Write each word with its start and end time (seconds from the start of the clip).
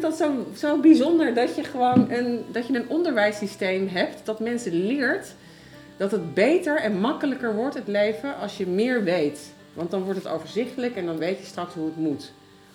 vind 0.00 0.18
dat 0.18 0.28
zo, 0.28 0.46
zo 0.66 0.80
bijzonder 0.80 1.34
dat 1.34 1.56
je 1.56 1.64
gewoon 1.64 2.10
een, 2.10 2.44
dat 2.52 2.66
je 2.66 2.74
een 2.74 2.88
onderwijssysteem 2.88 3.88
hebt 3.88 4.20
dat 4.24 4.40
mensen 4.40 4.86
leert 4.86 5.34
dat 5.96 6.10
het 6.10 6.34
beter 6.34 6.76
en 6.76 7.00
makkelijker 7.00 7.54
wordt 7.54 7.74
het 7.74 7.88
leven 7.88 8.36
als 8.36 8.56
je 8.56 8.66
meer 8.66 9.04
weet. 9.04 9.52
Want 9.72 9.90
dan 9.90 10.02
wordt 10.02 10.22
het 10.22 10.32
overzichtelijk 10.32 10.96
en 10.96 11.06
dan 11.06 11.18
weet 11.18 11.38
je 11.38 11.44
straks 11.44 11.74
hoe 11.74 11.84
het 11.84 11.96
moet. 11.96 12.32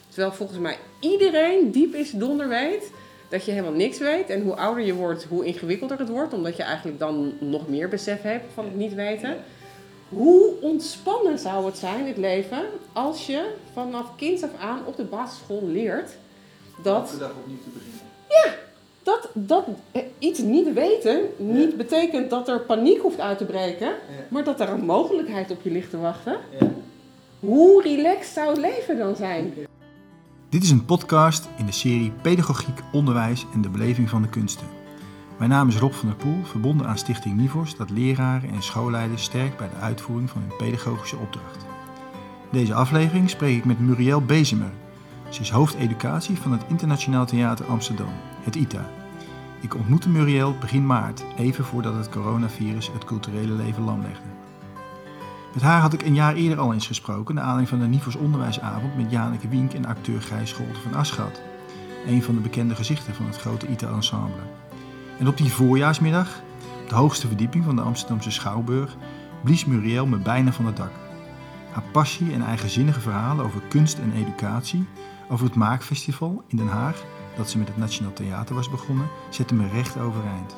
Terwijl 0.08 0.34
volgens 0.34 0.60
mij 0.60 0.78
iedereen 1.00 1.72
diep 1.72 1.96
is 1.96 2.12
donder 2.12 2.48
weet 2.48 2.92
dat 3.30 3.46
je 3.46 3.52
helemaal 3.52 3.74
niks 3.74 3.98
weet. 3.98 4.30
En 4.30 4.42
hoe 4.42 4.56
ouder 4.56 4.86
je 4.86 4.94
wordt, 4.94 5.24
hoe 5.24 5.46
ingewikkelder 5.46 6.00
het 6.00 6.10
wordt. 6.10 6.34
Omdat 6.34 6.58
je 6.58 6.64
eigenlijk 6.64 7.00
dan 7.00 7.34
nog 7.40 7.68
meer 7.68 7.90
besef 7.90 8.22
hebt 8.22 8.54
van 8.54 8.66
het 8.66 8.76
niet 8.76 8.94
weten. 8.94 9.38
Hoe 10.10 10.54
ontspannen 10.62 11.40
zou 11.40 11.66
het 11.66 11.78
zijn, 11.78 12.08
het 12.08 12.18
leven, 12.18 12.62
als 12.94 13.26
je 13.26 13.54
vanaf 13.74 14.16
kind 14.16 14.44
af 14.44 14.50
aan 14.60 14.86
op 14.86 14.96
de 14.96 15.04
basisschool 15.04 15.68
leert 15.68 16.10
dat... 16.84 17.06
Elke 17.06 17.18
dag 17.18 17.32
opnieuw 17.32 17.58
te 17.64 17.70
beginnen. 17.70 18.00
Ja, 18.28 18.54
dat, 19.04 19.30
dat 19.34 19.66
eh, 19.92 20.02
iets 20.20 20.40
niet 20.40 20.74
weten 20.74 21.22
niet 21.38 21.78
betekent 21.78 22.30
dat 22.30 22.48
er 22.48 22.60
paniek 22.60 23.02
hoeft 23.02 23.20
uit 23.20 23.38
te 23.38 23.46
breken. 23.46 23.88
Ja. 23.88 23.96
Maar 24.30 24.44
dat 24.44 24.60
er 24.60 24.70
een 24.70 24.86
mogelijkheid 24.86 25.52
op 25.52 25.62
je 25.62 25.72
ligt 25.72 25.90
te 25.90 25.98
wachten. 25.98 26.38
Ja. 26.60 26.72
Hoe 27.40 27.82
relaxed 27.82 28.34
zou 28.34 28.50
het 28.50 28.58
leven 28.58 28.98
dan 28.98 29.16
zijn? 29.16 29.54
Dit 30.50 30.64
is 30.64 30.72
een 30.72 30.86
podcast 30.86 31.50
in 31.58 31.66
de 31.66 31.72
serie 31.72 32.12
Pedagogiek, 32.22 32.80
Onderwijs 32.92 33.46
en 33.54 33.62
de 33.62 33.70
Beleving 33.70 34.10
van 34.10 34.22
de 34.22 34.30
Kunsten. 34.30 34.68
Mijn 35.38 35.50
naam 35.50 35.68
is 35.68 35.78
Rob 35.78 35.92
van 35.92 36.08
der 36.08 36.18
Poel, 36.18 36.44
verbonden 36.44 36.88
aan 36.88 36.98
Stichting 36.98 37.38
Nivos, 37.38 37.76
dat 37.76 37.90
leraren 37.90 38.50
en 38.50 38.64
schoolleiders 38.64 39.24
sterkt 39.24 39.58
bij 39.58 39.70
de 39.70 39.76
uitvoering 39.76 40.30
van 40.30 40.42
hun 40.42 40.58
pedagogische 40.58 41.18
opdracht. 41.18 41.66
In 42.52 42.58
deze 42.58 42.74
aflevering 42.74 43.30
spreek 43.30 43.58
ik 43.58 43.66
met 43.66 43.80
Muriel 43.80 44.22
Bezemer. 44.22 44.72
Ze 45.32 45.42
is 45.42 45.50
hoofdeducatie 45.50 46.38
van 46.38 46.52
het 46.52 46.62
Internationaal 46.68 47.26
Theater 47.26 47.66
Amsterdam, 47.66 48.14
het 48.44 48.56
ITA. 48.56 48.86
Ik 49.62 49.76
ontmoette 49.76 50.10
Muriel 50.10 50.56
begin 50.60 50.86
maart, 50.86 51.24
even 51.38 51.66
voordat 51.66 51.96
het 51.96 52.10
coronavirus 52.10 52.92
het 52.94 53.04
culturele 53.04 53.54
leven 53.54 53.84
lam 53.84 54.02
legde. 54.02 54.28
Met 55.54 55.62
haar 55.62 55.82
had 55.82 55.94
ik 55.94 56.02
een 56.02 56.14
jaar 56.14 56.36
eerder 56.36 56.60
al 56.60 56.74
eens 56.74 56.88
gesproken, 56.88 57.36
naar 57.36 57.44
aanleiding 57.44 57.70
van 57.70 57.80
de 57.80 57.96
Nivos 57.96 58.16
onderwijsavond 58.16 58.98
met 58.98 59.12
Janeke 59.12 59.48
Wink 59.48 59.74
en 59.74 59.86
acteur 59.86 60.22
Gijs 60.22 60.50
Scholten 60.50 60.82
van 60.82 60.94
Aschat. 60.94 61.42
Een 62.06 62.24
van 62.24 62.36
de 62.36 62.42
bekende 62.42 62.76
gezichten 62.76 63.16
van 63.16 63.26
het 63.26 63.38
grote 63.38 63.68
ITA-ensemble. 63.68 64.42
En 65.20 65.28
op 65.28 65.38
die 65.38 65.52
voorjaarsmiddag, 65.52 66.42
op 66.82 66.90
de 66.90 66.96
hoogste 66.96 67.28
verdieping 67.28 67.64
van 67.64 67.76
de 67.76 67.82
Amsterdamse 67.82 68.32
Schouwburg, 68.32 68.96
blies 69.44 69.66
Muriel 69.66 70.06
me 70.06 70.18
bijna 70.18 70.52
van 70.52 70.66
het 70.66 70.78
dak. 70.78 70.92
Haar 71.72 71.84
passie 71.92 72.34
en 72.34 72.42
eigenzinnige 72.42 73.00
verhalen 73.00 73.46
over 73.46 73.62
kunst 73.70 73.98
en 73.98 74.14
educatie, 74.14 74.88
over 75.32 75.46
het 75.46 75.56
Maakfestival 75.56 76.44
in 76.48 76.58
Den 76.58 76.68
Haag, 76.68 77.04
dat 77.36 77.50
ze 77.50 77.58
met 77.58 77.68
het 77.68 77.78
Nationaal 77.78 78.14
Theater 78.14 78.56
was 78.56 78.70
begonnen, 78.70 79.08
zetten 79.30 79.58
me 79.58 79.68
recht 79.68 79.98
overeind. 79.98 80.56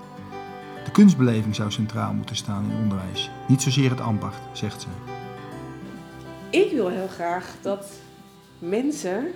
De 0.86 0.92
kunstbeleving 0.92 1.56
zou 1.56 1.72
centraal 1.72 2.14
moeten 2.14 2.36
staan 2.36 2.70
in 2.70 2.78
onderwijs, 2.78 3.30
niet 3.48 3.62
zozeer 3.62 3.90
het 3.90 4.02
ambacht, 4.02 4.42
zegt 4.52 4.82
ze. 4.82 4.88
Ik 6.50 6.72
wil 6.72 6.90
heel 6.90 7.08
graag 7.08 7.56
dat 7.62 7.92
mensen 8.60 9.32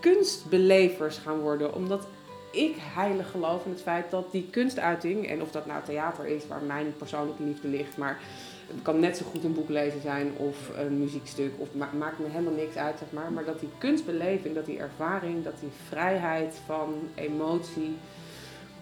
kunstbelevers 0.00 1.18
gaan 1.18 1.38
worden. 1.38 1.74
Omdat 1.74 2.06
ik 2.52 2.76
heilig 2.94 3.30
geloof 3.30 3.64
in 3.64 3.70
het 3.70 3.82
feit 3.82 4.10
dat 4.10 4.32
die 4.32 4.48
kunstuiting, 4.50 5.28
en 5.28 5.42
of 5.42 5.50
dat 5.50 5.66
nou 5.66 5.84
theater 5.84 6.26
is 6.26 6.46
waar 6.46 6.62
mijn 6.62 6.94
persoonlijke 6.98 7.42
liefde 7.42 7.68
ligt, 7.68 7.96
maar 7.96 8.18
het 8.66 8.82
kan 8.82 9.00
net 9.00 9.16
zo 9.16 9.24
goed 9.30 9.44
een 9.44 9.54
boek 9.54 9.68
lezen 9.68 10.00
zijn 10.00 10.32
of 10.36 10.70
een 10.78 10.98
muziekstuk, 10.98 11.52
of 11.56 11.74
ma 11.74 11.90
maakt 11.98 12.18
me 12.18 12.28
helemaal 12.28 12.52
niks 12.52 12.76
uit, 12.76 12.98
zeg 12.98 13.08
maar. 13.10 13.32
Maar 13.32 13.44
dat 13.44 13.60
die 13.60 13.68
kunstbeleving, 13.78 14.54
dat 14.54 14.66
die 14.66 14.78
ervaring, 14.78 15.44
dat 15.44 15.60
die 15.60 15.70
vrijheid 15.88 16.60
van 16.66 16.94
emotie, 17.14 17.96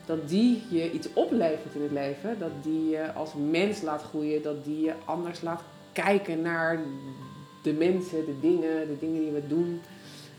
dat 0.07 0.29
die 0.29 0.63
je 0.71 0.93
iets 0.93 1.09
oplevert 1.13 1.75
in 1.75 1.83
het 1.83 1.91
leven, 1.91 2.39
dat 2.39 2.63
die 2.63 2.89
je 2.89 3.13
als 3.13 3.31
mens 3.51 3.83
laat 3.83 4.03
groeien, 4.03 4.43
dat 4.43 4.65
die 4.65 4.81
je 4.81 4.93
anders 5.05 5.43
laat 5.43 5.63
kijken 5.93 6.43
naar 6.43 6.79
de 7.63 7.73
mensen, 7.73 8.25
de 8.25 8.41
dingen, 8.41 8.87
de 8.87 8.99
dingen 8.99 9.21
die 9.21 9.31
we 9.31 9.47
doen. 9.47 9.81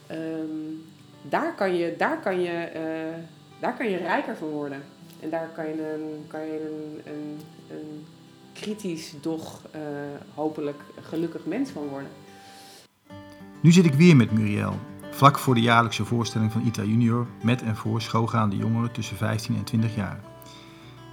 Ehm, 0.07 0.73
daar, 1.21 1.55
kan 1.55 1.75
je, 1.75 1.95
daar, 1.97 2.19
kan 2.19 2.41
je, 2.41 2.51
eh, 2.51 3.21
daar 3.59 3.77
kan 3.77 3.89
je 3.89 3.97
rijker 3.97 4.35
van 4.35 4.49
worden. 4.49 4.83
En 5.19 5.29
daar 5.29 5.49
kan 5.55 5.65
je 5.65 6.17
kan 6.27 6.45
je 6.45 6.59
een, 6.61 7.01
een, 7.13 7.39
een 7.69 8.05
kritisch, 8.59 9.13
doch 9.21 9.61
eh, 9.71 9.81
hopelijk 10.33 10.81
gelukkig 11.01 11.45
mens 11.45 11.69
van 11.69 11.87
worden. 11.87 12.09
Nu 13.61 13.71
zit 13.71 13.85
ik 13.85 13.93
weer 13.93 14.15
met 14.15 14.31
Muriel, 14.31 14.79
vlak 15.11 15.39
voor 15.39 15.55
de 15.55 15.61
jaarlijkse 15.61 16.05
voorstelling 16.05 16.51
van 16.51 16.65
ITA 16.65 16.83
Junior 16.83 17.27
met 17.43 17.61
en 17.61 17.75
voor 17.75 18.01
schoolgaande 18.01 18.57
jongeren 18.57 18.91
tussen 18.91 19.17
15 19.17 19.55
en 19.55 19.63
20 19.63 19.95
jaar. 19.95 20.19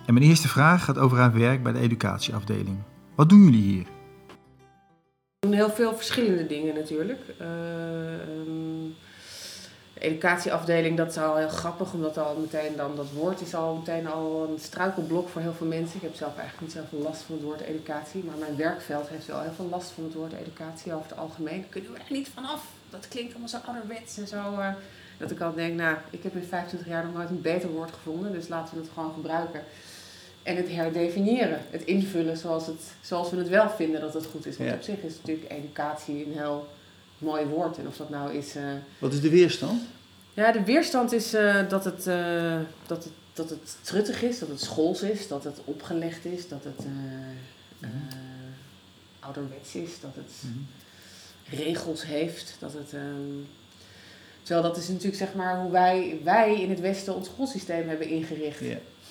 En 0.07 0.15
mijn 0.15 0.27
eerste 0.27 0.49
vraag 0.49 0.85
gaat 0.85 0.99
over 0.99 1.19
haar 1.19 1.33
werk 1.33 1.63
bij 1.63 1.73
de 1.73 1.79
educatieafdeling. 1.79 2.79
Wat 3.15 3.29
doen 3.29 3.45
jullie 3.45 3.63
hier? 3.63 3.85
We 5.39 5.49
doen 5.49 5.53
heel 5.53 5.71
veel 5.71 5.95
verschillende 5.95 6.47
dingen 6.47 6.75
natuurlijk. 6.75 7.21
Eh, 7.39 8.21
ehm, 8.21 8.91
educatieafdeling, 10.03 10.97
dat 10.97 11.11
is 11.11 11.17
al 11.17 11.37
heel 11.37 11.49
grappig, 11.49 11.93
omdat 11.93 12.19
al 12.19 12.37
meteen 12.37 12.77
dan 12.77 12.97
dat 12.97 13.07
woord 13.15 13.41
is 13.41 13.55
al 13.55 13.75
meteen 13.75 14.07
al 14.07 14.49
een 14.53 14.59
struikelblok 14.61 15.29
voor 15.29 15.41
heel 15.41 15.53
veel 15.53 15.67
mensen. 15.67 15.97
Ik 15.97 16.03
heb 16.03 16.15
zelf 16.15 16.37
eigenlijk 16.39 16.75
niet 16.75 16.83
zoveel 16.85 16.99
last 17.09 17.23
van 17.23 17.35
het 17.35 17.45
woord 17.45 17.61
educatie, 17.61 18.25
maar 18.25 18.37
mijn 18.39 18.57
werkveld 18.57 19.09
heeft 19.09 19.27
wel 19.27 19.41
heel 19.41 19.53
veel 19.57 19.69
last 19.71 19.91
van 19.91 20.05
het 20.05 20.15
woord 20.15 20.33
educatie 20.33 20.93
over 20.95 21.09
het 21.09 21.19
algemeen. 21.19 21.61
Daar 21.61 21.69
kunnen 21.71 21.93
we 21.93 21.99
echt 21.99 22.11
niet 22.11 22.29
vanaf. 22.35 22.65
Dat 22.91 23.09
klinkt 23.09 23.31
allemaal 23.31 23.49
zo 23.49 23.59
ouderwets 23.67 24.19
en 24.19 24.27
zo. 24.27 24.59
eh, 24.59 24.69
dat 25.19 25.31
ik 25.31 25.41
al 25.41 25.55
denk, 25.55 25.75
nou, 25.77 25.97
ik 26.11 26.23
heb 26.23 26.35
in 26.35 26.43
25 26.43 26.89
jaar 26.89 27.05
nog 27.05 27.15
nooit 27.15 27.29
een 27.31 27.41
beter 27.41 27.69
woord 27.69 27.93
gevonden, 27.93 28.33
dus 28.33 28.49
laten 28.49 28.75
we 28.75 28.81
het 28.81 28.91
gewoon 28.95 29.13
gebruiken. 29.15 29.63
En 30.43 30.57
het 30.57 30.69
herdefiniëren, 30.71 31.61
het 31.71 31.85
invullen 31.85 32.37
zoals, 32.37 32.67
het, 32.67 32.81
zoals 33.01 33.31
we 33.31 33.37
het 33.37 33.49
wel 33.49 33.71
vinden 33.71 34.01
dat 34.01 34.15
het 34.15 34.27
goed 34.27 34.47
is. 34.47 34.57
Want 34.57 34.69
Ja. 34.69 34.75
op 34.75 34.83
zich 34.83 35.03
is 35.03 35.17
natuurlijk 35.17 35.51
educatie 35.53 36.27
een 36.27 36.33
heel 36.33 36.67
mooi 37.23 37.45
woord. 37.45 37.79
En 37.79 37.87
of 37.87 37.97
dat 37.97 38.11
nou 38.11 38.33
is... 38.33 38.55
eh, 38.57 38.63
Wat 38.99 39.13
is 39.13 39.21
de 39.21 39.31
weerstand? 39.31 39.83
ja, 40.35 40.53
de 40.53 40.65
weerstand 40.65 41.13
is 41.13 41.35
eh, 41.35 41.69
dat, 41.69 41.85
het, 41.85 42.07
eh, 42.07 42.59
dat, 42.87 43.05
het, 43.05 43.13
dat 43.33 43.51
het 43.51 43.77
truttig 43.83 44.23
is, 44.23 44.39
dat 44.39 44.49
het 44.49 44.61
schools 44.61 45.03
is, 45.03 45.29
dat 45.29 45.45
het 45.45 45.59
opgelegd 45.65 46.25
is, 46.25 46.49
dat 46.49 46.65
het 46.65 46.85
eh, 47.81 47.89
ouderwets 49.21 49.75
is, 49.75 49.91
dat 50.01 50.15
het 50.15 50.33
regels 51.59 52.05
heeft. 52.07 52.57
Dat 52.59 52.73
het, 52.73 52.93
ehm, 52.93 53.39
terwijl 54.43 54.67
dat 54.67 54.77
is 54.77 54.89
natuurlijk 54.89 55.17
zeg 55.17 55.35
maar 55.35 55.61
hoe 55.61 55.71
wij, 55.71 56.21
wij 56.25 56.61
in 56.63 56.71
het 56.71 56.81
Westen 56.81 57.15
ons 57.15 57.27
schoolsysteem 57.29 57.89
hebben 57.89 58.09
ingericht. 58.09 58.61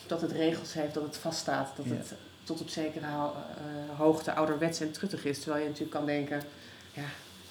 Dat 0.08 0.22
het 0.22 0.32
regels 0.32 0.74
heeft, 0.74 0.94
dat 0.94 1.04
het 1.04 1.18
vaststaat, 1.18 1.70
dat 1.76 1.86
het 1.98 2.14
tot 2.44 2.62
op 2.62 2.70
zekere 2.70 3.06
ho- 3.06 3.34
hoogte 3.96 4.34
ouderwets 4.34 4.80
en 4.80 4.92
truttig 4.92 5.26
is. 5.26 5.40
Terwijl 5.40 5.62
je 5.62 5.70
natuurlijk 5.70 5.96
kan 5.98 6.06
denken, 6.06 6.42
ja, 6.94 7.04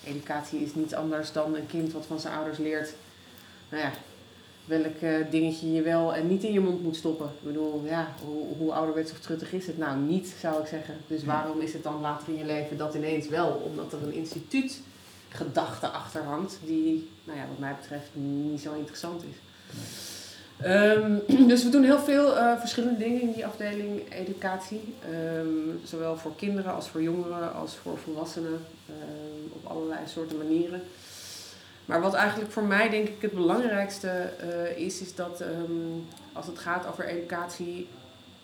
educatie 0.04 0.60
is 0.60 0.74
niets 0.74 0.94
anders 0.94 1.32
dan 1.32 1.54
een 1.54 1.66
kind 1.66 1.92
wat 1.92 2.06
van 2.06 2.20
zijn 2.20 2.34
ouders 2.34 2.58
leert. 2.58 2.92
Nou 3.68 3.82
ja, 3.82 3.90
welk 4.64 4.96
eh, 5.00 5.30
dingetje 5.30 5.72
je 5.72 5.82
wel 5.82 6.14
en 6.14 6.28
niet 6.28 6.44
in 6.44 6.52
je 6.52 6.60
mond 6.60 6.82
moet 6.82 6.96
stoppen. 6.96 7.26
Ik 7.26 7.46
bedoel, 7.46 7.82
ja, 7.84 8.14
hoe, 8.24 8.56
hoe 8.58 8.72
ouderwets 8.72 9.12
of 9.12 9.18
truttig 9.18 9.52
is 9.52 9.66
het? 9.66 9.78
Nou, 9.78 9.98
niet 9.98 10.34
zou 10.40 10.60
ik 10.60 10.66
zeggen. 10.66 10.94
Dus 11.06 11.24
waarom 11.24 11.60
is 11.60 11.72
het 11.72 11.82
dan 11.82 12.00
later 12.00 12.28
in 12.28 12.38
je 12.38 12.44
leven 12.44 12.76
dat 12.76 12.94
ineens 12.94 13.28
wel? 13.28 13.48
Omdat 13.48 13.92
er 13.92 14.02
een 14.02 14.12
instituut 14.12 14.80
gedachte 15.28 15.88
achter 15.88 16.22
hangt 16.22 16.58
die, 16.64 17.10
nou 17.24 17.38
ja, 17.38 17.46
wat 17.48 17.58
mij 17.58 17.76
betreft 17.80 18.08
niet 18.12 18.60
zo 18.60 18.74
interessant 18.74 19.22
is. 19.22 19.36
Ehm, 20.60 21.18
dus 21.50 21.64
we 21.64 21.70
doen 21.70 21.84
heel 21.84 21.98
veel 21.98 22.36
eh, 22.36 22.58
verschillende 22.58 22.98
dingen 22.98 23.20
in 23.20 23.32
die 23.32 23.46
afdeling 23.46 24.12
educatie. 24.12 24.94
Ehm, 25.12 25.76
zowel 25.84 26.16
voor 26.16 26.36
kinderen 26.36 26.74
als 26.74 26.88
voor 26.88 27.02
jongeren 27.02 27.54
als 27.54 27.76
voor 27.76 27.98
volwassenen. 27.98 28.60
Ehm, 29.00 29.52
op 29.52 29.66
allerlei 29.66 30.00
soorten 30.06 30.36
manieren. 30.38 30.82
Maar 31.84 32.00
wat 32.00 32.14
eigenlijk 32.14 32.52
voor 32.52 32.62
mij 32.62 32.88
denk 32.88 33.08
ik 33.08 33.22
het 33.22 33.32
belangrijkste 33.32 34.08
eh, 34.08 34.78
is, 34.78 35.00
is 35.00 35.14
dat 35.14 35.40
ehm, 35.40 35.98
als 36.32 36.46
het 36.46 36.58
gaat 36.58 36.86
over 36.86 37.04
educatie 37.04 37.88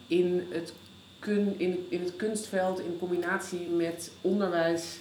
in 0.06 0.46
het, 0.50 0.72
kun, 1.18 1.54
in, 1.58 1.86
in 1.88 2.04
het 2.04 2.16
kunstveld 2.16 2.80
in 2.80 2.98
combinatie 2.98 3.68
met 3.68 4.10
onderwijs, 4.20 4.96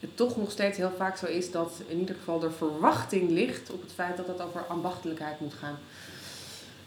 het 0.00 0.16
toch 0.16 0.36
nog 0.36 0.50
steeds 0.50 0.76
heel 0.76 0.92
vaak 0.96 1.16
zo 1.16 1.26
is 1.26 1.50
dat 1.50 1.72
in 1.86 1.98
ieder 1.98 2.14
geval 2.14 2.38
de 2.38 2.50
verwachting 2.50 3.30
ligt 3.30 3.70
op 3.70 3.82
het 3.82 3.92
feit 3.92 4.16
dat 4.16 4.26
het 4.26 4.40
over 4.40 4.66
ambachtelijkheid 4.66 5.40
moet 5.40 5.54
gaan. 5.54 5.78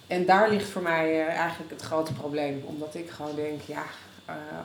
En 0.07 0.25
daar 0.25 0.49
ligt 0.49 0.69
voor 0.69 0.81
mij 0.81 1.27
eh, 1.27 1.35
eigenlijk 1.35 1.71
het 1.71 1.81
grote 1.81 2.13
probleem. 2.13 2.63
Omdat 2.65 2.95
ik 2.95 3.09
gewoon 3.09 3.35
denk, 3.35 3.61
ja, 3.61 3.83
eh, 3.83 4.10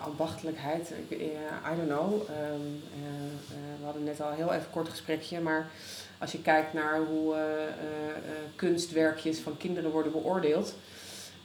ambachtelijkheid, 0.05 0.93
ik, 1.09 1.19
eh, 1.19 1.73
I 1.73 1.77
don't 1.77 1.89
know. 1.89 2.13
Ehm, 2.13 2.37
eh, 2.37 3.07
eh, 3.51 3.79
we 3.79 3.85
hadden 3.85 4.05
net 4.05 4.21
al 4.21 4.31
heel 4.31 4.53
even 4.53 4.71
kort 4.71 4.89
gesprekje, 4.89 5.41
maar 5.41 5.71
als 6.19 6.33
je 6.33 6.43
kijkt 6.43 6.73
naar 6.73 6.99
hoe 6.99 7.35
eh, 7.35 7.41
eh, 7.41 7.67
eh, 7.67 8.33
kunstwerkjes 8.57 9.39
van 9.39 9.57
kinderen 9.57 9.91
worden 9.91 10.13
beoordeeld, 10.13 10.75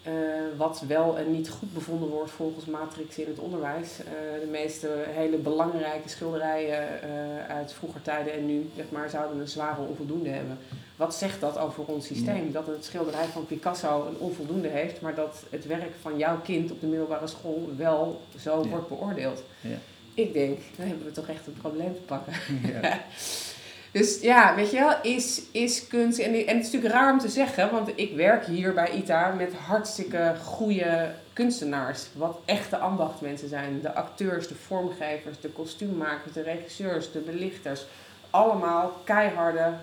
eh, 0.04 0.14
wat 0.58 0.84
wel 0.88 1.18
en 1.18 1.32
niet 1.32 1.50
goed 1.50 1.74
bevonden 1.74 2.10
wordt 2.10 2.32
volgens 2.32 2.66
Matrix 2.66 3.18
in 3.18 3.28
het 3.28 3.40
onderwijs. 3.40 4.00
Eh, 4.00 4.06
de 4.42 4.48
meeste 4.52 5.04
hele 5.08 5.38
belangrijke 5.38 6.10
schilderijen 6.10 7.02
eh, 7.02 7.10
uit 7.56 7.74
vroeger 7.74 8.02
tijden 8.02 8.34
en 8.34 8.46
nu 8.46 8.70
zeg 8.76 8.86
maar, 8.90 9.10
zouden 9.10 9.40
een 9.40 9.48
zware 9.48 9.82
onvoldoende 9.82 10.30
hebben. 10.30 10.58
Wat 10.96 11.16
zegt 11.16 11.42
dat 11.42 11.58
over 11.58 11.86
ons 11.86 12.06
systeem? 12.06 12.52
Dat 12.52 12.68
een 12.68 12.74
schilderij 12.80 13.26
van 13.26 13.46
Picasso 13.46 14.08
een 14.08 14.18
onvoldoende 14.18 14.68
heeft, 14.68 15.02
maar 15.02 15.16
dat 15.16 15.44
het 15.50 15.66
werk 15.66 15.92
van 16.02 16.18
jouw 16.18 16.42
kind 16.42 16.72
op 16.72 16.82
de 16.82 16.88
middelbare 16.88 17.28
school 17.28 17.70
wel 17.78 18.22
zo 18.40 18.62
Ja. 18.64 18.68
wordt 18.70 18.88
beoordeeld. 18.88 19.44
Ja. 19.62 19.78
Ik 20.14 20.34
denk, 20.34 20.60
dan 20.78 20.88
hebben 20.88 21.06
we 21.06 21.12
toch 21.12 21.28
echt 21.28 21.48
een 21.48 21.58
probleem 21.62 21.94
te 21.94 22.02
pakken. 22.02 22.34
Dus 23.92 24.22
ja, 24.22 24.56
weet 24.56 24.72
je 24.72 24.80
wel, 24.80 24.96
is, 25.02 25.42
is 25.52 25.88
kunst. 25.88 26.20
En, 26.20 26.34
en 26.34 26.40
het 26.40 26.66
is 26.66 26.72
natuurlijk 26.72 26.94
raar 26.94 27.12
om 27.12 27.20
te 27.20 27.30
zeggen, 27.30 27.72
want 27.72 27.90
ik 27.96 28.16
werk 28.16 28.46
hier 28.46 28.74
bij 28.74 28.92
ITA 28.92 29.32
met 29.32 29.54
hartstikke 29.54 30.36
goede 30.44 31.12
kunstenaars. 31.34 32.06
Wat 32.14 32.38
echte 32.46 32.78
ambachtmensen 32.78 33.50
zijn. 33.50 33.82
De 33.82 33.94
acteurs, 33.94 34.48
de 34.48 34.56
vormgevers, 34.56 35.40
de 35.40 35.50
kostuummakers, 35.50 36.34
de 36.34 36.42
regisseurs, 36.42 37.12
de 37.12 37.20
belichters. 37.20 37.86
Allemaal 38.30 39.02
keiharde, 39.04 39.74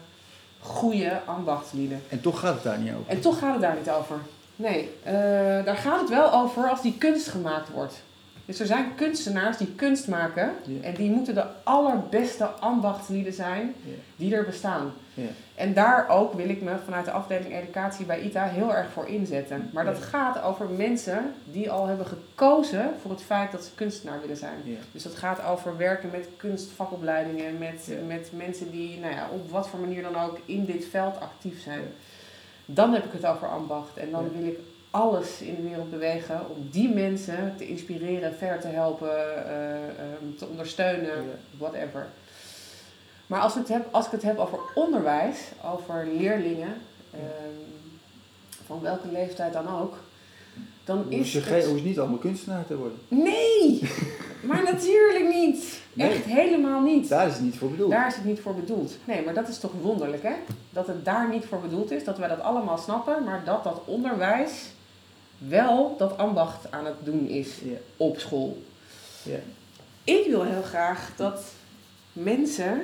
goede 0.60 1.20
ambachtslieden. 1.24 2.02
En 2.08 2.20
toch 2.20 2.40
gaat 2.40 2.54
het 2.54 2.62
daar 2.62 2.78
niet 2.78 2.92
over. 2.92 3.12
En 3.12 3.20
toch 3.20 3.38
gaat 3.38 3.52
het 3.52 3.62
daar 3.62 3.76
niet 3.76 3.90
over. 3.90 4.16
Nee, 4.56 4.90
eh, 5.02 5.12
daar 5.64 5.76
gaat 5.76 6.00
het 6.00 6.08
wel 6.08 6.32
over 6.32 6.68
als 6.68 6.82
die 6.82 6.98
kunst 6.98 7.28
gemaakt 7.28 7.70
wordt. 7.70 8.02
Dus 8.48 8.60
er 8.60 8.66
zijn 8.66 8.94
kunstenaars 8.94 9.56
die 9.56 9.74
kunst 9.74 10.08
maken. 10.08 10.50
En 10.80 10.94
die 10.94 11.10
moeten 11.10 11.34
de 11.34 11.44
allerbeste 11.62 12.44
ambachtslieden 12.44 13.32
zijn 13.32 13.74
die 14.16 14.34
er 14.34 14.44
bestaan. 14.44 14.92
En 15.54 15.74
daar 15.74 16.08
ook 16.08 16.32
wil 16.32 16.48
ik 16.48 16.62
me 16.62 16.74
vanuit 16.84 17.04
de 17.04 17.10
afdeling 17.10 17.54
educatie 17.54 18.06
bij 18.06 18.20
ITA 18.20 18.44
heel 18.44 18.74
erg 18.74 18.90
voor 18.90 19.06
inzetten. 19.06 19.70
Maar 19.72 19.84
dat 19.84 19.98
gaat 19.98 20.42
over 20.42 20.68
mensen 20.68 21.34
die 21.44 21.70
al 21.70 21.86
hebben 21.86 22.06
gekozen 22.06 22.90
voor 23.00 23.10
het 23.10 23.22
feit 23.22 23.52
dat 23.52 23.64
ze 23.64 23.74
kunstenaar 23.74 24.20
willen 24.20 24.36
zijn. 24.36 24.58
Dus 24.92 25.02
dat 25.02 25.14
gaat 25.14 25.44
over 25.44 25.76
werken 25.76 26.10
met 26.10 26.28
kunstvakopleidingen, 26.36 27.58
met, 27.58 27.88
met 28.06 28.30
mensen 28.36 28.70
die 28.70 28.98
nou 28.98 29.14
ja, 29.14 29.28
op 29.32 29.50
wat 29.50 29.68
voor 29.68 29.80
manier 29.80 30.02
dan 30.02 30.16
ook 30.16 30.38
in 30.44 30.64
dit 30.64 30.84
veld 30.84 31.20
actief 31.20 31.62
zijn. 31.62 31.82
Dan 32.64 32.92
heb 32.92 33.04
ik 33.04 33.12
het 33.12 33.26
over 33.26 33.48
ambacht. 33.48 33.96
En 33.96 34.10
dan 34.10 34.30
wil 34.32 34.46
ik 34.46 34.58
alles 34.90 35.40
in 35.40 35.54
de 35.54 35.62
wereld 35.62 35.90
bewegen 35.90 36.40
om 36.56 36.68
die 36.70 36.88
mensen 36.94 37.54
te 37.56 37.68
inspireren, 37.68 38.34
verder 38.34 38.60
te 38.60 38.66
helpen, 38.66 39.46
eh, 39.46 39.74
ehm, 39.74 40.36
te 40.38 40.46
ondersteunen, 40.46 41.24
whatever. 41.58 42.06
Maar 43.26 43.40
als, 43.40 43.52
ik 43.52 43.58
het 43.58 43.68
heb, 43.68 43.88
als 43.90 44.06
ik 44.06 44.12
het 44.12 44.22
heb 44.22 44.38
over 44.38 44.58
onderwijs, 44.74 45.38
over 45.64 46.08
leerlingen, 46.18 46.74
ehm, 47.10 47.22
van 48.66 48.80
welke 48.80 49.08
leeftijd 49.12 49.52
dan 49.52 49.80
ook, 49.80 49.96
dan 50.84 50.96
Hoeven 50.96 51.18
is 51.18 51.30
ze 51.30 51.40
het... 51.40 51.64
ze 51.64 51.72
niet 51.72 51.98
allemaal 51.98 52.18
kunstenaar 52.18 52.66
te 52.66 52.76
worden. 52.76 52.98
Nee! 53.08 53.90
Maar 54.42 54.62
natuurlijk 54.62 55.28
niet. 55.34 55.80
Nee. 55.92 56.10
Echt 56.10 56.24
helemaal 56.24 56.80
niet. 56.80 57.08
Daar 57.08 57.26
is 57.26 57.32
het 57.34 57.42
niet 57.42 57.56
voor 57.56 57.70
bedoeld. 57.70 57.90
Daar 57.90 58.06
is 58.06 58.14
het 58.14 58.24
niet 58.24 58.40
voor 58.40 58.54
bedoeld. 58.54 58.96
Nee, 59.04 59.24
maar 59.24 59.34
dat 59.34 59.48
is 59.48 59.58
toch 59.58 59.72
wonderlijk, 59.82 60.22
hè? 60.22 60.34
Dat 60.70 60.86
het 60.86 61.04
daar 61.04 61.28
niet 61.28 61.44
voor 61.44 61.60
bedoeld 61.60 61.90
is, 61.90 62.04
dat 62.04 62.18
wij 62.18 62.28
dat 62.28 62.40
allemaal 62.40 62.78
snappen, 62.78 63.24
maar 63.24 63.42
dat 63.44 63.64
dat 63.64 63.80
onderwijs 63.84 64.50
wel 65.38 65.94
dat 65.98 66.18
ambacht 66.18 66.70
aan 66.70 66.86
het 66.86 67.04
doen 67.04 67.28
is 67.28 67.48
op 67.96 68.18
school. 68.18 68.62
Ik 70.04 70.26
wil 70.28 70.42
heel 70.44 70.62
graag 70.62 71.10
dat 71.16 71.44
mensen 72.12 72.80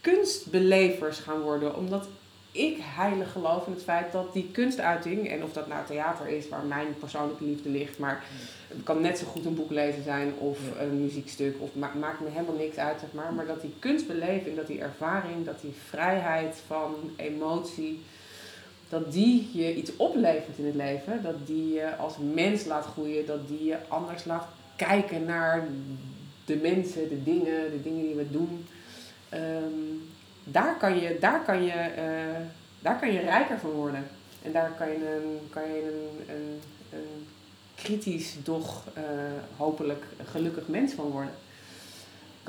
kunstbelevers 0.00 1.18
gaan 1.18 1.40
worden, 1.40 1.76
omdat 1.76 2.06
ik 2.52 2.78
heilig 2.80 3.32
geloof 3.32 3.66
in 3.66 3.72
het 3.72 3.82
feit 3.82 4.12
dat 4.12 4.32
die 4.32 4.48
kunstuiting, 4.52 5.28
en 5.30 5.42
of 5.44 5.52
dat 5.52 5.68
nou 5.68 5.86
theater 5.86 6.28
is 6.28 6.48
waar 6.48 6.64
mijn 6.64 6.98
persoonlijke 6.98 7.44
liefde 7.44 7.68
ligt, 7.68 7.98
maar 7.98 8.24
het 8.68 8.82
kan 8.82 9.00
net 9.00 9.18
zo 9.18 9.26
goed 9.26 9.44
een 9.44 9.54
boek 9.54 9.70
lezen 9.70 10.02
zijn 10.02 10.34
of 10.38 10.58
Ja. 10.74 10.82
een 10.82 11.00
muziekstuk, 11.02 11.56
of 11.58 11.74
ma 11.74 11.90
maakt 11.98 12.20
me 12.20 12.28
helemaal 12.28 12.56
niks 12.56 12.76
uit, 12.76 13.00
zeg 13.00 13.12
maar. 13.12 13.32
Maar 13.32 13.46
dat 13.46 13.60
die 13.60 13.74
kunstbeleving, 13.78 14.56
dat 14.56 14.66
die 14.66 14.80
ervaring, 14.80 15.44
dat 15.44 15.60
die 15.60 15.74
vrijheid 15.88 16.56
van 16.66 16.94
emotie, 17.16 18.02
dat 18.88 19.12
die 19.12 19.48
je 19.52 19.74
iets 19.74 19.96
oplevert 19.96 20.58
in 20.58 20.66
het 20.66 20.74
leven, 20.74 21.22
dat 21.22 21.46
die 21.46 21.72
je 21.72 21.96
als 21.96 22.14
mens 22.34 22.64
laat 22.64 22.84
groeien, 22.84 23.26
dat 23.26 23.48
die 23.48 23.64
je 23.64 23.76
anders 23.88 24.24
laat 24.24 24.46
kijken 24.76 25.24
naar 25.24 25.68
de 26.44 26.56
mensen, 26.56 27.08
de 27.08 27.22
dingen, 27.22 27.70
de 27.70 27.82
dingen 27.82 28.02
die 28.02 28.14
we 28.14 28.30
doen. 28.30 28.66
Ehm, 29.28 29.96
daar 30.44 30.76
kan 30.76 31.00
je, 31.00 31.16
daar 31.20 31.44
kan 31.44 31.62
je, 31.62 31.72
eh, 31.72 32.40
daar 32.80 32.98
kan 32.98 33.12
je 33.12 33.20
rijker 33.20 33.58
van 33.58 33.70
worden. 33.70 34.06
En 34.42 34.52
daar 34.52 34.70
kan 34.78 34.88
je 34.88 34.94
een, 34.94 35.38
kan 35.50 35.62
je 35.62 35.82
een, 35.82 36.34
een, 36.34 36.60
een 36.92 37.26
kritisch, 37.74 38.36
doch 38.44 38.84
eh, 38.94 39.02
hopelijk 39.56 40.04
gelukkig 40.24 40.68
mens 40.68 40.92
van 40.92 41.10
worden. 41.10 41.32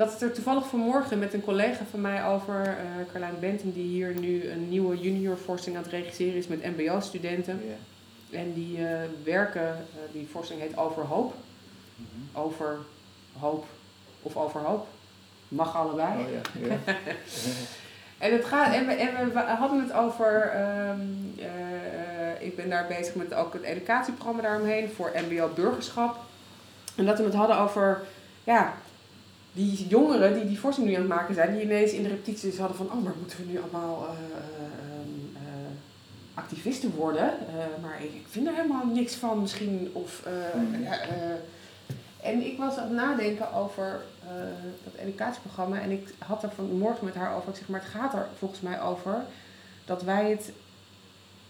Had 0.00 0.12
het 0.12 0.22
er 0.22 0.32
toevallig 0.32 0.66
vanmorgen 0.66 1.18
met 1.18 1.34
een 1.34 1.44
collega 1.44 1.84
van 1.90 2.00
mij 2.00 2.26
over, 2.26 2.66
eh 2.66 3.12
Carlijn 3.12 3.38
Benton, 3.40 3.72
die 3.72 3.86
hier 3.86 4.14
nu 4.14 4.50
een 4.50 4.68
nieuwe 4.68 5.00
juniorvorsing 5.00 5.76
aan 5.76 5.82
het 5.82 5.92
regisseren 5.92 6.34
is 6.34 6.46
met 6.46 6.64
mbo-studenten. 6.64 7.60
En 8.30 8.52
die 8.52 8.86
eh, 8.86 9.00
werken, 9.24 9.68
eh, 9.68 10.12
die 10.12 10.28
voorstelling 10.32 10.66
heet 10.66 10.76
Over 10.76 11.02
Hoop. 11.02 11.34
Mhm. 11.96 12.38
Over 12.38 12.78
hoop 13.38 13.64
of 14.22 14.36
over 14.36 14.60
hoop. 14.60 14.86
Mag 15.48 15.76
allebei. 15.76 16.24
Oh 16.24 16.66
ja. 16.66 16.76
En, 18.18 18.32
het 18.32 18.44
gaat, 18.44 18.74
en, 18.74 18.86
we, 18.86 18.92
en 18.92 19.32
we 19.32 19.38
hadden 19.38 19.80
het 19.80 19.92
over, 19.92 20.50
ehm, 20.54 21.00
eh, 21.38 22.30
eh, 22.30 22.42
ik 22.42 22.56
ben 22.56 22.70
daar 22.70 22.86
bezig 22.86 23.14
met 23.14 23.34
ook 23.34 23.52
het 23.52 23.62
educatieprogramma 23.62 24.42
daaromheen 24.42 24.90
voor 24.90 25.12
MBO 25.28 25.48
burgerschap. 25.54 26.16
En 26.96 27.06
dat 27.06 27.18
we 27.18 27.24
het 27.24 27.34
hadden 27.34 27.58
over, 27.58 28.02
ja, 28.44 28.74
die 29.52 29.88
jongeren 29.88 30.34
die 30.34 30.46
die 30.46 30.58
voorstelling 30.58 30.92
nu 30.92 31.02
aan 31.02 31.08
het 31.08 31.18
maken 31.18 31.34
zijn, 31.34 31.52
die 31.52 31.62
ineens 31.62 31.92
in 31.92 32.02
de 32.02 32.08
repetities 32.08 32.58
hadden 32.58 32.76
van, 32.76 32.86
oh, 32.86 33.02
maar 33.02 33.14
moeten 33.18 33.38
we 33.38 33.52
nu 33.52 33.60
allemaal 33.60 34.06
eh, 34.06 34.12
eh, 34.12 34.16
eh, 35.34 35.70
activisten 36.34 36.94
worden? 36.94 37.34
Maar 37.82 38.02
ik, 38.02 38.26
vind 38.28 38.46
er 38.46 38.54
helemaal 38.54 38.86
niks 38.86 39.14
van 39.14 39.40
misschien. 39.40 39.90
Of, 39.92 40.22
eh, 40.26 42.30
en 42.30 42.46
ik 42.46 42.58
was 42.58 42.76
aan 42.76 42.86
het 42.86 42.96
nadenken 42.96 43.52
over 43.52 44.00
dat 44.84 44.94
educatieprogramma. 44.94 45.80
En 45.80 45.90
ik 45.90 46.14
had 46.18 46.42
er 46.42 46.50
vanmorgen 46.50 47.04
met 47.04 47.14
haar 47.14 47.36
over. 47.36 47.48
Ik 47.48 47.56
zeg, 47.56 47.68
maar 47.68 47.80
het 47.80 47.88
gaat 47.88 48.14
er 48.14 48.26
volgens 48.38 48.60
mij 48.60 48.80
over 48.80 49.24
dat 49.84 50.02
wij 50.02 50.30
het 50.30 50.52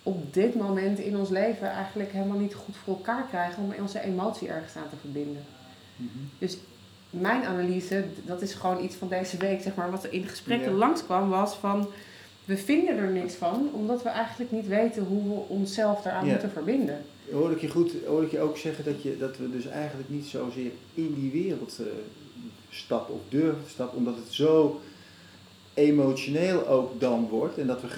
op 0.03 0.35
dit 0.35 0.55
moment 0.55 0.99
in 0.99 1.17
ons 1.17 1.29
leven 1.29 1.71
eigenlijk 1.71 2.13
helemaal 2.13 2.39
niet 2.39 2.55
goed 2.55 2.77
voor 2.77 2.95
elkaar 2.95 3.27
krijgen 3.29 3.63
om 3.63 3.75
onze 3.79 4.01
emotie 4.01 4.49
ergens 4.49 4.77
aan 4.77 4.89
te 4.91 4.97
verbinden. 4.97 5.45
Mhm. 5.97 6.19
Mijn 7.11 7.45
analyse, 7.45 8.05
dat 8.27 8.43
is 8.43 8.55
gewoon 8.55 8.85
iets 8.85 8.95
van 8.95 9.09
deze 9.09 9.37
week, 9.37 9.63
zeg 9.63 9.75
maar, 9.75 9.91
wat 9.91 10.05
er 10.05 10.13
in 10.13 10.25
gesprekken 10.29 10.71
Ja. 10.71 10.77
langskwam, 10.77 11.29
was 11.29 11.55
van 11.55 11.89
we 12.45 12.57
vinden 12.57 12.97
er 12.97 13.11
niks 13.11 13.35
van, 13.35 13.69
omdat 13.73 14.03
we 14.03 14.09
eigenlijk 14.09 14.51
niet 14.53 14.67
weten 14.67 15.03
hoe 15.05 15.23
we 15.35 15.41
onszelf 15.49 16.03
daaraan 16.03 16.25
Ja. 16.27 16.31
moeten 16.31 16.51
verbinden. 16.51 17.05
Hoor 17.33 17.51
ik 17.51 17.61
je 17.61 17.69
goed, 17.69 17.93
hoor 18.07 18.23
ik 18.23 18.31
je 18.31 18.41
ook 18.41 18.57
zeggen 18.57 18.85
dat, 18.85 19.03
je, 19.03 19.19
dat 19.19 19.37
we 19.37 19.51
dus 19.51 19.67
eigenlijk 19.67 20.09
niet 20.09 20.27
zozeer 20.27 20.71
in 20.95 21.15
die 21.15 21.31
wereld 21.45 21.77
eh, 21.81 21.87
stappen 22.71 23.15
of 23.15 23.21
durven 23.29 23.65
te 23.65 23.71
stappen, 23.71 23.99
omdat 23.99 24.17
het 24.17 24.33
zo 24.33 24.81
emotioneel 25.75 26.67
ook 26.69 27.01
dan 27.01 27.29
wordt 27.29 27.59
en 27.59 27.67
dat 27.67 27.81
we 27.81 27.89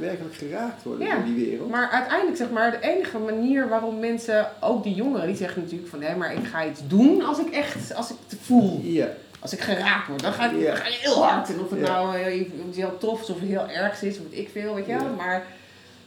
werkelijk 0.00 0.34
geraakt 0.34 0.82
worden 0.82 1.06
Ja, 1.06 1.14
door 1.14 1.24
die 1.24 1.44
wereld. 1.48 1.70
Maar 1.70 1.88
uiteindelijk, 1.90 2.36
zeg 2.36 2.50
maar, 2.50 2.70
de 2.70 2.80
enige 2.80 3.18
manier 3.18 3.68
waarom 3.68 3.98
mensen, 3.98 4.50
ook 4.60 4.82
die 4.82 4.94
jongeren, 4.94 5.26
die 5.26 5.36
zeggen 5.36 5.62
natuurlijk 5.62 5.90
van 5.90 6.02
hé, 6.02 6.16
maar 6.16 6.32
ik 6.34 6.44
ga 6.46 6.66
iets 6.66 6.80
doen 6.86 7.22
als 7.22 7.38
ik 7.38 7.50
echt, 7.50 7.94
als 7.94 8.10
ik 8.10 8.16
het 8.28 8.38
voel. 8.42 8.80
Ja, 8.82 9.08
Als 9.40 9.52
ik 9.52 9.60
geraakt 9.60 10.08
word, 10.08 10.22
dan 10.22 10.32
ga 10.32 10.50
ik, 10.50 10.58
Ja. 10.60 10.66
dan 10.66 10.76
ga 10.76 10.86
ik 10.86 10.92
heel 10.94 11.24
hard. 11.24 11.48
En 11.48 11.60
of 11.60 11.70
het 11.70 11.80
nou 11.80 12.16
eh, 12.16 12.40
iets 12.40 12.76
heel 12.76 12.98
tof 12.98 13.20
is 13.22 13.30
of 13.30 13.40
heel 13.40 13.68
erg 13.68 14.02
is, 14.02 14.18
of 14.18 14.24
ik 14.30 14.48
veel, 14.52 14.74
weet 14.74 14.86
je 14.86 14.92
wel. 14.96 15.08
Maar, 15.16 15.46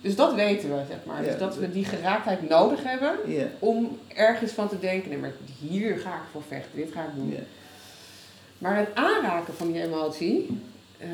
dus 0.02 0.16
dat 0.16 0.34
weten 0.34 0.70
we, 0.70 0.82
zeg 0.90 0.98
maar. 1.06 1.24
Dus 1.24 1.38
dat 1.38 1.56
we 1.58 1.72
die 1.72 1.86
geraaktheid 1.86 2.50
nodig 2.50 2.80
hebben 2.84 3.12
om 3.60 3.98
ergens 4.16 4.52
van 4.52 4.70
te 4.70 4.80
denken, 4.80 5.10
nee, 5.10 5.18
maar 5.20 5.32
hier 5.70 5.98
ga 5.98 6.10
ik 6.14 6.22
voor 6.32 6.44
vechten, 6.48 6.72
dit 6.76 6.92
ga 6.94 7.02
ik 7.02 7.16
doen. 7.16 7.32
ja. 7.32 7.44
Maar 8.58 8.78
het 8.78 8.90
aanraken 8.94 9.54
van 9.54 9.72
die 9.72 9.82
emotie, 9.84 10.60
eh, 10.98 11.08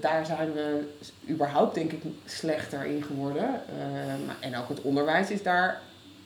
daar 0.00 0.26
zijn 0.26 0.52
we 0.52 0.84
überhaupt 1.28 1.74
denk 1.74 1.92
ik 1.92 2.02
slechter 2.24 2.84
in 2.84 3.02
geworden. 3.02 3.44
Eh, 3.44 4.26
maar- 4.26 4.36
en 4.40 4.56
ook 4.56 4.68
het 4.68 4.80
onderwijs 4.80 5.30
is 5.30 5.42
daar 5.42 5.80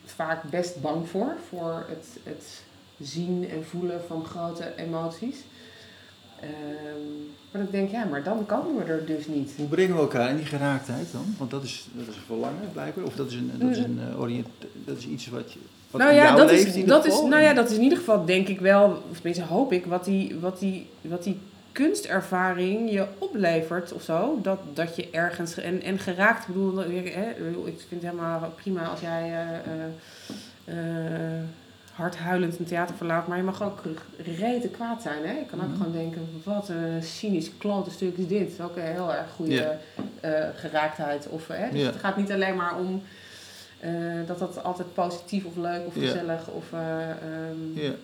vaak 0.05 0.43
best 0.43 0.81
bang 0.81 1.09
voor, 1.09 1.37
voor 1.49 1.85
het, 1.89 2.07
het 2.23 2.63
zien 3.01 3.49
en 3.51 3.65
voelen 3.65 4.01
van 4.07 4.25
grote 4.25 4.73
emoties. 4.77 5.37
Ehm, 6.41 6.51
maar 7.51 7.63
dan 7.63 7.71
denk 7.71 7.87
ik, 7.87 7.95
ja, 7.95 8.05
maar 8.05 8.23
dan 8.23 8.47
komen 8.47 8.85
we 8.85 8.93
er 8.93 9.07
dus 9.07 9.27
niet. 9.27 9.53
Hoe 9.57 9.67
brengen 9.67 9.95
we 9.95 10.01
elkaar 10.01 10.31
in 10.31 10.37
die 10.37 10.47
geraaktheid 10.47 11.07
dan? 11.13 11.35
Want 11.39 11.51
dat 11.51 11.63
is, 11.63 11.89
dat 11.93 12.09
is 12.09 12.17
een 12.17 12.23
verlangen 12.27 12.69
blijkbaar, 12.73 13.05
of 13.05 13.15
dat 13.15 13.27
is, 13.31 13.35
een, 13.35 13.51
dat 13.59 13.71
is, 13.71 13.79
een, 13.79 14.01
eh, 14.11 14.21
orient, 14.21 14.47
dat 14.85 14.97
is 14.97 15.07
iets 15.07 15.29
wat, 15.29 15.53
je, 15.53 15.59
wat 15.91 16.01
nou 16.01 16.15
ja, 16.15 16.37
dat 16.37 16.51
is, 16.51 16.65
in 16.65 16.75
ieder 16.75 16.87
dat 16.87 17.05
is, 17.07 17.13
geval. 17.13 17.29
nou 17.29 17.43
ja, 17.43 17.53
dat 17.55 17.71
is 17.71 17.77
in 17.77 17.83
ieder 17.83 17.99
geval 17.99 18.25
denk 18.25 18.49
ik 18.49 18.61
wel, 18.61 19.03
of 19.11 19.15
tenminste 19.15 19.45
hoop 19.45 19.73
ik, 19.73 19.87
wat 19.87 20.05
die, 20.05 20.35
wat 20.41 20.59
die, 20.59 20.87
wat 21.01 21.23
die 21.23 21.39
kunstervaring 21.75 22.91
je 22.91 23.07
oplevert 23.19 23.93
of 23.93 24.03
zo. 24.03 24.39
Dat, 24.43 24.59
dat 24.75 24.97
je 24.97 25.11
ergens 25.11 25.59
en, 25.59 25.83
en 25.83 25.99
geraakt, 25.99 26.49
ik 26.49 26.55
bedoel, 26.55 26.77
hè, 26.77 27.31
ik 27.65 27.85
vind 27.89 28.03
het 28.03 28.03
helemaal 28.03 28.53
prima 28.57 28.85
als 28.85 29.01
jij 29.01 29.31
uh, 30.67 30.75
uh, 30.75 31.43
hardhuilend 31.93 32.59
een 32.59 32.65
theater 32.65 32.97
verlaat, 32.97 33.27
maar 33.27 33.37
je 33.37 33.43
mag 33.43 33.63
ook 33.63 33.83
rete 34.39 34.69
kwaad 34.69 35.03
zijn. 35.03 35.27
Hè? 35.27 35.33
Je 35.33 35.47
kan 35.47 35.61
ook 35.61 35.69
mm 35.69 35.77
gewoon 35.77 35.93
denken, 35.93 36.29
wat 36.45 36.69
een 36.69 37.03
cynisch 37.03 37.51
klote 37.59 37.91
stuk 37.91 38.17
is 38.17 38.29
dit. 38.29 38.61
Ook 38.61 38.77
een 38.77 38.83
heel 38.83 39.13
erg 39.13 39.31
goede 39.37 39.77
geraaktheid. 40.55 41.29
Of, 41.29 41.49
hè? 41.49 41.71
Dus 41.71 41.87
het 41.87 41.97
gaat 41.97 42.17
niet 42.17 42.33
alleen 42.33 42.57
maar 42.57 42.79
om 42.79 43.03
dat 44.27 44.39
dat 44.39 44.65
altijd 44.65 44.95
positief 44.95 45.45
of 45.45 45.57
leuk 45.57 45.87
of 45.87 45.93
gezellig 45.93 46.49
of... 46.49 46.65
Um, 46.73 47.97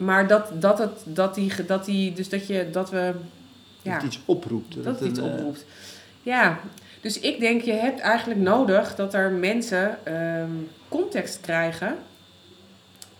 maar 0.00 0.26
dat, 0.26 0.50
dat, 0.54 0.78
het, 0.78 1.00
dat, 1.04 1.34
die, 1.34 1.64
dat, 1.66 1.84
die, 1.84 2.12
dus 2.12 2.28
dat, 2.28 2.46
je, 2.46 2.70
dat 2.70 2.90
we... 2.90 3.14
Ja, 3.82 3.92
dat 3.92 4.02
het 4.02 4.14
iets 4.14 4.22
oproept. 4.24 4.84
Dat, 4.84 5.00
het 5.00 5.08
iets 5.08 5.18
eh, 5.18 5.24
oproept. 5.24 5.64
Ja, 6.22 6.60
dus 7.00 7.20
ik 7.20 7.40
denk 7.40 7.62
je 7.62 7.72
hebt 7.72 8.00
eigenlijk 8.00 8.40
nodig 8.40 8.94
dat 8.94 9.14
er 9.14 9.30
mensen 9.30 10.06
ehm, 10.06 10.50
context 10.88 11.40
krijgen 11.40 11.96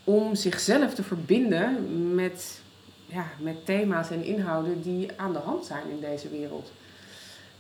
om 0.04 0.34
zichzelf 0.34 0.94
te 0.94 1.02
verbinden 1.02 2.14
met, 2.14 2.60
ja, 3.06 3.26
met 3.38 3.66
thema's 3.66 4.10
en 4.10 4.24
inhouden 4.24 4.82
die 4.82 5.08
aan 5.16 5.32
de 5.32 5.38
hand 5.38 5.66
zijn 5.66 5.90
in 5.90 6.00
deze 6.00 6.28
wereld. 6.28 6.72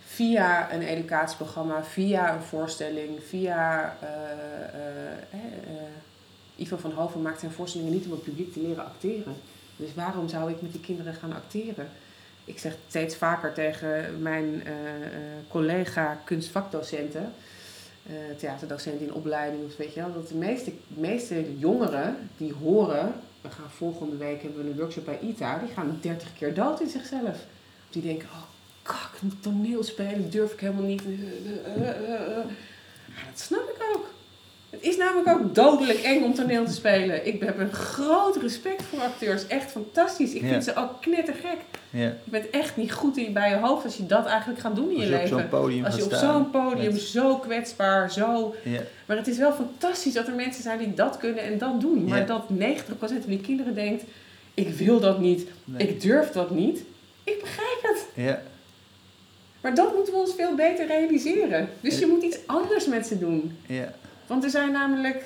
Via 0.04 0.72
een 0.72 0.82
educatieprogramma, 0.82 1.84
via 1.84 2.34
een 2.34 2.42
voorstelling, 2.42 3.22
via 3.28 3.96
uh, 4.02 5.40
Ivo 6.60 6.76
van 6.76 6.92
Hoven 6.92 7.22
maakt 7.22 7.40
zijn 7.40 7.52
voorstellingen 7.52 7.92
niet 7.92 8.04
om 8.04 8.10
het 8.10 8.22
publiek 8.22 8.52
te 8.52 8.60
leren 8.60 8.84
acteren. 8.84 9.34
Dus 9.76 9.94
waarom 9.94 10.28
zou 10.28 10.50
ik 10.50 10.62
met 10.62 10.72
die 10.72 10.80
kinderen 10.80 11.14
gaan 11.14 11.32
acteren? 11.32 11.88
Ik 12.44 12.58
zeg 12.58 12.76
steeds 12.88 13.16
vaker 13.16 13.52
tegen 13.52 14.22
mijn 14.22 14.44
uh, 14.44 14.62
collega 15.48 16.20
kunstvakdocenten, 16.24 17.32
uh, 18.06 18.14
theaterdocenten 18.38 19.06
in 19.06 19.14
opleiding, 19.14 19.64
of 19.64 19.76
weet 19.76 19.94
je 19.94 20.00
wel, 20.00 20.12
dat 20.12 20.28
de 20.28 20.34
meeste, 20.34 20.72
meeste 20.86 21.58
jongeren 21.58 22.16
die 22.36 22.52
horen, 22.52 23.12
we 23.40 23.50
gaan 23.50 23.70
volgende 23.70 24.16
week 24.16 24.42
hebben 24.42 24.64
we 24.64 24.70
een 24.70 24.76
workshop 24.76 25.04
bij 25.04 25.18
ITA, 25.20 25.58
die 25.58 25.74
gaan 25.74 25.98
30 26.00 26.28
keer 26.38 26.54
dood 26.54 26.80
in 26.80 26.88
zichzelf. 26.88 27.38
Die 27.90 28.02
denken, 28.02 28.28
oh 28.28 28.42
kak, 28.82 29.10
toneel 29.40 29.82
spelen 29.82 30.30
durf 30.30 30.52
ik 30.52 30.60
helemaal 30.60 30.82
niet. 30.82 31.02
dat 33.26 33.40
snap 33.40 33.68
ik 33.68 33.84
ook. 33.94 34.19
Het 34.70 34.82
is 34.82 34.96
namelijk 34.96 35.28
ook 35.28 35.54
dodelijk 35.54 35.98
eng 35.98 36.22
om 36.22 36.34
toneel 36.34 36.64
te 36.64 36.72
spelen. 36.72 37.26
Ik 37.26 37.42
heb 37.42 37.58
een 37.58 37.72
groot 37.72 38.36
respect 38.36 38.82
voor 38.82 39.00
acteurs. 39.00 39.46
Echt 39.46 39.70
fantastisch. 39.70 40.32
Ik 40.32 40.42
vind 40.42 40.64
ze 40.64 40.76
ook 40.76 41.00
knettergek. 41.00 41.56
Ja. 41.90 42.00
Je 42.00 42.30
bent 42.30 42.50
echt 42.50 42.76
niet 42.76 42.92
goed 42.92 43.16
in, 43.16 43.32
bij 43.32 43.48
je 43.48 43.56
hoofd 43.56 43.84
als 43.84 43.96
je 43.96 44.06
dat 44.06 44.26
eigenlijk 44.26 44.60
gaat 44.60 44.76
doen 44.76 44.90
in 44.90 44.96
je, 44.96 45.02
je 45.02 45.08
leven. 45.08 45.50
als 45.84 45.96
je 45.96 46.04
op 46.04 46.12
zo'n 46.12 46.50
podium 46.50 46.96
zo 46.96 47.36
kwetsbaar, 47.36 48.12
zo... 48.12 48.54
Ja. 48.64 48.80
Maar 49.06 49.16
het 49.16 49.26
is 49.26 49.38
wel 49.38 49.52
fantastisch 49.52 50.12
dat 50.12 50.26
er 50.26 50.34
mensen 50.34 50.62
zijn 50.62 50.78
die 50.78 50.94
dat 50.94 51.16
kunnen 51.16 51.42
en 51.42 51.58
dat 51.58 51.80
doen. 51.80 52.04
Maar 52.04 52.26
dat 52.26 52.44
90% 52.50 52.86
van 52.98 53.20
die 53.26 53.40
kinderen 53.40 53.74
denkt... 53.74 54.04
Ik 54.54 54.68
wil 54.68 55.00
dat 55.00 55.20
niet. 55.20 55.46
Ik 55.76 56.00
durf 56.00 56.30
dat 56.30 56.50
niet. 56.50 56.82
Ik 57.24 57.40
begrijp 57.40 57.78
het. 57.82 58.06
Ja. 58.14 58.42
Maar 59.60 59.74
dat 59.74 59.94
moeten 59.94 60.12
we 60.12 60.18
ons 60.18 60.34
veel 60.34 60.54
beter 60.54 60.86
realiseren. 60.86 61.68
Dus 61.80 61.98
je 61.98 62.06
moet 62.06 62.22
iets 62.22 62.38
anders 62.46 62.86
met 62.86 63.06
ze 63.06 63.18
doen. 63.18 63.56
Ja. 63.66 63.94
Want 64.30 64.44
er 64.44 64.50
zijn 64.50 64.72
namelijk. 64.72 65.24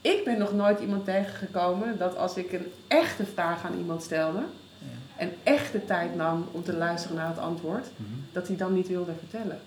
Ik 0.00 0.24
ben 0.24 0.38
nog 0.38 0.52
nooit 0.52 0.80
iemand 0.80 1.04
tegengekomen 1.04 1.98
dat 1.98 2.16
als 2.16 2.36
ik 2.36 2.52
een 2.52 2.66
echte 2.86 3.24
vraag 3.34 3.64
aan 3.64 3.78
iemand 3.78 4.02
stelde. 4.02 4.38
Ja. 4.38 4.86
en 5.16 5.32
echt 5.42 5.72
de 5.72 5.84
tijd 5.84 6.16
nam 6.16 6.48
om 6.52 6.62
te 6.62 6.72
luisteren 6.72 7.16
naar 7.16 7.28
het 7.28 7.38
antwoord. 7.38 7.86
Mhm. 7.96 8.10
dat 8.32 8.48
hij 8.48 8.56
dan 8.56 8.74
niet 8.74 8.88
wilde 8.88 9.12
vertellen. 9.18 9.60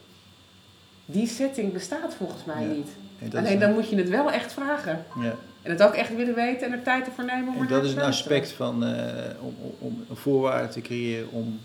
Die 1.06 1.28
setting 1.28 1.74
bestaat 1.74 2.16
volgens 2.16 2.46
mij 2.46 2.66
niet. 2.66 2.90
Alleen 3.36 3.60
dan 3.60 3.74
moet 3.74 3.90
je 3.90 3.96
het 3.96 4.10
wel 4.10 4.32
echt 4.32 4.54
vragen. 4.54 5.06
Ja. 5.22 5.36
En 5.62 5.72
het 5.72 5.84
ook 5.84 5.94
echt 5.94 6.16
willen 6.16 6.36
weten 6.36 6.68
en 6.68 6.74
er 6.74 6.84
tijd 6.84 7.06
ervoor 7.06 7.26
nemen 7.26 7.54
om 7.54 7.62
en 7.62 7.68
dat 7.68 7.84
is 7.84 7.94
een 7.94 8.02
aspect 8.02 8.52
van 8.52 8.84
uh, 8.84 9.00
om, 9.42 9.56
om, 9.80 10.06
een 10.10 10.16
voorwaarde 10.16 10.68
te 10.68 10.82
creëren 10.82 11.30
om, 11.32 11.60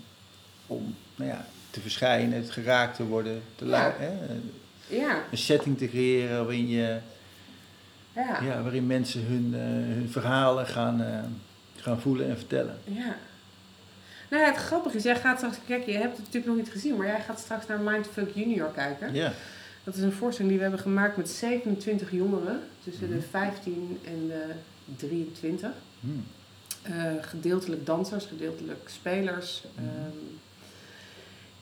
om 0.67 0.95
nou 1.15 1.29
ja, 1.29 1.45
te 1.69 1.81
verschijnen, 1.81 2.43
geraakt 2.43 2.95
te 2.95 3.05
worden, 3.05 3.41
te 3.55 3.65
ja. 3.65 3.95
Ja. 4.91 5.23
Een 5.31 5.37
setting 5.37 5.77
te 5.77 5.87
creëren 5.87 6.37
waarin, 6.37 6.69
je, 6.69 6.97
ja. 8.15 8.41
Ja, 8.43 8.61
waarin 8.61 8.87
mensen 8.87 9.25
hun, 9.25 9.49
uh, 9.53 9.95
hun 9.95 10.09
verhalen 10.09 10.67
gaan, 10.67 11.01
uh, 11.01 11.19
gaan 11.75 12.01
voelen 12.01 12.29
en 12.29 12.37
vertellen. 12.37 12.77
Ja. 12.83 13.15
Nou 14.29 14.43
ja, 14.43 14.49
het 14.49 14.57
grappige 14.57 14.97
is, 14.97 15.03
jij 15.03 15.15
gaat 15.15 15.37
straks, 15.37 15.57
kijk, 15.67 15.85
je 15.85 15.91
hebt 15.91 16.17
het 16.17 16.25
natuurlijk 16.25 16.45
nog 16.45 16.55
niet 16.55 16.71
gezien, 16.71 16.95
maar 16.95 17.07
jij 17.07 17.21
gaat 17.21 17.39
straks 17.39 17.67
naar 17.67 17.79
Mindfuck 17.79 18.35
Junior 18.35 18.71
kijken. 18.71 19.13
Ja. 19.13 19.33
Dat 19.83 19.95
is 19.95 20.01
een 20.01 20.11
voorstelling 20.11 20.49
die 20.49 20.57
we 20.57 20.69
hebben 20.69 20.81
gemaakt 20.81 21.17
met 21.17 21.29
27 21.29 22.11
jongeren 22.11 22.59
tussen 22.83 23.09
de 23.09 23.21
15 23.21 23.73
mhm. 23.73 24.13
en 24.13 24.27
de 24.27 24.53
23. 24.95 25.69
Mm. 25.99 26.23
Uh, 26.89 27.11
gedeeltelijk 27.21 27.85
dansers, 27.85 28.25
gedeeltelijk 28.25 28.89
spelers. 28.89 29.63
Mm. 29.75 30.39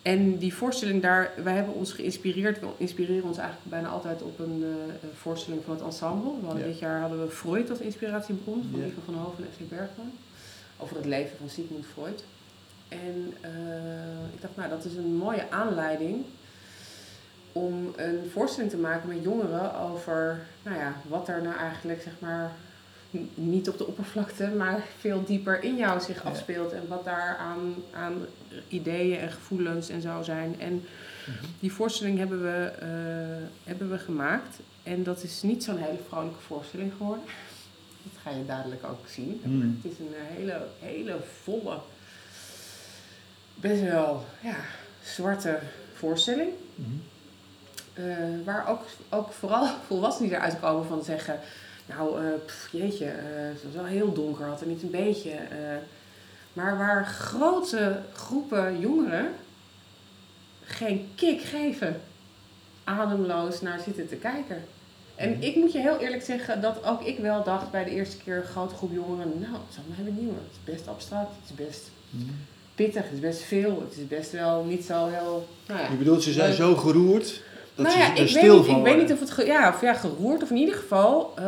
En 0.01 0.37
die 0.37 0.53
voorstelling 0.53 1.01
daar, 1.01 1.31
wij 1.43 1.53
hebben 1.53 1.73
ons 1.73 1.93
geïnspireerd. 1.93 2.59
We 2.59 2.67
inspireren 2.77 3.23
ons 3.23 3.37
eigenlijk 3.37 3.69
bijna 3.69 3.87
altijd 3.87 4.21
op 4.21 4.39
een 4.39 4.63
uh, 4.63 5.09
voorstelling 5.15 5.63
van 5.63 5.73
het 5.73 5.83
ensemble. 5.83 6.39
We 6.39 6.45
hadden 6.45 6.65
Dit 6.65 6.79
jaar 6.79 6.99
hadden 6.99 7.21
we 7.21 7.31
Freud 7.31 7.69
als 7.69 7.79
inspiratiebron 7.79 8.69
van 8.71 8.81
Ivo 8.81 9.01
van 9.05 9.13
Hoven 9.13 9.43
en 9.43 9.65
F. 9.65 9.69
Bergman. 9.69 10.11
Over 10.77 10.95
het 10.95 11.05
leven 11.05 11.37
van 11.37 11.49
Sigmund 11.49 11.85
Freud. 11.93 12.23
En 12.87 13.33
uh, 13.41 14.33
ik 14.33 14.41
dacht, 14.41 14.55
nou 14.55 14.69
dat 14.69 14.85
is 14.85 14.95
een 14.95 15.15
mooie 15.15 15.49
aanleiding 15.49 16.25
om 17.51 17.93
een 17.95 18.29
voorstelling 18.31 18.71
te 18.71 18.77
maken 18.77 19.09
met 19.09 19.23
jongeren 19.23 19.75
over 19.75 20.39
nou 20.63 20.77
ja, 20.77 20.93
wat 21.07 21.27
er 21.27 21.41
nou 21.41 21.55
eigenlijk 21.55 22.01
zeg 22.01 22.13
maar 22.19 22.51
niet 23.33 23.69
op 23.69 23.77
de 23.77 23.87
oppervlakte, 23.87 24.47
maar 24.47 24.83
veel 24.99 25.23
dieper 25.25 25.63
in 25.63 25.75
jou 25.75 26.01
zich 26.01 26.25
afspeelt. 26.25 26.71
En 26.71 26.87
wat 26.87 27.05
daar 27.05 27.37
aan, 27.37 27.75
aan 27.93 28.13
ideeën 28.67 29.19
en 29.19 29.31
gevoelens 29.31 29.89
en 29.89 30.01
zo 30.01 30.21
zijn. 30.23 30.55
En 30.59 30.73
mhm. 30.73 31.45
die 31.59 31.71
voorstelling 31.71 32.17
hebben 32.17 32.41
we, 32.41 32.71
uh, 32.81 33.47
hebben 33.63 33.89
we 33.89 33.97
gemaakt. 33.97 34.59
En 34.83 35.03
dat 35.03 35.23
is 35.23 35.41
niet 35.41 35.63
zo'n 35.63 35.77
hele 35.77 35.99
vrolijke 36.07 36.41
voorstelling 36.41 36.91
geworden. 36.97 37.23
Dat 38.03 38.21
ga 38.21 38.29
je 38.29 38.45
dadelijk 38.45 38.83
ook 38.83 39.07
zien. 39.07 39.41
Mhm. 39.43 39.67
Het 39.81 39.91
is 39.91 39.99
een 39.99 40.13
hele, 40.37 40.67
hele 40.79 41.17
volle, 41.43 41.77
best 43.55 43.81
wel 43.81 44.25
ja, 44.41 44.55
zwarte 45.03 45.59
voorstelling. 45.93 46.49
Mhm. 46.75 46.89
Uh, 47.93 48.45
waar 48.45 48.67
ook, 48.67 48.81
ook 49.09 49.31
vooral 49.31 49.67
volwassenen 49.87 50.31
eruit 50.31 50.59
komen 50.59 50.85
van 50.85 51.03
zeggen 51.03 51.39
nou, 51.89 52.23
uh, 52.23 52.27
jeetje, 52.71 53.05
uh, 53.05 53.11
het 53.35 53.63
was 53.63 53.73
wel 53.73 53.85
heel 53.85 54.13
donker, 54.13 54.45
had 54.45 54.61
er 54.61 54.67
niet 54.67 54.83
een 54.83 54.91
beetje. 54.91 55.29
Uh, 55.31 55.37
maar 56.53 56.77
waar 56.77 57.05
grote 57.05 57.99
groepen 58.13 58.79
jongeren 58.79 59.31
geen 60.63 61.09
kick 61.15 61.41
geven, 61.41 62.01
ademloos 62.83 63.61
naar 63.61 63.79
zitten 63.79 64.07
te 64.07 64.15
kijken. 64.15 64.63
En 65.15 65.29
mhm. 65.31 65.41
ik 65.41 65.55
moet 65.55 65.71
je 65.71 65.79
heel 65.79 65.97
eerlijk 65.97 66.23
zeggen 66.23 66.61
dat 66.61 66.83
ook 66.83 67.01
ik 67.01 67.19
wel 67.19 67.43
dacht 67.43 67.71
bij 67.71 67.83
de 67.83 67.91
eerste 67.91 68.17
keer 68.17 68.37
een 68.37 68.43
grote 68.43 68.75
groep 68.75 68.91
jongeren, 68.93 69.39
nou, 69.39 69.53
het 69.53 69.73
zal 69.73 69.83
hebben 69.89 70.15
nieuwe. 70.15 70.33
Het 70.33 70.51
is 70.51 70.73
best 70.73 70.87
abstract, 70.87 71.31
het 71.41 71.49
is 71.49 71.65
best 71.65 71.91
mhm. 72.09 72.31
pittig, 72.75 73.03
het 73.03 73.13
is 73.13 73.19
best 73.19 73.41
veel, 73.41 73.83
het 73.89 73.97
is 73.97 74.07
best 74.07 74.31
wel 74.31 74.63
niet 74.63 74.85
zo 74.85 75.07
heel. 75.07 75.47
Nou 75.67 75.79
ja, 75.79 75.89
je 75.89 75.97
bedoelt, 75.97 76.23
ze 76.23 76.33
zijn 76.33 76.53
zo 76.53 76.75
geroerd 76.75 77.41
nou 77.79 77.97
ja, 77.97 78.07
ik 78.15 78.33
weet, 78.33 78.51
niet, 78.51 78.67
ik 78.67 78.83
weet 78.83 78.97
niet 78.97 79.11
of 79.11 79.19
het 79.19 79.45
ja, 79.45 79.69
of 79.69 79.81
ja, 79.81 79.93
geroerd 79.93 80.43
of 80.43 80.49
in 80.49 80.57
ieder 80.57 80.75
geval. 80.75 81.33
Uh, 81.39 81.45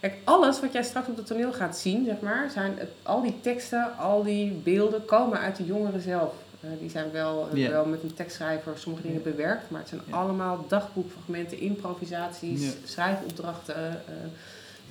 kijk, 0.00 0.16
alles 0.24 0.60
wat 0.60 0.72
jij 0.72 0.82
straks 0.82 1.08
op 1.08 1.16
het 1.16 1.26
toneel 1.26 1.52
gaat 1.52 1.78
zien, 1.78 2.04
zeg 2.04 2.20
maar, 2.20 2.50
zijn 2.50 2.74
het, 2.76 2.88
al 3.02 3.22
die 3.22 3.40
teksten, 3.40 3.96
al 3.98 4.22
die 4.22 4.50
beelden 4.50 5.04
komen 5.04 5.38
uit 5.38 5.56
de 5.56 5.64
jongeren 5.64 6.00
zelf. 6.00 6.32
Uh, 6.60 6.70
die 6.80 6.90
zijn 6.90 7.10
wel, 7.10 7.48
yeah. 7.52 7.70
wel 7.70 7.84
met 7.84 8.02
een 8.02 8.14
tekstschrijver 8.14 8.78
sommige 8.78 9.06
dingen 9.06 9.22
bewerkt, 9.22 9.70
maar 9.70 9.80
het 9.80 9.88
zijn 9.88 10.00
allemaal 10.10 10.64
dagboekfragmenten, 10.68 11.60
improvisaties, 11.60 12.72
schrijfopdrachten. 12.84 14.02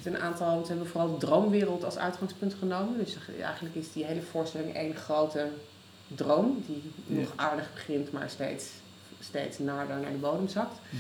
een 0.04 0.18
aantal, 0.18 0.62
ze 0.62 0.68
hebben 0.68 0.88
vooral 0.88 1.12
de 1.12 1.26
droomwereld 1.26 1.86
als 1.86 1.98
uitgangspunt 1.98 2.56
genomen. 2.60 2.98
Dus 2.98 3.18
eigenlijk 3.42 3.76
is 3.76 3.92
die 3.94 4.06
hele 4.06 4.22
voorstelling 4.22 4.76
één 4.76 4.96
grote 4.96 5.48
droom, 6.08 6.64
die 6.68 6.92
nog 7.06 7.34
aardig 7.36 7.70
begint, 7.74 8.12
maar 8.12 8.30
steeds 8.30 8.66
steeds 9.24 9.60
nader 9.60 9.96
naar 10.00 10.12
de 10.12 10.18
bodem 10.18 10.48
zakt. 10.48 10.80
Mm 10.90 11.00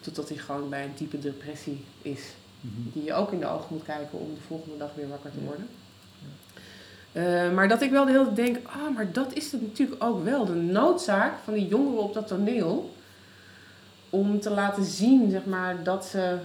Totdat 0.00 0.28
hij 0.28 0.38
gewoon 0.38 0.68
bij 0.68 0.84
een 0.84 0.92
diepe 0.96 1.18
depressie 1.18 1.84
is. 2.02 2.20
Mhm. 2.60 2.72
Die 2.92 3.04
je 3.04 3.14
ook 3.14 3.32
in 3.32 3.38
de 3.40 3.46
ogen 3.46 3.66
moet 3.70 3.84
kijken 3.84 4.18
om 4.18 4.34
de 4.34 4.40
volgende 4.46 4.76
dag 4.76 4.90
weer 4.96 5.08
wakker 5.08 5.30
te 5.30 5.40
worden. 5.44 5.68
Uh, 7.12 7.54
maar 7.54 7.68
dat 7.68 7.82
ik 7.82 7.90
wel 7.90 8.04
de 8.04 8.10
hele 8.10 8.24
tijd 8.24 8.36
denk, 8.36 8.58
ah, 8.66 8.94
maar 8.94 9.12
dat 9.12 9.32
is 9.32 9.52
het 9.52 9.62
natuurlijk 9.62 10.04
ook 10.04 10.24
wel. 10.24 10.44
De 10.44 10.54
noodzaak 10.54 11.32
van 11.44 11.54
die 11.54 11.68
jongeren 11.68 12.02
op 12.02 12.14
dat 12.14 12.26
toneel. 12.26 12.94
Om 14.10 14.40
te 14.40 14.50
laten 14.50 14.84
zien, 14.84 15.30
zeg 15.30 15.44
maar, 15.44 15.82
dat 15.82 16.04
ze 16.04 16.38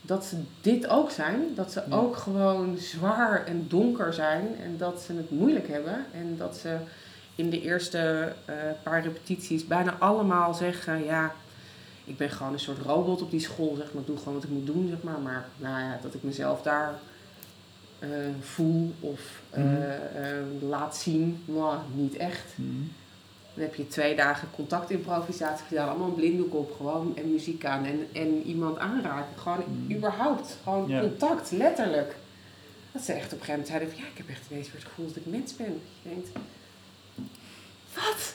dat 0.00 0.24
ze 0.24 0.36
dit 0.60 0.86
ook 0.88 1.10
zijn. 1.10 1.54
Dat 1.54 1.72
ze 1.72 1.82
Ja. 1.88 1.96
ook 1.96 2.16
gewoon 2.16 2.78
zwaar 2.78 3.46
en 3.46 3.64
donker 3.68 4.14
zijn. 4.14 4.56
En 4.62 4.76
dat 4.78 5.02
ze 5.06 5.12
het 5.12 5.30
moeilijk 5.30 5.68
hebben. 5.68 6.04
En 6.12 6.34
dat 6.38 6.56
ze 6.56 6.76
in 7.42 7.50
de 7.50 7.60
eerste 7.62 8.32
eh, 8.44 8.54
paar 8.82 9.02
repetities 9.02 9.66
bijna 9.66 9.96
allemaal 9.98 10.54
zeggen... 10.54 11.04
Ja, 11.04 11.34
ik 12.04 12.16
ben 12.16 12.30
gewoon 12.30 12.52
een 12.52 12.58
soort 12.58 12.78
robot 12.82 13.22
op 13.22 13.30
die 13.30 13.40
school. 13.40 13.74
Zeg 13.76 13.92
maar. 13.92 14.00
Ik 14.00 14.06
doe 14.06 14.16
gewoon 14.16 14.34
wat 14.34 14.44
ik 14.44 14.50
moet 14.50 14.66
doen, 14.66 14.88
zeg 14.88 15.02
maar. 15.02 15.18
Maar 15.20 15.44
nou 15.56 15.80
ja, 15.80 15.98
dat 16.02 16.14
ik 16.14 16.22
mezelf 16.22 16.62
daar 16.62 16.94
eh, 17.98 18.08
voel 18.40 18.92
of 19.00 19.20
eh, 19.50 19.62
Mhm. 19.64 20.66
laat 20.68 20.96
zien, 20.96 21.42
nou, 21.44 21.76
niet 21.94 22.16
echt. 22.16 22.44
Mhm. 22.54 22.68
Dan 23.54 23.64
heb 23.64 23.74
je 23.74 23.88
twee 23.88 24.16
dagen 24.16 24.48
contactimprovisatie 24.54 25.66
gedaan, 25.66 25.88
allemaal 25.88 26.08
een 26.08 26.14
blinddoek 26.14 26.54
op, 26.54 26.74
gewoon 26.76 27.16
en 27.16 27.32
muziek 27.32 27.64
aan 27.64 27.84
en, 27.84 28.06
en 28.12 28.42
iemand 28.42 28.78
aanraken. 28.78 29.38
Gewoon 29.38 29.64
Mm. 29.68 29.96
überhaupt, 29.96 30.56
gewoon 30.62 30.98
contact, 31.00 31.50
letterlijk. 31.50 32.16
Dat 32.92 33.02
ze 33.02 33.12
echt 33.12 33.32
op 33.32 33.38
een 33.38 33.44
gegeven 33.44 33.50
moment 33.52 33.68
zeiden 33.68 33.88
van 33.90 33.98
ja, 33.98 34.06
ik 34.10 34.16
heb 34.16 34.28
echt 34.28 34.50
ineens 34.50 34.66
weer 34.66 34.80
het 34.80 34.88
gevoel 34.88 35.06
dat 35.06 35.16
ik 35.16 35.26
mens 35.26 35.56
ben. 35.56 35.80
Je 36.02 36.08
denkt, 36.08 36.28
wat? 37.94 38.34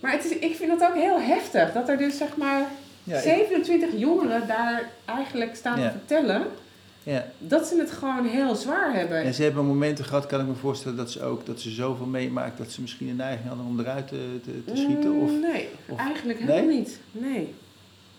Maar 0.00 0.12
het 0.12 0.24
is, 0.24 0.30
ik 0.38 0.56
vind 0.56 0.78
dat 0.78 0.88
ook 0.90 0.96
heel 0.96 1.20
heftig, 1.20 1.72
dat 1.72 1.88
er 1.88 1.98
dus 1.98 2.16
zeg 2.16 2.36
maar 2.36 2.66
Ja, 3.04 3.16
ik- 3.16 3.22
27 3.22 3.88
jongeren 3.96 4.46
daar 4.46 4.90
eigenlijk 5.04 5.56
staan 5.56 5.80
Ja. 5.80 5.86
te 5.90 5.98
vertellen 5.98 6.46
ja. 7.02 7.26
dat 7.38 7.66
ze 7.66 7.76
het 7.78 7.90
gewoon 7.90 8.26
heel 8.26 8.54
zwaar 8.54 8.94
hebben. 8.94 9.22
En 9.22 9.34
ze 9.34 9.42
hebben 9.42 9.66
momenten 9.66 10.04
gehad, 10.04 10.26
kan 10.26 10.40
ik 10.40 10.46
me 10.46 10.54
voorstellen, 10.54 10.96
dat 10.96 11.10
ze 11.10 11.22
ook 11.22 11.46
dat 11.46 11.60
ze 11.60 11.70
zoveel 11.70 12.06
meemaakt 12.06 12.58
dat 12.58 12.70
ze 12.70 12.80
misschien 12.80 13.08
een 13.08 13.16
neiging 13.16 13.48
hadden 13.48 13.66
om 13.66 13.80
eruit 13.80 14.08
te, 14.08 14.40
te, 14.44 14.64
te 14.64 14.76
schieten. 14.76 15.12
Of, 15.12 15.30
Mm, 15.30 15.40
Nee, 15.40 15.68
of- 15.88 15.98
eigenlijk 15.98 16.38
nee? 16.44 16.50
helemaal 16.50 16.76
niet. 16.76 16.98
Nee. 17.12 17.54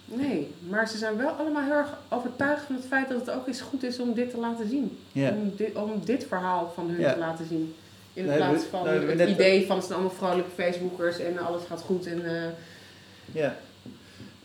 Nee, 0.05 0.51
maar 0.69 0.87
ze 0.87 0.97
zijn 0.97 1.17
wel 1.17 1.29
allemaal 1.29 1.63
heel 1.63 1.73
erg 1.73 1.97
overtuigd 2.09 2.65
van 2.65 2.75
het 2.75 2.85
feit 2.85 3.09
dat 3.09 3.19
het 3.19 3.29
ook 3.35 3.47
eens 3.47 3.61
goed 3.61 3.83
is 3.83 3.99
om 3.99 4.13
dit 4.13 4.29
te 4.29 4.37
laten 4.37 4.69
zien. 4.69 4.97
ja. 5.11 5.29
Om, 5.29 5.53
dit, 5.55 5.75
om 5.75 5.91
dit 6.05 6.25
verhaal 6.27 6.71
van 6.75 6.89
hun 6.89 6.99
Ja. 6.99 7.13
te 7.13 7.19
laten 7.19 7.47
zien. 7.47 7.75
In 8.13 8.25
Nee, 8.25 8.35
plaats 8.37 8.63
van 8.63 8.87
het 8.87 9.15
net- 9.15 9.29
idee 9.29 9.65
van 9.65 9.75
het 9.77 9.85
zijn 9.85 9.99
allemaal 9.99 10.17
vrolijke 10.17 10.51
Facebookers 10.55 11.17
en 11.19 11.37
alles 11.37 11.61
gaat 11.67 11.81
goed. 11.81 12.05
En, 12.05 12.25
eh, 12.25 12.49
Ja. 13.31 13.57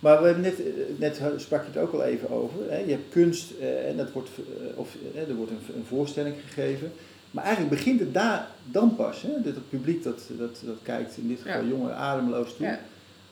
Maar 0.01 0.19
we 0.21 0.25
hebben 0.25 0.43
net, 0.43 0.59
eh, 0.61 0.67
net 0.97 1.21
sprak 1.37 1.63
je 1.63 1.71
het 1.73 1.79
ook 1.89 1.93
al 1.93 2.03
even 2.05 2.31
over. 2.31 2.59
Hè? 2.71 2.79
Je 2.79 2.91
hebt 2.91 3.13
kunst 3.13 3.51
eh, 3.61 3.89
en 3.89 3.97
dat 3.97 4.13
wordt, 4.13 4.29
eh, 4.37 4.79
of, 4.79 4.97
eh, 5.15 5.29
er 5.29 5.35
wordt 5.35 5.51
een, 5.51 5.75
een 5.77 5.85
voorstelling 5.87 6.35
gegeven. 6.47 6.93
Maar 7.31 7.45
eigenlijk 7.45 7.75
begint 7.75 8.01
het 8.01 8.15
daar 8.15 8.49
dan 8.65 8.97
pas. 8.97 9.23
Hè? 9.23 9.29
Dat 9.43 9.55
het 9.55 9.69
publiek 9.69 10.03
dat, 10.03 10.23
dat, 10.39 10.61
dat 10.65 10.77
kijkt, 10.83 11.17
in 11.17 11.29
dit 11.29 11.39
geval 11.43 11.61
Ja. 11.63 11.69
jongeren 11.69 11.97
ademloos 11.97 12.57
toe. 12.57 12.67
ja. 12.67 12.81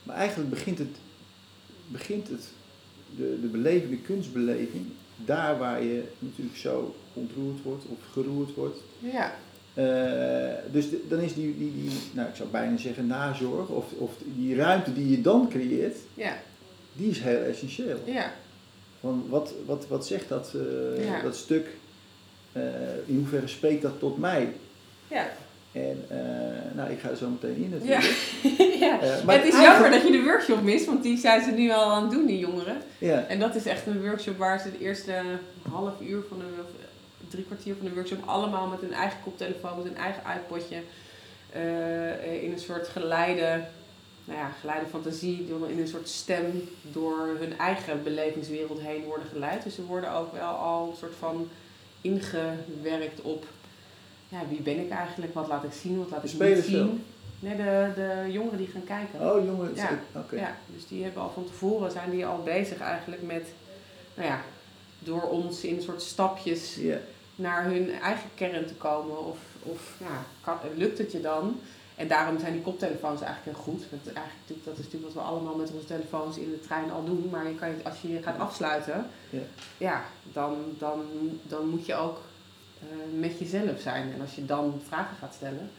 Maar 0.03 0.17
eigenlijk 0.17 0.51
begint 0.51 0.79
het, 0.79 0.97
begint 1.89 2.29
het 2.29 2.45
de, 3.17 3.39
de 3.41 3.47
beleving, 3.47 3.91
de 3.91 3.99
kunstbeleving, 4.07 4.85
daar 5.25 5.59
waar 5.59 5.83
je 5.83 6.03
natuurlijk 6.19 6.57
zo 6.57 6.95
ontroerd 7.13 7.63
wordt 7.63 7.85
of 7.85 7.99
geroerd 8.13 8.55
wordt. 8.55 8.79
ja, 8.99 9.25
Eh, 9.25 9.31
dus 10.73 10.91
de- 10.91 11.05
dan 11.09 11.21
is 11.21 11.35
die, 11.35 11.59
die, 11.59 11.73
die, 11.75 11.91
nou 12.13 12.29
ik 12.29 12.35
zou 12.35 12.49
bijna 12.49 12.77
zeggen 12.77 13.07
nazorg, 13.07 13.69
of, 13.69 13.85
of 13.99 14.11
die 14.25 14.57
ruimte 14.57 14.93
die 14.95 15.11
je 15.11 15.21
dan 15.21 15.49
creëert, 15.51 15.97
ja, 16.15 16.37
die 16.93 17.11
is 17.11 17.21
heel 17.21 17.43
essentieel. 17.43 17.99
ja, 18.05 18.33
Van 19.01 19.25
wat, 19.29 19.53
wat, 19.67 19.87
wat 19.89 20.07
zegt 20.07 20.29
dat, 20.29 20.55
eh, 20.55 21.05
Ja. 21.05 21.23
dat 21.23 21.37
stuk, 21.37 21.67
eh, 22.53 22.63
in 23.07 23.17
hoeverre 23.17 23.47
spreekt 23.47 23.83
dat 23.83 23.99
tot 23.99 24.19
mij? 24.19 24.53
ja. 25.09 25.27
En 25.73 26.05
eh, 26.09 26.17
nou, 26.77 26.91
ik 26.91 26.99
ga 27.01 27.09
er 27.09 27.17
zo 27.17 27.29
meteen 27.29 27.57
in 27.57 27.71
natuurlijk. 27.71 28.03
ja. 28.85 29.01
Eh, 29.01 29.25
maar 29.25 29.35
het 29.37 29.45
is 29.47 29.55
eigenlijk- 29.55 29.63
jammer 29.63 29.91
dat 29.91 30.03
je 30.03 30.13
de 30.13 30.23
workshop 30.23 30.63
mist, 30.63 30.87
want 30.87 31.03
die 31.03 31.19
zijn 31.19 31.43
ze 31.45 31.51
nu 31.51 31.71
al 31.71 31.91
aan 31.93 32.03
het 32.03 32.11
doen, 32.13 32.27
die 32.27 32.39
jongeren. 32.39 32.77
Ja, 32.99 33.25
En 33.29 33.39
dat 33.39 33.55
is 33.55 33.67
echt 33.67 33.87
een 33.87 34.03
workshop 34.03 34.37
waar 34.39 34.61
ze 34.61 34.71
de 34.79 34.85
eerste 34.85 35.13
half 35.71 35.93
uur 36.01 36.23
van 36.29 36.39
de, 36.39 36.45
drie 37.37 37.45
kwartier 37.49 37.75
van 37.77 37.87
de 37.87 37.95
workshop 37.95 38.29
allemaal 38.29 38.67
met 38.67 38.81
hun 38.81 38.93
eigen 38.93 39.19
koptelefoon, 39.25 39.77
met 39.77 39.85
hun 39.87 39.97
eigen 39.97 40.23
iPodje, 40.37 40.77
eh, 41.53 42.43
in 42.43 42.53
een 42.53 42.59
soort 42.59 42.89
geleide, 42.89 43.65
nou 44.25 44.39
ja, 44.39 44.49
geleide 44.61 44.87
fantasie, 44.87 45.47
door- 45.49 45.71
in 45.71 45.79
een 45.81 45.89
soort 45.89 46.09
stem 46.09 46.69
door 46.83 47.37
hun 47.39 47.59
eigen 47.59 48.03
belevingswereld 48.03 48.81
heen 48.81 49.05
worden 49.05 49.27
geleid. 49.33 49.63
Dus 49.63 49.75
ze 49.75 49.85
worden 49.85 50.13
ook 50.13 50.33
wel 50.33 50.49
al 50.49 50.89
een 50.91 50.97
soort 50.97 51.15
van 51.19 51.49
ingewerkt 52.01 53.21
op, 53.23 53.45
ja, 54.29 54.39
wie 54.49 54.61
ben 54.61 54.79
ik 54.79 54.91
eigenlijk, 54.91 55.35
wat 55.35 55.49
laat 55.49 55.65
ik 55.65 55.73
zien, 55.73 55.99
wat 55.99 56.11
laat 56.11 56.25
ik 56.25 56.31
niet 56.55 56.65
zien. 56.65 57.05
Nee, 57.39 57.57
de, 57.57 57.91
de 57.95 58.33
jongeren 58.33 58.59
die 58.59 58.67
gaan 58.69 58.85
kijken. 58.85 59.21
oh 59.37 59.71
is- 59.71 59.79
Ja. 59.79 59.99
oké. 60.15 60.37
Ja, 60.37 60.57
dus 60.75 60.87
die 60.89 61.03
hebben 61.05 61.23
al 61.23 61.31
van 61.35 61.45
tevoren 61.45 61.91
zijn 61.91 62.11
die 62.11 62.27
al 62.27 62.43
bezig 62.43 62.79
eigenlijk 62.81 63.23
met, 63.23 63.47
nou 64.15 64.29
ja, 64.29 64.41
door 64.99 65.23
ons 65.23 65.65
in 65.65 65.83
soort 65.83 66.03
stapjes. 66.03 66.77
Naar 67.37 67.65
hun 67.65 67.91
eigen 67.91 68.31
kern 68.35 68.67
te 68.67 68.75
komen. 68.75 69.25
Of, 69.27 69.39
of 69.63 69.95
ja, 70.01 70.25
kan, 70.41 70.57
lukt 70.77 70.99
het 70.99 71.13
je 71.13 71.21
dan? 71.21 71.61
En 71.95 72.09
daarom 72.09 72.39
zijn 72.39 72.53
die 72.53 72.63
koptelefoons 72.63 73.21
eigenlijk 73.21 73.57
heel 73.57 73.65
goed. 73.65 73.85
Want 73.91 74.13
eigenlijk, 74.13 74.65
dat 74.65 74.79
is 74.79 74.85
natuurlijk 74.85 75.15
wat 75.15 75.23
we 75.23 75.29
allemaal 75.29 75.55
met 75.55 75.71
onze 75.73 75.87
telefoons 75.87 76.37
in 76.39 76.51
de 76.51 76.61
trein 76.61 76.91
al 76.91 77.05
doen. 77.05 77.29
Maar 77.31 77.49
je 77.49 77.55
kan, 77.55 77.69
je- 77.69 77.85
als 77.85 78.01
je 78.01 78.09
je 78.13 78.23
gaat 78.23 78.39
afsluiten, 78.39 79.07
Ja. 79.31 79.41
ja, 79.79 80.05
dan, 80.33 80.55
dan, 80.79 81.01
dan 81.43 81.69
moet 81.69 81.87
je 81.87 81.95
ook 81.95 82.19
eh, 82.81 83.19
met 83.19 83.39
jezelf 83.39 83.81
zijn. 83.81 84.13
En 84.13 84.21
als 84.21 84.35
je 84.35 84.47
dan 84.47 84.81
vragen 84.89 85.17
gaat 85.17 85.35
stellen, 85.35 85.71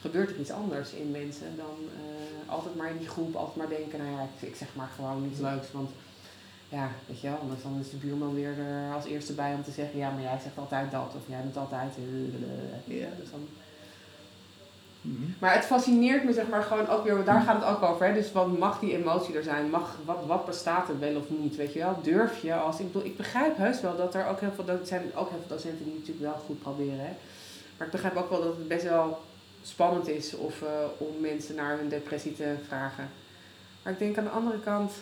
gebeurt 0.00 0.30
er 0.30 0.40
iets 0.40 0.50
anders 0.50 0.92
in 0.92 1.10
mensen 1.10 1.56
dan 1.56 1.76
eh, 1.96 2.52
altijd 2.52 2.74
maar 2.74 2.90
in 2.90 2.98
die 2.98 3.08
groep, 3.08 3.34
altijd 3.34 3.56
maar 3.56 3.68
denken, 3.68 3.98
nou 3.98 4.10
ja, 4.10 4.22
ik, 4.40 4.48
ik 4.48 4.56
zeg 4.56 4.68
maar 4.74 4.90
gewoon 4.96 5.28
iets 5.30 5.40
leuks. 5.40 5.72
Want 5.72 5.90
ja, 6.74 6.88
weet 7.06 7.20
je 7.20 7.28
wel, 7.28 7.38
anders 7.38 7.62
dan 7.62 7.76
is 7.80 7.90
de 7.90 7.96
buurman 7.96 8.34
weer 8.34 8.58
er 8.58 8.94
als 8.94 9.04
eerste 9.04 9.32
bij 9.32 9.54
om 9.54 9.62
te 9.62 9.70
zeggen, 9.70 9.98
ja, 9.98 10.10
maar 10.10 10.22
jij 10.22 10.38
zegt 10.42 10.58
altijd 10.58 10.90
dat, 10.90 11.12
of 11.16 11.22
jij 11.26 11.40
bent 11.42 11.56
altijd... 11.56 11.92
eh, 11.96 12.96
Ja. 13.00 13.06
Dus 13.20 13.30
dan, 13.30 13.48
Mhm. 15.00 15.22
maar 15.38 15.54
het 15.54 15.64
fascineert 15.64 16.24
me 16.24 16.32
zeg 16.32 16.48
maar 16.48 16.62
gewoon 16.62 16.88
ook 16.88 17.04
weer, 17.04 17.24
daar 17.24 17.40
gaat 17.40 17.62
het 17.64 17.70
ook 17.76 17.82
over. 17.82 18.06
Hè? 18.06 18.12
Dus 18.14 18.32
wat 18.32 18.58
mag 18.58 18.78
die 18.80 18.96
emotie 18.96 19.34
er 19.36 19.42
zijn? 19.42 19.70
Mag, 19.70 19.96
wat, 20.04 20.16
wat 20.26 20.46
bestaat 20.46 20.88
er 20.88 20.98
wel 20.98 21.16
of 21.16 21.24
niet? 21.30 21.56
Weet 21.56 21.72
je 21.72 21.78
wel? 21.78 21.98
Durf 22.02 22.42
je 22.42 22.54
als. 22.54 22.78
Ik, 22.80 22.92
bedoel, 22.92 23.08
ik 23.08 23.16
begrijp 23.16 23.56
heus 23.56 23.80
wel 23.80 23.96
dat 23.96 24.14
er 24.14 24.26
ook 24.28 24.40
heel 24.40 24.52
veel. 24.54 24.64
Dat 24.64 24.88
zijn 24.88 25.02
ook 25.14 25.28
heel 25.28 25.38
veel 25.38 25.56
docenten 25.56 25.84
die 25.84 25.94
natuurlijk 25.94 26.20
wel 26.26 26.42
goed 26.46 26.62
proberen. 26.62 26.98
Hè? 26.98 27.12
Maar 27.76 27.86
ik 27.86 27.92
begrijp 27.92 28.16
ook 28.16 28.30
wel 28.30 28.42
dat 28.42 28.56
het 28.56 28.68
best 28.68 28.84
wel 28.84 29.20
spannend 29.62 30.08
is 30.08 30.34
of, 30.36 30.62
eh, 30.62 30.68
om 30.98 31.20
mensen 31.20 31.54
naar 31.54 31.78
hun 31.78 31.88
depressie 31.88 32.34
te 32.34 32.54
vragen. 32.66 33.08
Maar 33.82 33.92
ik 33.92 33.98
denk 33.98 34.18
aan 34.18 34.24
de 34.24 34.30
andere 34.30 34.58
kant. 34.60 34.92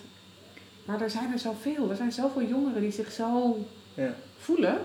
Maar 0.84 1.00
er 1.00 1.10
zijn 1.10 1.32
er 1.32 1.38
zoveel. 1.38 1.90
Er 1.90 1.96
zijn 1.96 2.12
zoveel 2.12 2.42
jongeren 2.42 2.80
die 2.82 2.92
zich 2.92 3.12
zo 3.12 3.58
Ja. 3.94 4.14
voelen. 4.38 4.78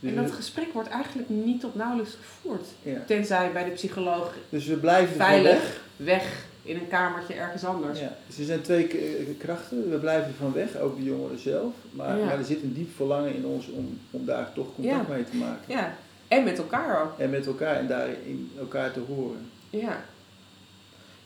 Dus, 0.00 0.10
En 0.10 0.16
dat 0.22 0.30
gesprek 0.32 0.72
wordt 0.72 0.88
eigenlijk 0.88 1.28
niet 1.28 1.60
tot 1.60 1.74
nauwelijks 1.74 2.16
gevoerd. 2.20 2.66
ja. 2.82 3.02
Tenzij 3.06 3.52
bij 3.52 3.64
de 3.64 3.70
psycholoog 3.70 4.34
dus 4.48 4.66
we 4.66 4.76
blijven 4.76 5.16
veilig 5.16 5.80
weg 5.96 6.46
in 6.62 6.76
een 6.76 6.88
kamertje 6.88 7.34
ergens 7.34 7.64
anders. 7.64 8.00
Ja, 8.00 8.16
dus 8.26 8.38
er 8.38 8.44
zijn 8.44 8.60
twee 8.62 8.88
eh, 8.88 9.24
krachten. 9.38 9.90
We 9.90 9.96
blijven 9.96 10.28
ervan 10.28 10.52
weg, 10.52 10.76
ook 10.76 10.96
de 10.96 11.04
jongeren 11.04 11.38
zelf. 11.38 11.72
Maar, 11.90 12.18
Ja. 12.18 12.24
maar 12.24 12.38
er 12.38 12.44
zit 12.44 12.62
een 12.62 12.72
diep 12.74 12.94
verlangen 12.96 13.34
in 13.34 13.44
ons 13.44 13.68
om, 13.70 13.98
om 14.10 14.24
daar 14.24 14.52
toch 14.52 14.74
contact 14.74 15.08
mee 15.08 15.24
te 15.24 15.36
maken. 15.36 15.64
Ja, 15.74 15.94
en 16.28 16.44
met 16.44 16.58
elkaar 16.58 17.02
ook. 17.02 17.18
En 17.18 17.30
met 17.30 17.46
elkaar 17.46 17.76
en 17.76 17.86
daar 17.86 18.08
in 18.26 18.50
elkaar 18.58 18.92
te 18.92 19.00
horen. 19.00 19.50
Ja. 19.70 20.04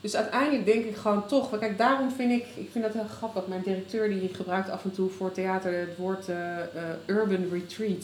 Dus 0.03 0.15
uiteindelijk 0.15 0.65
denk 0.65 0.85
ik 0.85 0.95
gewoon 0.95 1.27
toch, 1.27 1.59
kijk, 1.59 1.77
daarom 1.77 2.11
vind 2.11 2.31
ik, 2.31 2.45
ik 2.55 2.69
vind 2.71 2.83
dat 2.83 2.93
heel 2.93 3.07
grappig. 3.17 3.47
Mijn 3.47 3.61
directeur 3.61 4.09
die 4.09 4.33
gebruikt 4.33 4.69
af 4.69 4.83
en 4.83 4.91
toe 4.91 5.09
voor 5.09 5.31
theater 5.31 5.79
het 5.79 5.97
woord 5.97 6.29
eh, 6.29 6.59
eh, 6.59 6.65
urban 7.05 7.49
retreat. 7.51 8.03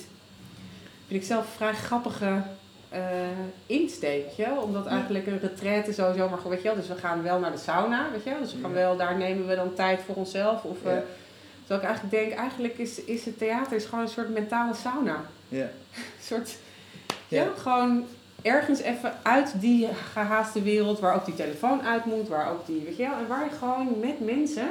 Vind 1.07 1.21
ik 1.21 1.23
zelf 1.23 1.45
een 1.45 1.51
vrij 1.51 1.73
grappige 1.73 2.41
eh, 2.89 3.01
insteek, 3.65 4.29
je? 4.29 4.61
Omdat 4.61 4.85
eigenlijk 4.85 5.27
een 5.27 5.39
retraite 5.39 5.93
sowieso, 5.93 6.29
maar 6.29 6.37
goed, 6.37 6.49
weet 6.49 6.61
je 6.61 6.67
wel, 6.67 6.77
dus 6.77 6.87
we 6.87 6.95
gaan 6.95 7.23
wel 7.23 7.39
naar 7.39 7.51
de 7.51 7.57
sauna, 7.57 8.11
weet 8.11 8.23
je 8.23 8.29
wel? 8.29 8.39
Dus 8.39 8.53
we 8.53 8.61
gaan 8.61 8.73
wel, 8.73 8.97
daar 8.97 9.17
nemen 9.17 9.47
we 9.47 9.55
dan 9.55 9.73
tijd 9.73 10.01
voor 10.05 10.15
onszelf. 10.15 10.63
Of, 10.63 10.77
Ja. 10.83 11.03
Ik 11.75 11.83
eigenlijk 11.83 12.11
denk, 12.11 12.33
eigenlijk 12.33 12.77
is, 12.77 13.03
is 13.03 13.25
het 13.25 13.37
theater 13.37 13.75
is 13.75 13.85
gewoon 13.85 14.03
een 14.03 14.09
soort 14.09 14.33
mentale 14.33 14.73
sauna. 14.73 15.21
Ja. 15.47 15.63
Een 15.95 16.23
soort, 16.23 16.57
Ja. 17.27 17.43
ja, 17.43 17.49
gewoon 17.57 18.05
ergens 18.41 18.79
even 18.79 19.13
uit 19.23 19.53
die 19.59 19.87
gehaaste 20.13 20.61
wereld 20.61 20.99
waar 20.99 21.15
ook 21.15 21.25
die 21.25 21.35
telefoon 21.35 21.81
uit 21.81 22.05
moet, 22.05 22.27
waar 22.27 22.51
ook 22.51 22.65
die, 22.65 22.81
weet 22.85 22.97
je 22.97 23.03
wel, 23.03 23.17
en 23.17 23.27
waar 23.27 23.43
je 23.43 23.51
gewoon 23.57 23.99
met 23.99 24.19
mensen 24.19 24.67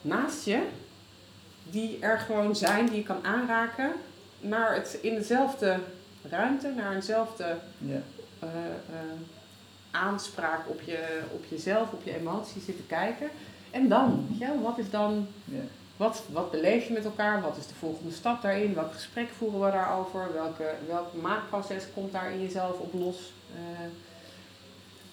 naast 0.00 0.44
je, 0.44 0.62
die 1.70 1.98
er 2.00 2.18
gewoon 2.18 2.56
zijn, 2.56 2.86
die 2.86 2.96
je 2.96 3.02
kan 3.02 3.24
aanraken, 3.24 3.92
naar 4.40 4.74
het, 4.74 4.98
in 5.02 5.14
dezelfde 5.14 5.78
ruimte, 6.30 6.72
naar 6.76 6.94
eenzelfde 6.94 7.56
Ja. 7.78 8.00
eh, 8.38 8.48
eh, 8.48 9.00
aanspraak 9.90 10.60
op, 10.68 10.80
je, 10.80 11.20
op 11.32 11.44
jezelf, 11.48 11.92
op 11.92 12.04
je 12.04 12.16
emoties 12.18 12.64
zitten 12.64 12.86
kijken. 12.86 13.28
En 13.70 13.88
dan, 13.88 14.26
weet 14.28 14.38
je 14.38 14.46
wel, 14.46 14.60
wat 14.60 14.78
is 14.78 14.90
dan 14.90 15.26
Ja. 15.44 15.60
Wat, 16.02 16.22
wat 16.32 16.50
beleef 16.50 16.86
je 16.86 16.92
met 16.92 17.04
elkaar? 17.04 17.42
Wat 17.42 17.56
is 17.56 17.66
de 17.66 17.74
volgende 17.74 18.12
stap 18.12 18.42
daarin? 18.42 18.74
Welk 18.74 18.92
gesprek 18.92 19.28
voeren 19.38 19.60
we 19.64 19.70
daarover? 19.70 20.32
Welke, 20.32 20.70
welk 20.88 21.08
maakproces 21.22 21.84
komt 21.94 22.12
daar 22.12 22.32
in 22.32 22.40
jezelf 22.42 22.78
op 22.78 22.92
los? 22.94 23.32
Eh, 23.54 23.60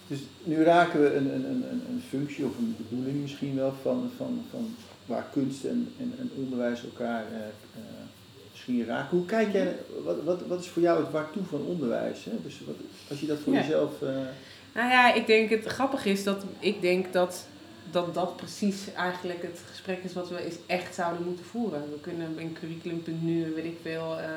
Dus 0.07 0.19
nu 0.43 0.63
raken 0.63 1.01
we 1.03 1.13
een, 1.15 1.33
een, 1.33 1.45
een, 1.45 1.63
een- 1.71 1.83
een 1.89 2.03
functie 2.09 2.45
of 2.45 2.57
een 2.57 2.75
bedoeling 2.77 3.21
misschien 3.21 3.55
wel 3.55 3.73
van, 3.81 4.11
van, 4.17 4.45
van 4.51 4.75
waar 5.05 5.25
kunst 5.33 5.63
en, 5.63 5.93
en, 5.99 6.13
en 6.19 6.31
onderwijs 6.35 6.83
elkaar 6.83 7.23
eh, 7.31 7.37
eh, 7.39 7.83
misschien 8.51 8.85
raken. 8.85 9.17
Hoe 9.17 9.25
kijk 9.25 9.51
jij, 9.53 9.75
wat, 10.03 10.23
wat, 10.23 10.41
wat 10.47 10.59
is 10.59 10.67
voor 10.67 10.81
jou 10.81 11.03
het 11.03 11.11
waartoe 11.11 11.43
van 11.43 11.61
onderwijs? 11.61 12.23
Hè? 12.25 12.31
Dus 12.43 12.59
wat, 12.65 12.75
als 13.09 13.19
je 13.19 13.25
dat 13.27 13.39
voor 13.39 13.53
Ja. 13.53 13.59
jezelf... 13.61 14.01
eh, 14.01 14.09
Nou 14.75 14.89
ja, 14.89 15.13
ik 15.13 15.27
denk 15.27 15.49
het 15.49 15.65
grappige 15.65 16.09
is 16.09 16.23
dat 16.23 16.43
ik 16.59 16.81
denk 16.81 17.13
dat 17.13 17.45
dat, 17.91 18.13
dat 18.13 18.35
precies 18.35 18.93
eigenlijk 18.93 19.41
het 19.41 19.59
gesprek 19.69 20.03
is 20.03 20.13
wat 20.13 20.29
we 20.29 20.43
eens 20.45 20.55
echt 20.65 20.95
zouden 20.95 21.25
moeten 21.25 21.45
voeren. 21.45 21.81
We 21.91 21.99
kunnen 21.99 22.39
in 22.39 22.53
curriculum.nu, 22.53 23.53
weet 23.55 23.65
ik 23.65 23.77
veel, 23.81 24.19
eh, 24.19 24.29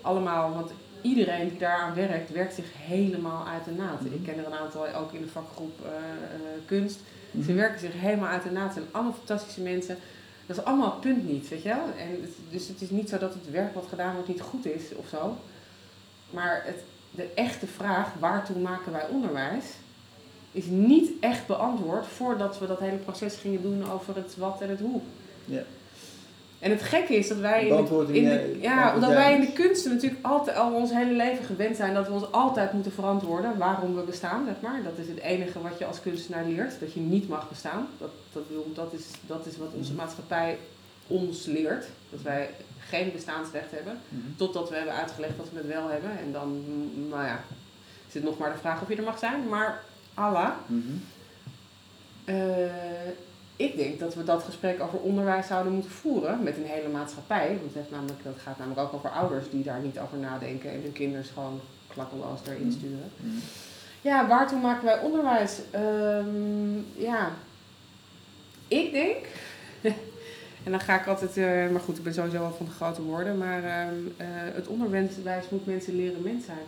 allemaal, 0.00 0.54
want 0.54 0.70
iedereen 1.02 1.48
die 1.48 1.58
daaraan 1.58 1.94
werkt, 1.94 2.30
werkt 2.30 2.54
zich 2.54 2.66
helemaal 2.76 3.46
uit 3.46 3.64
de 3.64 3.70
naad. 3.70 4.00
Mhm. 4.00 4.14
Ik 4.14 4.22
ken 4.24 4.38
er 4.38 4.46
een 4.46 4.54
aantal 4.58 4.86
ook 4.94 5.12
in 5.12 5.20
de 5.20 5.28
vakgroep 5.28 5.80
eh, 5.84 5.88
eh, 5.88 6.40
kunst. 6.66 6.98
Ze 7.32 7.38
Mhm. 7.38 7.54
werken 7.54 7.80
zich 7.80 7.92
helemaal 7.92 8.28
uit 8.28 8.42
de 8.42 8.50
naad. 8.50 8.64
Het 8.64 8.72
zijn 8.74 8.86
allemaal 8.90 9.12
fantastische 9.12 9.60
mensen. 9.60 9.96
Dat 10.46 10.56
is 10.56 10.64
allemaal 10.64 10.90
het 10.90 11.00
punt 11.00 11.28
niet, 11.28 11.48
weet 11.48 11.62
je 11.62 11.68
wel? 11.68 11.84
En 11.98 12.10
het, 12.22 12.30
dus 12.50 12.68
het 12.68 12.80
is 12.80 12.90
niet 12.90 13.08
zo 13.08 13.18
dat 13.18 13.34
het 13.34 13.50
werk 13.50 13.74
wat 13.74 13.86
gedaan 13.88 14.12
wordt 14.14 14.28
niet 14.28 14.40
goed 14.40 14.66
is 14.66 14.82
of 14.96 15.08
zo. 15.08 15.36
Maar 16.30 16.62
het, 16.64 16.76
de 17.10 17.28
echte 17.34 17.66
vraag, 17.66 18.08
waartoe 18.18 18.58
maken 18.58 18.92
wij 18.92 19.06
onderwijs, 19.08 19.64
is 20.54 20.64
niet 20.66 21.10
echt 21.20 21.46
beantwoord 21.46 22.06
voordat 22.06 22.58
we 22.58 22.66
dat 22.66 22.78
hele 22.80 22.96
proces 22.96 23.34
gingen 23.36 23.62
doen 23.62 23.90
over 23.90 24.16
het 24.16 24.34
wat 24.38 24.60
en 24.60 24.68
het 24.68 24.80
hoe. 24.80 25.00
Ja. 25.44 25.62
En 26.58 26.70
het 26.70 26.82
gekke 26.82 27.14
is 27.16 27.28
dat 27.28 27.38
wij 27.38 27.66
in 27.66 27.84
de, 27.84 28.06
in 28.12 28.24
de- 28.24 28.58
jij- 28.60 28.60
ja, 28.60 28.98
wij 29.08 29.34
in 29.34 29.40
de 29.40 29.52
kunsten 29.52 29.92
natuurlijk 29.92 30.26
altijd 30.26 30.56
al 30.56 30.72
ons 30.72 30.90
hele 30.92 31.12
leven 31.12 31.44
gewend 31.44 31.76
zijn 31.76 31.94
dat 31.94 32.06
we 32.06 32.12
ons 32.12 32.30
altijd 32.32 32.72
moeten 32.72 32.92
verantwoorden 32.92 33.58
waarom 33.58 33.94
we 33.96 34.02
bestaan, 34.02 34.44
zeg 34.46 34.54
maar. 34.60 34.82
Dat 34.82 34.92
is 34.98 35.08
het 35.08 35.18
enige 35.20 35.60
wat 35.62 35.78
je 35.78 35.86
als 35.86 36.00
kunstenaar 36.00 36.44
leert, 36.44 36.80
dat 36.80 36.92
je 36.92 37.00
niet 37.00 37.28
mag 37.28 37.48
bestaan. 37.48 37.88
Dat, 37.98 38.10
dat, 38.32 38.42
wil- 38.48 38.70
dat, 38.74 38.92
is, 38.92 39.04
dat 39.26 39.46
is 39.46 39.56
wat 39.56 39.72
onze 39.76 39.92
Mhm. 39.92 40.00
maatschappij 40.00 40.58
ons 41.06 41.44
leert. 41.46 41.84
Dat 42.10 42.22
wij 42.22 42.50
geen 42.78 43.12
bestaansrecht 43.12 43.70
hebben, 43.70 43.98
Mhm. 44.08 44.20
totdat 44.36 44.68
we 44.70 44.76
hebben 44.76 44.94
uitgelegd 44.94 45.36
wat 45.36 45.48
we 45.52 45.58
het 45.58 45.66
wel 45.66 45.88
hebben. 45.88 46.10
En 46.10 46.32
dan, 46.32 46.48
mm, 46.48 47.08
nou 47.08 47.24
ja, 47.24 47.40
is 48.08 48.14
het 48.14 48.22
nog 48.24 48.38
maar 48.38 48.52
de 48.52 48.58
vraag 48.58 48.82
of 48.82 48.88
je 48.88 48.96
er 48.96 49.02
mag 49.02 49.18
zijn. 49.18 49.48
Maar 49.48 49.82
Allah, 50.14 50.50
Mhm. 50.66 50.82
eh, 52.24 52.66
ik 53.56 53.76
denk 53.76 53.98
dat 53.98 54.14
we 54.14 54.24
dat 54.24 54.42
gesprek 54.42 54.80
over 54.82 54.98
onderwijs 54.98 55.46
zouden 55.46 55.72
moeten 55.72 55.90
voeren 55.90 56.42
met 56.42 56.56
een 56.56 56.64
hele 56.66 56.88
maatschappij. 56.88 57.58
Want 57.62 57.74
het, 57.74 57.90
namelijk, 57.90 58.24
dat 58.24 58.34
gaat 58.42 58.58
namelijk 58.58 58.80
ook 58.80 58.92
over 58.94 59.10
ouders 59.10 59.50
die 59.50 59.62
daar 59.64 59.80
niet 59.80 59.98
over 59.98 60.18
nadenken 60.18 60.70
en 60.70 60.82
hun 60.82 60.92
kinderen 60.92 61.24
gewoon 61.24 61.60
klakkeloos 61.86 62.38
erin 62.46 62.66
Mhm. 62.66 62.70
sturen. 62.76 63.10
Mhm. 63.16 63.36
Ja, 64.00 64.26
waartoe 64.28 64.60
maken 64.60 64.84
wij 64.84 65.00
onderwijs? 65.00 65.58
Ehm, 65.70 66.76
ja, 66.96 67.30
ik 68.68 68.92
denk. 68.92 69.16
en 70.64 70.70
dan 70.70 70.80
ga 70.80 71.00
ik 71.00 71.06
altijd, 71.06 71.36
eh, 71.36 71.68
maar 71.70 71.80
goed, 71.80 71.96
ik 71.98 72.04
ben 72.04 72.14
sowieso 72.14 72.38
wel 72.38 72.52
van 72.56 72.66
de 72.66 72.72
grote 72.72 73.02
woorden. 73.02 73.38
Maar 73.38 73.64
ehm, 73.64 73.94
eh, 74.16 74.26
het 74.54 74.66
onderwijs 74.66 75.48
moet 75.48 75.66
mensen 75.66 75.96
leren 75.96 76.22
mens 76.22 76.44
zijn. 76.44 76.66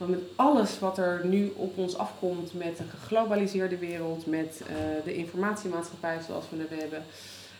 Want 0.00 0.12
met 0.12 0.20
alles 0.36 0.78
wat 0.78 0.98
er 0.98 1.20
nu 1.24 1.52
op 1.56 1.78
ons 1.78 1.96
afkomt, 1.96 2.54
met 2.54 2.78
een 2.78 2.88
geglobaliseerde 2.88 3.78
wereld, 3.78 4.26
met 4.26 4.62
eh, 4.66 5.04
de 5.04 5.14
informatiemaatschappij 5.14 6.18
zoals 6.26 6.44
we 6.50 6.56
het 6.68 6.80
hebben, 6.80 7.02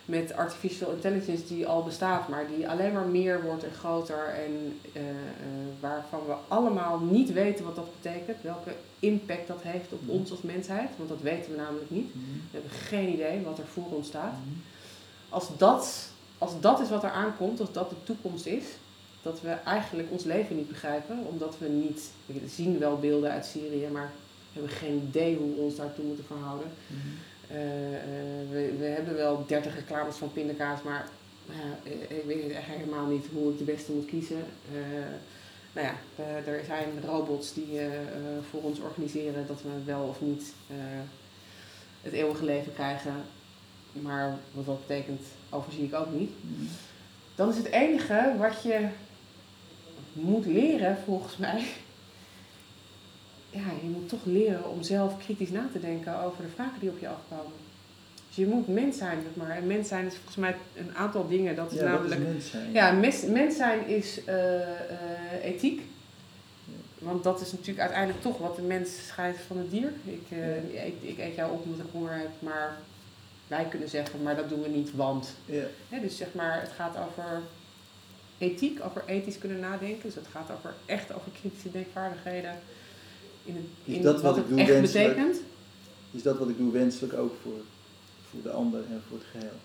met 0.05 0.33
artificial 0.33 0.91
intelligence 0.91 1.47
die 1.47 1.67
al 1.67 1.83
bestaat, 1.83 2.27
maar 2.27 2.45
die 2.55 2.69
alleen 2.69 2.93
maar 2.93 3.05
meer 3.05 3.43
wordt 3.43 3.63
en 3.63 3.71
groter 3.71 4.25
en 4.27 4.79
eh, 4.93 5.01
eh, 5.09 5.15
waarvan 5.79 6.19
we 6.27 6.33
allemaal 6.47 6.99
niet 6.99 7.33
weten 7.33 7.65
wat 7.65 7.75
dat 7.75 7.87
betekent, 8.01 8.37
welke 8.41 8.71
impact 8.99 9.47
dat 9.47 9.61
heeft 9.61 9.93
op 9.93 10.01
Mhm. 10.01 10.11
ons 10.11 10.31
als 10.31 10.41
mensheid, 10.41 10.89
want 10.97 11.09
dat 11.09 11.21
weten 11.21 11.51
we 11.51 11.57
namelijk 11.57 11.89
niet. 11.89 12.15
Mhm. 12.15 12.23
We 12.51 12.57
hebben 12.59 12.71
geen 12.71 13.13
idee 13.13 13.41
wat 13.43 13.57
er 13.57 13.67
voor 13.73 13.91
ons 13.91 14.07
staat. 14.07 14.33
Mhm. 14.33 14.59
Als 15.29 15.47
dat, 15.57 16.09
als 16.37 16.51
dat 16.59 16.79
is 16.79 16.89
wat 16.89 17.03
er 17.03 17.11
aankomt, 17.11 17.59
als 17.59 17.71
dat 17.71 17.89
de 17.89 18.03
toekomst 18.03 18.45
is, 18.45 18.63
dat 19.21 19.41
we 19.41 19.49
eigenlijk 19.49 20.11
ons 20.11 20.23
leven 20.23 20.55
niet 20.55 20.67
begrijpen, 20.67 21.17
omdat 21.25 21.57
we 21.57 21.67
niet, 21.67 22.11
we 22.25 22.47
zien 22.47 22.79
wel 22.79 22.99
beelden 22.99 23.31
uit 23.31 23.45
Syrië, 23.45 23.87
maar 23.91 24.11
we 24.53 24.59
hebben 24.59 24.77
geen 24.77 25.03
idee 25.07 25.35
hoe 25.37 25.55
we 25.55 25.61
ons 25.61 25.75
daartoe 25.75 26.05
moeten 26.05 26.25
verhouden. 26.25 26.67
Mhm. 26.87 26.97
Eh, 27.51 27.95
eh, 27.95 28.01
we, 28.49 28.75
we 28.79 28.85
hebben 28.85 29.15
wel 29.15 29.45
30 29.47 29.75
reclames 29.75 30.15
van 30.15 30.31
pindakaas, 30.31 30.81
maar 30.81 31.07
eh, 31.49 32.17
ik 32.17 32.23
weet 32.25 32.51
echt 32.51 32.65
helemaal 32.65 33.05
niet 33.05 33.25
hoe 33.33 33.51
ik 33.51 33.57
de 33.57 33.63
beste 33.63 33.91
moet 33.91 34.05
kiezen. 34.05 34.43
Nou 35.73 35.87
ja, 35.87 36.23
er 36.45 36.63
zijn 36.65 36.89
robots 37.05 37.53
die 37.53 37.79
voor 38.49 38.61
ons 38.61 38.79
organiseren 38.79 39.47
dat 39.47 39.61
we 39.61 39.69
wel 39.85 40.03
of 40.03 40.21
niet 40.21 40.53
het 42.01 42.13
eeuwige 42.13 42.45
leven 42.45 42.73
krijgen. 42.73 43.13
Maar 43.91 44.37
wat 44.51 44.65
dat 44.65 44.87
betekent, 44.87 45.21
overzie 45.49 45.83
ik 45.83 45.93
ook 45.93 46.11
niet. 46.11 46.31
Mhm. 46.41 46.65
Dan 47.35 47.49
is 47.49 47.57
het 47.57 47.65
enige 47.65 48.35
wat 48.37 48.63
je 48.63 48.87
moet 50.13 50.45
leren, 50.45 50.97
volgens 51.05 51.37
mij. 51.37 51.63
Ja, 53.49 53.63
je 53.81 53.87
moet 53.89 54.09
toch 54.09 54.25
leren 54.25 54.69
om 54.69 54.83
zelf 54.83 55.17
kritisch 55.17 55.49
na 55.49 55.67
te 55.73 55.79
denken 55.79 56.23
over 56.23 56.43
de 56.43 56.49
vragen 56.55 56.79
die 56.79 56.89
op 56.89 56.99
je 56.99 57.07
afkomen. 57.07 57.53
Dus 58.27 58.35
je 58.35 58.45
moet 58.47 58.67
mens 58.67 58.97
zijn, 58.97 59.21
zeg 59.21 59.35
maar. 59.35 59.57
En 59.57 59.67
mens 59.67 59.87
zijn 59.87 60.05
is 60.05 60.15
volgens 60.15 60.35
mij 60.35 60.55
een 60.77 60.95
aantal 60.95 61.27
dingen. 61.27 61.55
Dat 61.55 61.71
is 61.71 61.79
Ja, 61.79 61.91
wat 61.91 62.03
is 62.03 62.09
namelijk. 62.09 62.31
mens 62.33 62.49
zijn? 62.49 62.71
Ja, 62.71 62.91
mens, 62.91 63.25
mens 63.25 63.55
zijn 63.55 63.87
is 63.87 64.23
eh, 64.23 64.61
eh, 64.61 65.43
ethiek. 65.43 65.81
Want 66.99 67.23
dat 67.23 67.41
is 67.41 67.51
natuurlijk 67.51 67.79
uiteindelijk 67.79 68.21
toch 68.21 68.37
wat 68.37 68.55
de 68.55 68.61
mens 68.61 69.07
scheidt 69.07 69.37
van 69.47 69.57
het 69.57 69.71
dier. 69.71 69.91
Ik, 70.03 70.23
eh, 70.29 70.85
ik, 70.85 70.95
ik 71.01 71.17
eet 71.17 71.35
jou 71.35 71.51
op 71.51 71.63
omdat 71.63 71.85
ik 71.85 71.91
honger 71.91 72.13
heb, 72.13 72.29
maar 72.39 72.77
wij 73.47 73.65
kunnen 73.69 73.89
zeggen, 73.89 74.21
maar 74.21 74.35
dat 74.35 74.49
doen 74.49 74.61
we 74.61 74.69
niet, 74.69 74.95
want. 74.95 75.35
Ja. 75.45 75.99
Dus 76.01 76.17
zeg 76.17 76.27
maar, 76.33 76.61
het 76.61 76.71
gaat 76.71 76.95
over 76.97 77.41
ethiek, 78.41 78.79
over 78.85 79.03
ethisch 79.05 79.37
kunnen 79.37 79.59
nadenken. 79.59 80.01
Dus 80.01 80.15
het 80.15 80.27
gaat 80.31 80.49
over 80.57 80.73
echt 80.85 81.13
over 81.13 81.31
kritische 81.39 81.71
denkvaardigheden. 81.71 82.53
In, 83.45 83.55
het, 83.55 83.63
Is 83.85 83.95
in 83.95 84.01
dat 84.01 84.21
wat 84.21 84.37
ik 84.37 84.43
het 84.43 84.49
doe 84.49 84.59
echt 84.59 84.69
wenselijk? 84.69 85.15
betekent. 85.15 85.41
Is 86.11 86.23
dat 86.23 86.37
wat 86.37 86.49
ik 86.49 86.57
doe 86.57 86.71
wenselijk 86.71 87.13
ook 87.13 87.35
voor, 87.41 87.59
voor 88.29 88.41
de 88.41 88.51
ander 88.51 88.79
en 88.79 89.01
voor 89.07 89.17
het 89.17 89.27
geheel? 89.31 89.57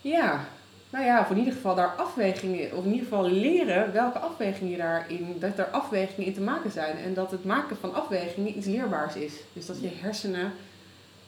Ja, 0.00 0.48
nou 0.90 1.04
ja, 1.04 1.20
of 1.20 1.30
in 1.30 1.38
ieder 1.38 1.52
geval 1.52 1.74
daar 1.74 1.94
afwegingen, 1.96 2.76
of 2.76 2.84
in 2.84 2.90
ieder 2.90 3.08
geval 3.08 3.30
leren 3.30 3.92
welke 3.92 4.18
afwegingen 4.18 4.78
daarin, 4.78 5.36
dat 5.38 5.58
er 5.58 5.64
afwegingen 5.64 6.26
in 6.26 6.34
te 6.34 6.40
maken 6.40 6.70
zijn. 6.70 6.96
En 6.96 7.14
dat 7.14 7.30
het 7.30 7.44
maken 7.44 7.76
van 7.76 7.94
afwegingen 7.94 8.56
iets 8.56 8.66
leerbaars 8.66 9.14
is. 9.14 9.32
Dus 9.52 9.66
dat 9.66 9.80
je 9.80 9.90
hersenen 10.00 10.52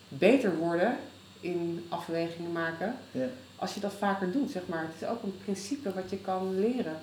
beter 0.09 0.57
worden 0.57 0.96
in 1.40 1.85
afwegingen 1.88 2.53
maken 2.53 2.96
Ja. 3.11 3.27
Als 3.57 3.75
je 3.75 3.81
dat 3.81 3.93
vaker 3.93 4.33
doet, 4.33 4.51
zeg 4.51 4.62
maar. 4.67 4.83
Het 4.83 5.03
is 5.03 5.09
ook 5.09 5.23
een 5.23 5.38
principe 5.45 5.93
wat 5.93 6.11
je 6.11 6.19
kan 6.19 6.61
leren. 6.61 6.97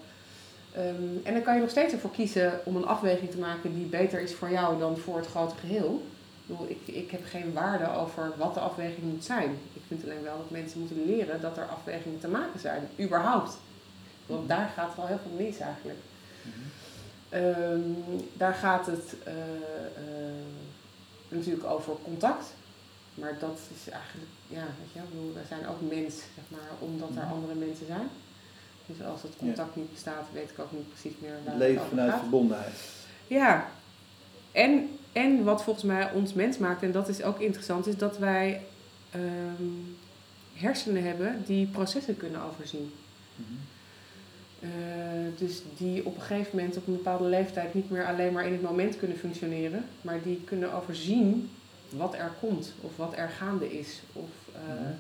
Ehm, 0.73 1.17
en 1.23 1.33
dan 1.33 1.41
kan 1.41 1.55
je 1.55 1.61
nog 1.61 1.69
steeds 1.69 1.93
ervoor 1.93 2.11
kiezen 2.11 2.59
om 2.63 2.75
een 2.75 2.85
afweging 2.85 3.31
te 3.31 3.37
maken 3.37 3.73
die 3.73 3.85
beter 3.85 4.21
is 4.21 4.33
voor 4.33 4.51
jou 4.51 4.79
dan 4.79 4.97
voor 4.97 5.17
het 5.17 5.27
grote 5.27 5.55
geheel. 5.55 6.03
Ik, 6.41 6.57
bedoel, 6.57 6.69
ik, 6.69 6.95
ik 6.95 7.11
heb 7.11 7.25
geen 7.25 7.53
waarde 7.53 7.93
over 7.95 8.33
wat 8.37 8.53
de 8.53 8.59
afweging 8.59 9.11
moet 9.11 9.23
zijn. 9.23 9.57
Ik 9.73 9.81
vind 9.87 10.03
alleen 10.03 10.23
wel 10.23 10.37
dat 10.37 10.49
mensen 10.49 10.79
moeten 10.79 11.05
leren 11.05 11.41
dat 11.41 11.57
er 11.57 11.65
afwegingen 11.65 12.19
te 12.19 12.27
maken 12.27 12.59
zijn, 12.59 12.89
überhaupt. 12.99 13.57
Want 14.25 14.47
daar 14.47 14.71
gaat 14.75 14.95
wel 14.95 15.07
heel 15.07 15.19
veel 15.23 15.45
mis 15.45 15.59
eigenlijk. 15.59 15.99
Ehm, 17.29 17.79
daar 18.33 18.53
gaat 18.53 18.85
het 18.85 19.15
eh, 19.23 19.33
eh, 19.33 20.33
natuurlijk 21.27 21.65
over 21.65 21.93
contact. 22.03 22.53
Maar 23.13 23.37
dat 23.39 23.59
is 23.75 23.91
eigenlijk, 23.91 24.29
ja, 24.47 24.63
weet 24.79 24.91
je, 24.93 24.99
wel, 25.13 25.33
wij 25.33 25.43
zijn 25.47 25.67
ook 25.67 25.81
mens, 25.89 26.15
zeg 26.15 26.43
maar, 26.47 26.69
omdat 26.79 27.09
er 27.09 27.23
Mhm. 27.23 27.33
andere 27.33 27.53
mensen 27.55 27.85
zijn. 27.85 28.07
Dus 28.85 29.05
als 29.05 29.21
het 29.21 29.31
contact 29.37 29.75
niet 29.75 29.91
bestaat, 29.91 30.25
weet 30.33 30.49
ik 30.49 30.59
ook 30.59 30.71
niet 30.71 30.89
precies 30.89 31.13
meer 31.19 31.31
waar 31.43 31.53
Het 31.53 31.61
leven 31.63 31.85
vanuit 31.89 32.11
gaat. 32.11 32.19
verbondenheid. 32.19 32.73
Ja, 33.27 33.69
en, 34.51 34.89
en 35.11 35.43
wat 35.43 35.63
volgens 35.63 35.85
mij 35.85 36.11
ons 36.13 36.33
mens 36.33 36.57
maakt, 36.57 36.83
en 36.83 36.91
dat 36.91 37.07
is 37.07 37.23
ook 37.23 37.39
interessant, 37.39 37.87
is 37.87 37.97
dat 37.97 38.17
wij 38.17 38.61
ehm, 39.11 39.63
hersenen 40.53 41.03
hebben 41.03 41.43
die 41.45 41.65
processen 41.67 42.17
kunnen 42.17 42.41
overzien. 42.41 42.93
Mhm. 43.35 43.47
Eh, 44.59 44.69
dus 45.37 45.61
die 45.77 46.05
op 46.05 46.15
een 46.15 46.21
gegeven 46.21 46.57
moment 46.57 46.77
op 46.77 46.87
een 46.87 46.93
bepaalde 46.93 47.23
leeftijd 47.25 47.73
niet 47.73 47.89
meer 47.89 48.05
alleen 48.05 48.33
maar 48.33 48.45
in 48.45 48.51
het 48.51 48.61
moment 48.61 48.97
kunnen 48.97 49.17
functioneren, 49.17 49.85
maar 50.01 50.21
die 50.23 50.41
kunnen 50.45 50.73
overzien 50.73 51.49
wat 51.97 52.13
er 52.13 52.31
komt 52.39 52.73
of 52.81 52.91
wat 52.95 53.13
er 53.15 53.29
gaande 53.29 53.79
is. 53.79 54.01
Of, 54.13 54.29
eh, 54.53 54.59
Mhm. 54.73 54.91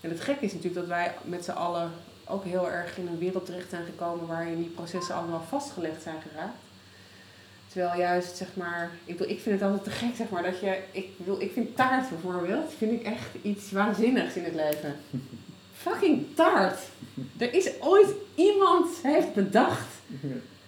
En 0.00 0.10
het 0.10 0.20
gekke 0.20 0.44
is 0.44 0.52
natuurlijk 0.52 0.80
dat 0.80 0.96
wij 0.96 1.14
met 1.24 1.44
z'n 1.44 1.50
allen 1.50 1.90
ook 2.24 2.44
heel 2.44 2.70
erg 2.70 2.98
in 2.98 3.06
een 3.06 3.18
wereld 3.18 3.46
terecht 3.46 3.70
zijn 3.70 3.84
gekomen 3.84 4.26
waarin 4.26 4.56
die 4.56 4.68
processen 4.74 5.14
allemaal 5.14 5.44
vastgelegd 5.48 6.02
zijn 6.02 6.16
geraakt. 6.30 6.56
Terwijl 7.68 8.00
juist, 8.00 8.36
zeg 8.36 8.48
maar, 8.54 8.90
ik, 9.04 9.16
bedoel, 9.16 9.32
ik 9.32 9.40
vind 9.40 9.60
het 9.60 9.68
altijd 9.70 9.84
te 9.84 9.90
gek, 9.90 10.16
zeg 10.16 10.28
maar, 10.28 10.42
dat 10.42 10.60
je, 10.60 10.78
ik 10.90 11.08
bedoel, 11.16 11.40
ik 11.40 11.52
vind 11.52 11.76
taart 11.76 12.08
bijvoorbeeld, 12.08 12.72
vind 12.78 12.92
ik 12.92 13.02
echt 13.02 13.26
iets 13.42 13.70
waanzinnigs 13.70 14.34
in 14.34 14.44
het 14.44 14.54
leven. 14.54 14.96
Fucking 15.86 16.26
taart! 16.34 16.78
Er 17.36 17.54
is 17.54 17.70
ooit 17.80 18.08
iemand 18.34 18.88
heeft 19.02 19.34
bedacht 19.34 19.86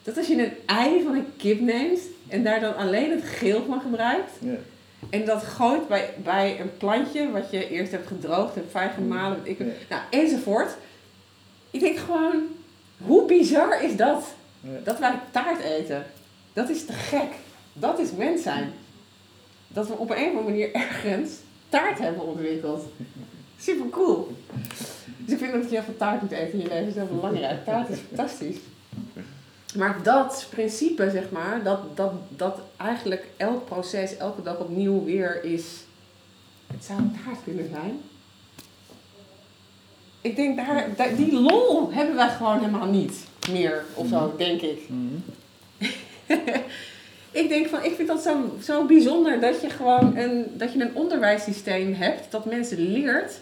dat 0.03 0.17
als 0.17 0.27
je 0.27 0.45
een 0.45 0.53
ei 0.67 1.03
van 1.03 1.15
een 1.15 1.37
kip 1.37 1.61
neemt 1.61 2.01
en 2.29 2.45
daar 2.45 2.61
dan 2.61 2.77
alleen 2.77 3.11
het 3.11 3.25
geel 3.25 3.65
van 3.65 3.81
gebruikt, 3.81 4.31
Ja. 4.41 4.55
En 5.11 5.25
dat 5.25 5.43
gooit 5.43 5.89
bij, 5.89 6.15
bij 6.23 6.61
een 6.61 6.77
plantje 6.77 7.31
wat 7.31 7.51
je 7.51 7.69
eerst 7.69 7.93
hebt 7.93 8.07
gedroogd, 8.07 8.55
hebt 8.55 8.71
fijn 8.71 8.91
gemalen, 8.91 9.43
weet 9.43 9.61
ik, 9.61 9.67
nou, 9.89 10.03
enzovoort. 10.11 10.77
Ik 11.71 11.81
denk 11.81 11.99
gewoon, 11.99 12.43
hoe 12.97 13.27
bizar 13.27 13.83
is 13.83 13.97
dat? 13.97 14.25
Dat 14.85 14.99
wij 14.99 15.21
taart 15.31 15.61
eten. 15.61 16.07
Dat 16.53 16.69
is 16.69 16.85
te 16.85 16.93
gek. 16.93 17.31
Dat 17.73 17.99
is 17.99 18.13
mens 18.13 18.43
zijn. 18.43 18.73
Dat 19.69 19.87
we 19.89 19.93
op 19.93 20.11
een 20.11 20.17
of 20.17 20.27
andere 20.27 20.45
manier 20.45 20.75
ergens 20.75 21.31
taart 21.69 21.99
hebben 21.99 22.27
ontwikkeld. 22.27 22.85
Super 23.61 23.89
cool. 23.91 24.37
Dus 25.19 25.33
ik 25.33 25.39
vind 25.39 25.53
dat 25.53 25.63
je 25.63 25.69
heel 25.69 25.83
veel 25.83 25.97
taart 25.97 26.21
moet 26.21 26.31
eten 26.31 26.53
in 26.53 26.59
je 26.59 26.69
leven. 26.69 26.85
Dat 26.85 26.95
is 26.97 27.09
heel 27.09 27.21
belangrijk. 27.21 27.65
Taart 27.65 27.89
is 27.89 27.99
fantastisch. 28.09 28.57
Maar 29.77 30.03
dat 30.03 30.47
principe, 30.51 31.11
zeg 31.11 31.31
maar, 31.31 31.63
dat, 31.63 31.97
dat, 31.97 32.13
dat 32.29 32.59
eigenlijk 32.77 33.27
elk 33.37 33.65
proces 33.65 34.17
elke 34.17 34.43
dag 34.43 34.59
opnieuw 34.59 35.05
weer 35.05 35.45
is. 35.45 35.65
Het 36.67 36.85
zou 36.85 36.99
een 36.99 37.19
taart 37.25 37.39
kunnen 37.45 37.69
zijn. 37.73 38.01
Ik 40.21 40.37
denk, 40.37 40.57
daar, 40.57 40.87
daar- 40.97 41.17
die 41.17 41.33
lol 41.33 41.93
hebben 41.93 42.17
wij 42.17 42.29
gewoon 42.29 42.59
helemaal 42.59 42.87
niet 42.89 43.15
meer, 43.51 43.85
of 43.95 44.09
zo, 44.09 44.35
denk 44.37 44.61
ik. 44.61 44.79
Mhm. 44.89 45.15
Ik 47.31 47.49
denk 47.49 47.67
van, 47.69 47.85
ik 47.85 47.95
vind 47.95 48.09
dat 48.09 48.23
zo, 48.23 48.57
zo 48.63 48.85
bijzonder 48.87 49.41
dat 49.41 49.61
je 49.61 49.71
gewoon 49.71 50.17
een, 50.17 50.45
dat 50.57 50.73
je 50.73 50.81
een 50.81 50.95
onderwijssysteem 50.97 51.95
hebt 51.95 52.31
dat 52.31 52.45
mensen 52.45 52.79
leert 52.93 53.41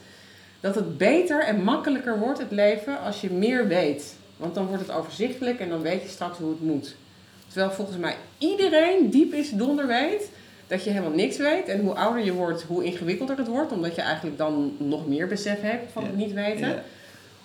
dat 0.60 0.74
het 0.74 0.98
beter 0.98 1.40
en 1.44 1.62
makkelijker 1.62 2.18
wordt 2.18 2.38
het 2.38 2.50
leven 2.50 3.00
als 3.00 3.20
je 3.20 3.30
meer 3.30 3.66
weet. 3.68 4.14
Want 4.36 4.54
dan 4.54 4.66
wordt 4.66 4.82
het 4.86 4.96
overzichtelijk 4.96 5.60
en 5.60 5.68
dan 5.68 5.82
weet 5.82 6.02
je 6.02 6.08
straks 6.08 6.38
hoe 6.38 6.50
het 6.50 6.60
moet. 6.60 6.94
Terwijl 7.48 7.70
volgens 7.70 7.96
mij 7.96 8.16
iedereen 8.38 9.10
diep 9.10 9.32
is 9.32 9.50
donder 9.50 9.86
weet 9.86 10.30
dat 10.66 10.84
je 10.84 10.90
helemaal 10.90 11.16
niks 11.16 11.36
weet. 11.36 11.68
En 11.68 11.80
hoe 11.80 11.94
ouder 11.94 12.24
je 12.24 12.32
wordt, 12.32 12.62
hoe 12.62 12.84
ingewikkelder 12.84 13.36
het 13.36 13.48
wordt. 13.48 13.72
Omdat 13.72 13.94
je 13.94 14.00
eigenlijk 14.00 14.38
dan 14.38 14.76
nog 14.78 15.06
meer 15.06 15.26
besef 15.26 15.60
hebt 15.60 15.92
van 15.92 16.02
Ja. 16.02 16.08
het 16.08 16.16
niet 16.18 16.32
weten. 16.32 16.68
Ja. 16.68 16.82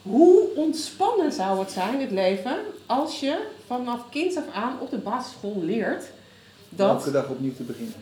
Hoe 0.02 0.56
ontspannen 0.56 1.32
zou 1.32 1.60
het 1.60 1.72
zijn, 1.72 2.02
het 2.02 2.12
leven, 2.12 2.56
als 2.86 3.20
je 3.20 3.38
vanaf 3.68 4.10
kinds 4.10 4.38
af 4.38 4.44
aan 4.54 4.80
op 4.80 4.90
de 4.90 4.98
basisschool 4.98 5.62
leert 5.64 6.04
dat, 6.70 6.90
Elke 6.98 7.12
dag 7.12 7.30
opnieuw 7.30 7.54
te 7.54 7.64
beginnen. 7.64 7.94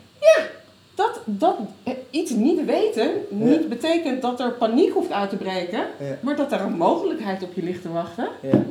Dat, 0.99 1.19
dat 1.25 1.57
eh, 1.83 1.93
iets 2.09 2.31
niet 2.31 2.65
weten 2.65 3.11
niet 3.29 3.69
betekent 3.69 4.21
dat 4.21 4.39
er 4.39 4.51
paniek 4.51 4.91
hoeft 4.93 5.11
uit 5.11 5.29
te 5.29 5.35
breken, 5.35 5.87
Ja. 5.99 6.17
maar 6.21 6.35
dat 6.35 6.51
er 6.51 6.61
een 6.61 6.77
mogelijkheid 6.77 7.43
op 7.43 7.53
je 7.53 7.63
ligt 7.63 7.81
te 7.81 7.89
wachten. 7.89 8.27
Ja. 8.41 8.63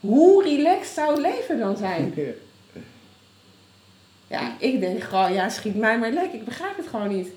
Hoe 0.00 0.42
relaxed 0.42 0.94
zou 0.94 1.10
het 1.10 1.20
leven 1.20 1.58
dan 1.58 1.76
zijn? 1.76 2.14
Ja. 4.26 4.56
Ik 4.58 4.80
denk 4.80 5.02
gewoon, 5.02 5.32
ja, 5.32 5.48
schiet 5.48 5.76
mij 5.76 5.98
maar 5.98 6.10
lek, 6.12 6.32
ik 6.32 6.44
begrijp 6.44 6.76
het 6.76 6.86
gewoon 6.86 7.08
niet. 7.08 7.28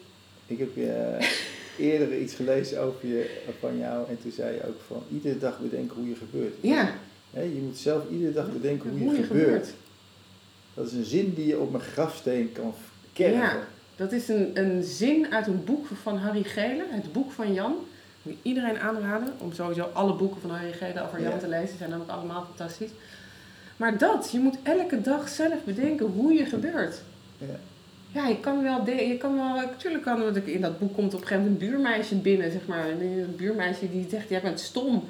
Ik 0.48 0.60
heb 0.60 0.78
eh, 0.78 1.28
eerder 1.88 2.20
iets 2.20 2.34
gelezen 2.34 2.82
over 2.82 3.08
je, 3.08 3.40
van 3.60 3.78
jou 3.78 4.08
en 4.10 4.18
toen 4.22 4.32
zei 4.32 4.56
je 4.56 4.68
ook 4.68 4.80
van 4.88 5.04
iedere 5.12 5.38
dag 5.38 5.60
bedenken 5.60 5.96
hoe 5.96 6.10
je 6.10 6.16
gebeurt. 6.16 6.54
Ja, 6.62 6.90
je 7.34 7.62
moet 7.66 7.78
zelf 7.78 8.04
iedere 8.12 8.34
dag 8.34 8.52
bedenken 8.52 8.90
hoe 8.90 9.00
je, 9.00 9.06
hoe 9.06 9.16
je 9.16 9.24
gebeurt. 9.24 9.46
gebeurt. 9.48 9.74
Dat 10.74 10.86
is 10.86 10.94
een 10.94 11.04
zin 11.06 11.34
die 11.34 11.48
je 11.48 11.60
op 11.60 11.72
mijn 11.72 11.84
grafsteen 11.84 12.52
kan 12.52 12.74
kerven. 13.14 13.60
Dat 14.02 14.12
is 14.12 14.28
een, 14.28 14.52
een 14.54 14.84
zin 14.84 15.34
uit 15.34 15.48
een 15.48 15.64
boek 15.64 15.86
van 16.02 16.18
Harry 16.18 16.44
Gele, 16.44 16.84
het 16.90 17.14
boek 17.14 17.32
van 17.32 17.54
Jan. 17.54 17.72
Ik 17.72 18.22
wil 18.22 18.36
iedereen 18.42 18.80
aanraden 18.80 19.34
om 19.38 19.54
sowieso 19.54 19.90
alle 19.94 20.14
boeken 20.14 20.42
van 20.42 20.50
Harry 20.50 20.72
Gele 20.74 21.02
over 21.04 21.22
Jan 21.22 21.32
Ja. 21.32 21.38
te 21.38 21.48
lezen. 21.48 21.68
Ze 21.68 21.78
zijn 21.78 21.90
namelijk 21.90 22.14
allemaal 22.18 22.46
fantastisch. 22.56 22.90
Maar 23.78 23.98
dat, 23.98 24.30
je 24.32 24.40
moet 24.40 24.58
elke 24.64 25.02
dag 25.02 25.30
zelf 25.30 25.64
bedenken 25.64 26.06
hoe 26.06 26.34
je 26.34 26.46
gebeurt. 26.46 27.02
Ja. 27.38 27.46
Ja, 28.12 28.28
je 28.28 28.40
kan 28.40 28.64
wel, 28.64 28.86
je 28.90 29.18
kan 29.18 29.36
wel, 29.36 29.56
natuurlijk 29.56 30.04
kan, 30.04 30.22
want 30.24 30.36
ik- 30.36 30.48
in 30.48 30.62
dat 30.62 30.80
boek 30.80 30.94
komt 30.94 31.14
op 31.14 31.22
een 31.22 31.28
gegeven 31.28 31.44
moment 31.44 31.62
een 31.62 31.68
buurmeisje 31.70 32.16
binnen, 32.16 32.52
zeg 32.52 32.66
maar. 32.68 32.90
En 32.90 33.02
een 33.02 33.36
buurmeisje 33.36 33.92
die 33.92 34.08
zegt, 34.10 34.30
jij 34.30 34.42
bent 34.42 34.60
stom. 34.60 35.04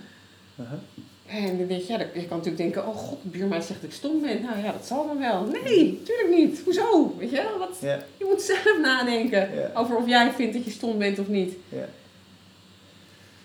En 1.32 1.58
dan 1.58 1.68
denk 1.68 1.82
je, 1.82 1.94
ja, 1.94 2.00
je 2.00 2.28
kan 2.28 2.38
natuurlijk 2.38 2.58
denken, 2.58 2.88
oh 2.88 2.96
god, 2.96 3.18
de 3.24 3.30
buurmeisje 3.30 3.68
zegt 3.68 3.82
dat 3.82 3.90
ik 3.90 3.96
stom 3.96 4.22
ben. 4.22 4.42
Nou 4.42 4.64
ja, 4.64 4.72
dat 4.72 4.86
zal 4.86 5.08
dan 5.08 5.20
wel. 5.20 5.46
Nee, 5.46 6.02
tuurlijk 6.04 6.30
niet. 6.30 6.62
Hoezo? 6.64 7.16
Weet 7.18 7.30
je 7.30 7.36
wel, 7.36 7.58
wat, 7.58 7.78
je 8.18 8.26
moet 8.26 8.42
zelf 8.42 8.78
nadenken 8.82 9.72
over 9.76 9.96
of 9.96 10.08
jij 10.08 10.32
vindt 10.32 10.54
dat 10.54 10.66
je 10.66 10.72
stom 10.72 10.98
bent 10.98 11.20
of 11.20 11.28
niet. 11.28 11.54
ja. 11.70 11.86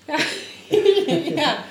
ja. 1.43 1.65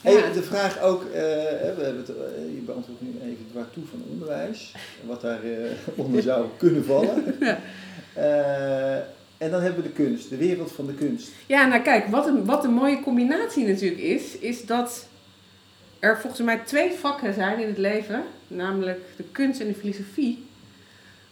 Hey, 0.00 0.32
de 0.32 0.42
vraag 0.42 0.82
ook, 0.82 1.04
eh, 1.04 1.10
we 1.10 1.60
hebben 1.60 1.96
het, 1.96 2.08
eh, 2.08 2.14
je 2.54 2.60
beantwoordt 2.66 3.00
nu 3.00 3.08
even 3.22 3.46
waartoe 3.52 3.84
van 3.90 4.02
onderwijs, 4.10 4.74
wat 5.06 5.20
daar 5.20 5.42
eh, 5.42 5.70
onder 6.04 6.22
zou 6.22 6.46
kunnen 6.56 6.84
vallen. 6.84 7.24
Ja. 7.40 7.58
En 9.38 9.50
dan 9.50 9.62
hebben 9.62 9.82
we 9.82 9.88
de 9.88 9.94
kunst, 9.94 10.30
de 10.30 10.36
wereld 10.36 10.72
van 10.72 10.86
de 10.86 10.94
kunst. 10.94 11.30
Ja, 11.46 11.66
nou 11.66 11.82
kijk, 11.82 12.06
wat 12.06 12.26
een, 12.26 12.44
wat 12.44 12.64
een 12.64 12.72
mooie 12.72 13.00
combinatie 13.00 13.66
natuurlijk 13.66 14.00
is, 14.00 14.38
is 14.38 14.66
dat 14.66 15.06
er 15.98 16.18
volgens 16.20 16.42
mij 16.42 16.58
twee 16.58 16.92
vakken 16.92 17.34
zijn 17.34 17.58
in 17.58 17.68
het 17.68 17.78
leven, 17.78 18.22
namelijk 18.46 19.00
de 19.16 19.24
kunst 19.32 19.60
en 19.60 19.66
de 19.66 19.74
filosofie. 19.74 20.46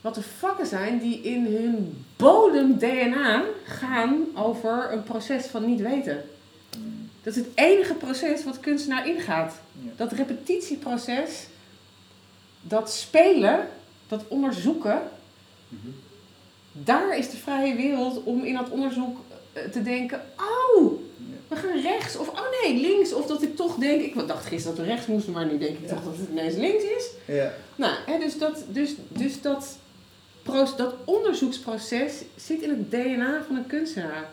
Wat 0.00 0.14
de 0.14 0.22
vakken 0.22 0.66
zijn 0.66 0.98
die 0.98 1.20
in 1.20 1.46
hun 1.46 2.04
bodem-DNA 2.16 3.44
gaan 3.64 4.14
over 4.34 4.92
een 4.92 5.02
proces 5.02 5.46
van 5.46 5.66
niet 5.66 5.80
weten. 5.80 6.24
Dat 7.22 7.36
is 7.36 7.44
het 7.44 7.50
enige 7.54 7.94
proces 7.94 8.44
wat 8.44 8.60
kunstenaar 8.60 9.08
ingaat. 9.08 9.60
Ja. 9.82 9.90
Dat 9.96 10.12
repetitieproces, 10.12 11.46
dat 12.60 12.92
spelen, 12.92 13.68
dat 14.08 14.24
onderzoeken, 14.28 15.02
Mhm. 15.68 15.88
daar 16.72 17.18
is 17.18 17.30
de 17.30 17.36
vrije 17.36 17.74
wereld 17.74 18.22
om 18.22 18.44
in 18.44 18.54
dat 18.54 18.70
onderzoek 18.70 19.18
eh, 19.52 19.62
te 19.62 19.82
denken: 19.82 20.20
oh. 20.76 20.92
We 21.48 21.56
gaan 21.56 21.80
rechts. 21.80 22.16
Of 22.16 22.28
oh 22.28 22.40
nee, 22.62 22.80
links. 22.80 23.12
Of 23.12 23.26
dat 23.26 23.42
ik 23.42 23.56
toch 23.56 23.76
denk: 23.76 24.00
ik 24.02 24.26
dacht 24.26 24.46
gisteren 24.46 24.76
dat 24.76 24.86
we 24.86 24.92
rechts 24.92 25.06
moesten, 25.06 25.32
maar 25.32 25.46
nu 25.46 25.58
denk 25.58 25.78
ik 25.78 25.88
Ja. 25.88 25.94
toch 25.94 26.04
dat 26.04 26.16
het 26.16 26.28
ineens 26.30 26.54
links 26.54 26.84
is. 26.84 27.10
Ja. 27.24 27.52
Nou, 27.76 27.94
hè, 28.06 28.18
dus, 28.18 28.38
dat, 28.38 28.64
dus, 28.68 28.94
dus 29.08 29.40
dat, 29.40 29.76
dat 30.76 30.94
onderzoeksproces 31.04 32.12
zit 32.36 32.60
in 32.60 32.68
het 32.70 32.90
DNA 32.90 33.42
van 33.46 33.56
een 33.56 33.66
kunstenaar. 33.66 34.28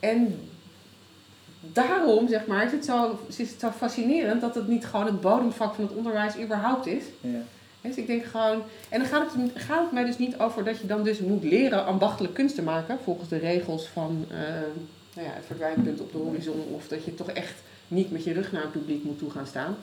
En 0.00 0.48
daarom, 1.60 2.28
zeg 2.28 2.46
maar, 2.46 2.64
is 2.66 2.72
het 2.72 2.84
zo, 2.84 3.18
is 3.26 3.38
het 3.38 3.60
zo 3.60 3.70
fascinerend 3.70 4.40
dat 4.40 4.54
het 4.54 4.68
niet 4.68 4.86
gewoon 4.86 5.06
het 5.06 5.20
bodemvak 5.20 5.74
van 5.74 5.84
het 5.84 5.94
onderwijs 5.94 6.36
überhaupt 6.38 6.86
is. 6.86 7.02
Ja. 7.20 7.42
Dus 7.80 7.96
ik 7.96 8.06
denk 8.06 8.24
gewoon, 8.24 8.62
en 8.88 8.98
dan 8.98 9.08
gaat 9.08 9.32
het, 9.32 9.50
gaat 9.62 9.82
het 9.82 9.92
mij 9.92 10.04
dus 10.04 10.18
niet 10.18 10.38
over 10.38 10.64
dat 10.64 10.78
je 10.78 10.86
dan 10.86 11.02
dus 11.02 11.18
moet 11.18 11.44
leren 11.44 11.86
ambachtelijk 11.86 12.34
kunst 12.34 12.54
te 12.54 12.62
maken, 12.62 12.98
volgens 13.04 13.28
de 13.28 13.36
regels 13.36 13.86
van 13.86 14.24
eh, 14.30 14.36
nou 15.14 15.28
ja, 15.28 15.34
het 15.34 15.44
verdwijnpunt 15.46 16.00
op 16.00 16.12
de 16.12 16.18
horizon, 16.18 16.64
of 16.74 16.88
dat 16.88 17.04
je 17.04 17.14
toch 17.14 17.30
echt 17.30 17.54
niet 17.88 18.10
met 18.10 18.24
je 18.24 18.32
rug 18.32 18.52
naar 18.52 18.64
een 18.64 18.70
publiek 18.70 19.04
moet 19.04 19.18
toe 19.18 19.30
gaan 19.30 19.46
staan. 19.46 19.76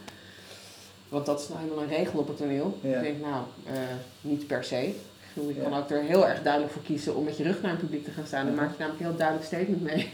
Want 1.10 1.26
dat 1.26 1.42
is 1.42 1.48
nou 1.48 1.62
helemaal 1.62 1.84
een 1.84 1.90
regel 1.90 2.20
op 2.20 2.28
het 2.28 2.38
toneel. 2.38 2.80
Ja. 2.82 2.98
Ik 2.98 3.04
denk, 3.04 3.22
nou, 3.22 3.44
eh, 3.66 3.74
niet 4.22 4.48
per 4.48 4.64
se. 4.64 4.88
Ik 4.88 4.96
bedoel, 5.34 5.50
Je 5.50 5.56
Ja. 5.56 5.70
kan 5.70 5.74
ook 5.80 5.90
er 5.90 6.02
heel 6.02 6.28
erg 6.28 6.42
duidelijk 6.42 6.74
voor 6.74 6.82
kiezen 6.82 7.16
om 7.16 7.24
met 7.24 7.38
je 7.38 7.44
rug 7.44 7.62
naar 7.62 7.72
een 7.72 7.78
publiek 7.78 8.04
te 8.06 8.12
gaan 8.12 8.26
staan. 8.26 8.46
Dan 8.46 8.56
maak 8.56 8.72
je 8.72 8.76
namelijk 8.78 9.00
een 9.04 9.08
heel 9.08 9.18
duidelijk 9.18 9.48
statement 9.48 9.82
mee. 9.82 10.10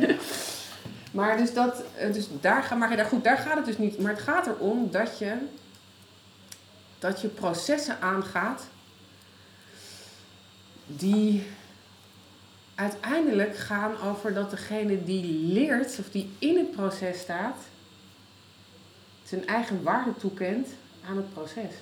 Ja. 0.00 0.14
Maar 1.10 1.36
dus, 1.36 1.54
dat, 1.54 1.82
eh, 1.96 2.12
dus 2.12 2.28
daar, 2.40 2.62
ga, 2.62 2.74
maar 2.74 2.96
daar, 2.96 3.04
goed, 3.06 3.24
daar 3.24 3.36
gaat 3.38 3.56
het 3.56 3.64
dus 3.64 3.78
niet. 3.78 3.98
Maar 3.98 4.12
het 4.12 4.20
gaat 4.20 4.46
erom 4.46 4.90
dat 4.90 5.18
je, 5.18 5.32
dat 6.98 7.20
je 7.20 7.28
processen 7.28 8.00
aangaat 8.00 8.62
die 10.86 11.46
uiteindelijk 12.80 13.56
gaan 13.56 13.92
over 14.10 14.34
dat 14.34 14.50
degene 14.50 15.04
die 15.04 15.24
leert 15.52 15.98
of 15.98 16.10
die 16.10 16.30
in 16.38 16.56
het 16.56 16.70
proces 16.70 17.18
staat, 17.18 17.56
zijn 19.24 19.46
eigen 19.46 19.82
waarde 19.82 20.10
toekent 20.18 20.68
aan 21.08 21.16
het 21.16 21.32
proces. 21.32 21.74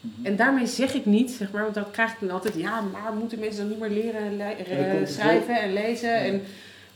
Mhm. 0.00 0.26
En 0.26 0.36
daarmee 0.36 0.66
zeg 0.66 0.94
ik 0.94 1.06
niet, 1.06 1.30
zeg 1.30 1.50
maar, 1.50 1.62
want 1.62 1.74
dat 1.74 1.90
krijg 1.90 2.12
ik 2.12 2.16
dan 2.20 2.30
altijd, 2.30 2.54
ja, 2.54 2.80
maar 2.80 3.12
moeten 3.12 3.38
mensen 3.38 3.60
dan 3.60 3.68
niet 3.68 3.78
meer 3.78 4.02
leren 4.02 4.40
en 4.40 4.56
eh, 4.66 5.06
schrijven 5.06 5.60
en 5.60 5.72
lezen? 5.72 6.14
En 6.14 6.42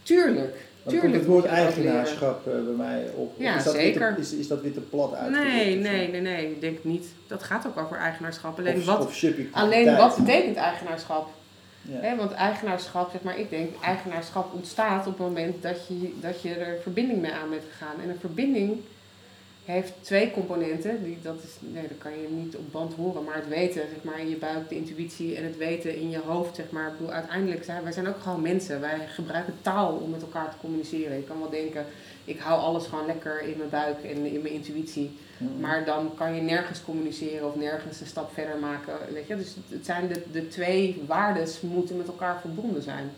tuurlijk, 0.02 0.56
Dan 0.82 0.98
komt 0.98 1.14
het 1.14 1.26
woord 1.26 1.44
eigenaarschap 1.44 2.46
eh, 2.46 2.52
bij 2.52 2.86
mij 2.86 3.10
op. 3.14 3.34
Ja, 3.38 3.56
is 3.56 3.64
dat 3.64 3.74
zeker. 3.74 4.14
Te, 4.14 4.20
is, 4.20 4.32
is 4.32 4.48
dat 4.48 4.62
weer 4.62 4.72
te 4.72 4.80
plat 4.80 5.14
uitgedrukt? 5.14 5.52
Nee, 5.52 5.76
nee, 5.76 6.08
nee, 6.08 6.20
nee, 6.20 6.50
ik 6.50 6.60
denk 6.60 6.84
niet. 6.84 7.06
Dat 7.26 7.42
gaat 7.42 7.66
ook 7.66 7.76
over 7.76 7.96
eigenaarschap. 7.96 8.58
Alleen, 8.58 8.76
Of, 8.76 8.84
wat, 8.84 9.06
of 9.06 9.24
alleen 9.50 9.96
wat 9.96 10.16
betekent 10.16 10.56
eigenaarschap? 10.56 11.28
Want 12.16 12.32
eigenaarschap, 12.32 13.10
zeg 13.10 13.22
maar, 13.22 13.38
ik 13.38 13.50
denk, 13.50 13.82
eigenaarschap 13.82 14.54
ontstaat 14.54 15.06
op 15.06 15.18
het 15.18 15.26
moment 15.26 15.62
dat 15.62 15.86
je, 15.88 16.14
dat 16.20 16.42
je 16.42 16.54
er 16.54 16.80
verbinding 16.82 17.20
mee 17.20 17.32
aan 17.32 17.50
bent 17.50 17.62
gegaan. 17.70 18.00
En 18.02 18.08
een 18.08 18.20
verbinding 18.20 18.80
heeft 19.66 19.92
twee 20.00 20.30
componenten. 20.30 21.04
Die, 21.04 21.18
dat, 21.22 21.36
is, 21.42 21.50
nee, 21.60 21.88
dat 21.88 21.98
kan 21.98 22.10
je 22.20 22.28
niet 22.30 22.56
op 22.56 22.72
band 22.72 22.94
horen, 22.94 23.24
maar 23.24 23.34
het 23.34 23.48
weten 23.48 23.82
zeg 23.94 24.02
maar, 24.02 24.20
in 24.20 24.28
je 24.28 24.36
buik, 24.36 24.68
de 24.68 24.76
intuïtie 24.76 25.36
en 25.36 25.44
het 25.44 25.56
weten 25.56 25.96
in 25.96 26.10
je 26.10 26.18
hoofd. 26.18 26.56
Zeg 26.56 26.70
maar. 26.70 26.86
Ik 26.86 26.92
bedoel, 26.92 27.12
uiteindelijk 27.12 27.64
zijn 27.64 27.82
wij 27.82 27.92
zijn 27.92 28.08
ook 28.08 28.20
gewoon 28.20 28.40
mensen. 28.40 28.80
Wij 28.80 28.98
gebruiken 29.08 29.54
taal 29.62 29.96
om 29.96 30.10
met 30.10 30.22
elkaar 30.22 30.50
te 30.50 30.56
communiceren. 30.60 31.16
Je 31.16 31.22
kan 31.22 31.38
wel 31.38 31.50
denken, 31.50 31.86
ik 32.24 32.38
hou 32.38 32.60
alles 32.60 32.86
gewoon 32.86 33.06
lekker 33.06 33.42
in 33.42 33.56
mijn 33.56 33.70
buik 33.70 34.02
en 34.02 34.26
in 34.26 34.42
mijn 34.42 34.54
intuïtie. 34.54 35.18
Mhm. 35.38 35.60
Maar 35.60 35.84
dan 35.84 36.14
kan 36.14 36.34
je 36.34 36.40
nergens 36.40 36.84
communiceren 36.84 37.48
of 37.48 37.56
nergens 37.56 38.00
een 38.00 38.06
stap 38.06 38.32
verder 38.32 38.58
maken. 38.58 38.94
Weet 39.12 39.26
je? 39.26 39.36
Dus 39.36 39.54
het 39.68 39.84
zijn 39.84 40.08
de, 40.08 40.22
de 40.32 40.48
twee 40.48 41.02
waardes 41.06 41.60
moeten 41.60 41.96
met 41.96 42.06
elkaar 42.06 42.40
verbonden 42.40 42.82
zijn. 42.82 43.10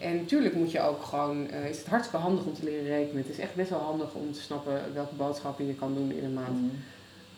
En 0.00 0.16
natuurlijk 0.16 0.54
moet 0.54 0.70
je 0.70 0.80
ook 0.80 1.02
gewoon, 1.02 1.50
eh, 1.50 1.68
is 1.68 1.78
het 1.78 1.86
hartstikke 1.86 2.24
handig 2.26 2.44
om 2.44 2.54
te 2.54 2.64
leren 2.64 2.84
rekenen. 2.86 3.22
Het 3.22 3.32
is 3.32 3.38
echt 3.38 3.54
best 3.54 3.70
wel 3.70 3.78
handig 3.78 4.14
om 4.14 4.32
te 4.32 4.40
snappen 4.40 4.94
welke 4.94 5.14
boodschappen 5.14 5.66
je 5.66 5.74
kan 5.74 5.94
doen 5.94 6.12
in 6.12 6.24
een 6.24 6.34
maand. 6.34 6.60
Mhm. 6.60 6.74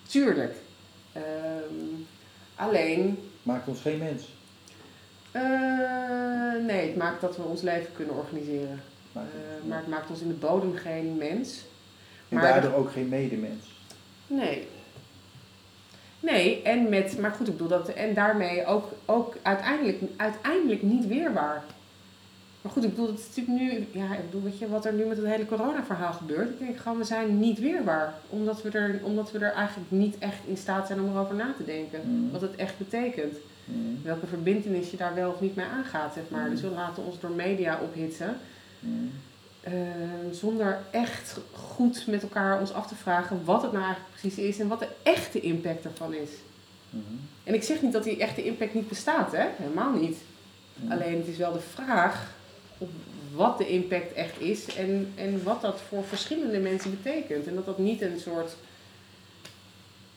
Tuurlijk. 0.09 0.55
Ehm, 1.13 1.23
alleen, 2.55 3.19
Maakt 3.43 3.69
ons 3.69 3.81
geen 3.81 3.99
mens. 3.99 4.29
eh, 5.33 5.43
nee, 6.67 6.87
het 6.87 6.97
maakt 6.97 7.21
dat 7.21 7.37
we 7.37 7.43
ons 7.43 7.61
leven 7.63 7.93
kunnen 7.93 8.15
organiseren. 8.17 8.83
Maakt 9.13 9.27
Eh, 9.63 9.69
maar 9.69 9.79
het 9.79 9.89
maakt 9.89 10.11
ons 10.11 10.21
in 10.21 10.29
de 10.29 10.35
bodem 10.35 10.75
geen 10.77 11.17
mens. 11.17 11.65
en 12.29 12.37
maar 12.37 12.43
daardoor 12.43 12.73
ook 12.75 12.93
geen 12.93 13.09
medemens. 13.09 13.67
Nee. 14.27 14.69
Nee, 16.21 16.63
en 16.63 16.89
met, 16.89 17.19
maar 17.19 17.31
goed, 17.31 17.47
ik 17.49 17.53
bedoel 17.53 17.69
dat, 17.69 17.89
en 17.89 18.15
daarmee 18.15 18.67
ook, 18.67 18.89
ook 19.05 19.37
uiteindelijk, 19.43 19.99
uiteindelijk 20.17 20.83
niet 20.83 21.07
weerbaar. 21.07 21.65
Maar 22.63 22.73
goed, 22.73 22.85
ik 22.85 22.91
bedoel, 22.91 23.07
dat 23.07 23.19
is 23.19 23.37
natuurlijk 23.37 23.61
nu, 23.61 24.01
ja, 24.01 24.15
ik 24.15 24.25
bedoel, 24.25 24.43
weet 24.43 24.59
je, 24.59 24.69
wat 24.69 24.85
er 24.85 24.93
nu 24.93 25.05
met 25.05 25.17
het 25.17 25.27
hele 25.27 25.47
corona-verhaal 25.47 26.13
gebeurt. 26.13 26.51
Ik 26.51 26.59
denk 26.59 26.79
gewoon, 26.79 26.99
we 26.99 27.05
zijn 27.05 27.39
niet 27.39 27.59
weerbaar. 27.59 28.15
Omdat 28.29 28.63
we, 28.63 28.71
er, 28.71 29.01
omdat 29.03 29.33
we 29.33 29.39
er 29.39 29.53
eigenlijk 29.53 29.91
niet 29.91 30.19
echt 30.19 30.39
in 30.47 30.57
staat 30.57 30.87
zijn 30.87 31.01
om 31.01 31.11
erover 31.11 31.35
na 31.35 31.55
te 31.57 31.65
denken. 31.65 32.01
Mhm. 32.05 32.33
Wat 32.33 32.41
het 32.41 32.57
echt 32.57 32.79
betekent. 32.79 33.37
Mhm. 33.65 34.03
Welke 34.03 34.27
verbindenis 34.27 34.91
je 34.91 34.97
daar 34.97 35.15
wel 35.15 35.31
of 35.31 35.41
niet 35.41 35.57
mee 35.57 35.67
aangaat, 35.67 36.15
zeg 36.15 36.23
maar. 36.29 36.41
Mhm. 36.41 36.51
Dus 36.51 36.61
we 36.61 36.69
laten 36.69 37.05
ons 37.05 37.21
door 37.21 37.31
media 37.31 37.79
ophitsen. 37.83 38.37
Mhm. 38.79 38.93
Eh, 39.61 39.73
zonder 40.33 40.79
echt 40.91 41.39
goed 41.53 42.07
met 42.07 42.23
elkaar 42.23 42.61
ons 42.61 42.73
af 42.73 42.87
te 42.87 42.95
vragen 42.95 43.45
wat 43.45 43.63
het 43.63 43.73
nou 43.73 43.85
eigenlijk 43.85 44.15
precies 44.15 44.39
is 44.39 44.59
en 44.59 44.69
wat 44.69 44.79
de 44.79 44.89
echte 45.03 45.41
impact 45.41 45.85
ervan 45.85 46.15
is. 46.15 46.31
Mhm. 46.91 47.03
En 47.45 47.55
ik 47.55 47.63
zeg 47.63 47.83
niet 47.83 47.93
dat 47.93 48.05
die 48.05 48.19
echte 48.19 48.45
impact 48.45 48.75
niet 48.75 48.89
bestaat, 48.89 49.33
hè? 49.33 49.47
helemaal 49.57 49.93
niet. 49.93 50.17
Alleen 50.89 51.17
het 51.17 51.27
is 51.27 51.37
wel 51.37 51.53
de 51.53 51.61
vraag 51.61 52.31
op 52.83 52.91
wat 53.35 53.59
de 53.59 53.69
impact 53.69 54.13
echt 54.13 54.41
is 54.41 54.75
en, 54.77 55.13
en 55.15 55.43
wat 55.43 55.61
dat 55.61 55.81
voor 55.89 56.05
verschillende 56.05 56.59
mensen 56.59 56.91
betekent. 57.03 57.47
En 57.47 57.55
dat 57.55 57.67
dat 57.67 57.79
niet 57.79 58.01
een 58.03 58.21
soort 58.21 58.57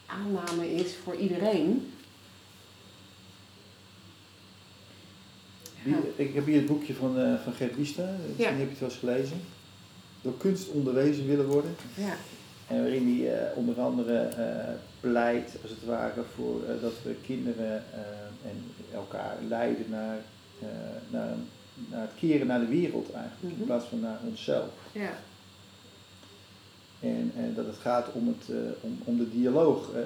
aanname 0.06 0.74
is 0.74 0.96
voor 1.04 1.16
iedereen. 1.16 1.92
Ik 6.16 6.34
heb 6.34 6.46
hier 6.46 6.56
het 6.56 6.66
boekje 6.66 6.94
van, 6.94 7.20
eh 7.20 7.34
van 7.44 7.54
Gert 7.54 7.76
Wiesta. 7.76 8.10
Misschien 8.28 8.46
heb 8.58 8.64
je 8.64 8.70
het 8.70 8.80
wel 8.80 8.90
eens 8.90 8.98
gelezen. 8.98 9.42
Door 10.22 10.38
kunst 10.38 10.70
onderwezen 10.70 11.28
willen 11.28 11.46
worden. 11.48 11.76
Ja, 11.96 12.16
En 12.68 12.82
waarin 12.82 13.20
hij 13.20 13.34
eh, 13.40 13.58
onder 13.58 13.80
andere 13.80 14.18
eh, 14.18 14.74
pleit, 15.00 15.52
als 15.62 15.72
het 15.72 15.86
ware, 15.86 16.22
voor 16.36 16.64
eh, 16.64 16.82
dat 16.82 16.94
we 17.04 17.16
kinderen 17.26 17.84
eh, 17.94 18.50
en 18.50 18.72
elkaar 18.94 19.36
leiden 19.48 19.86
naar, 19.90 20.18
eh, 20.62 20.68
naar, 21.10 21.32
een- 21.32 21.48
naar 21.90 22.02
het 22.02 22.12
keren 22.20 22.48
naar 22.48 22.60
de 22.60 22.68
wereld 22.68 23.12
eigenlijk, 23.12 23.42
Mhm. 23.54 23.60
in 23.62 23.66
plaats 23.66 23.86
van 23.86 24.00
naar 24.00 24.20
onszelf. 24.28 24.70
ja, 24.92 25.14
En, 27.00 27.32
en 27.36 27.54
dat 27.56 27.66
het 27.66 27.76
gaat 27.78 28.08
om, 28.12 28.28
het, 28.28 28.50
eh, 28.50 28.56
om, 28.82 28.98
om 29.04 29.18
de 29.18 29.30
dialoog, 29.32 29.90
hè, 29.94 30.04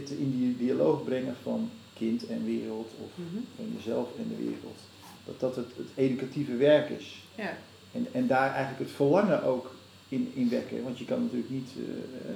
het 0.00 0.10
in 0.10 0.30
die 0.38 0.56
dialoog 0.56 1.04
brengen 1.04 1.34
van 1.42 1.70
kind 1.94 2.26
en 2.26 2.44
wereld, 2.44 2.90
of 3.04 3.10
mhm, 3.14 3.42
van 3.56 3.64
jezelf 3.76 4.08
en 4.18 4.28
de 4.28 4.36
wereld. 4.44 4.78
Dat 5.24 5.40
dat 5.40 5.56
het, 5.56 5.66
het 5.76 5.86
educatieve 5.94 6.56
werk 6.56 6.88
is. 6.88 7.22
ja, 7.34 7.56
En, 7.92 8.06
en 8.12 8.26
daar 8.26 8.48
eigenlijk 8.54 8.78
het 8.78 8.90
verlangen 8.90 9.42
ook 9.42 9.74
in, 10.08 10.30
in 10.34 10.48
wekken. 10.48 10.82
Want 10.82 10.98
je 10.98 11.04
kan 11.04 11.22
natuurlijk 11.22 11.50
niet 11.50 11.70
eh, 11.76 12.32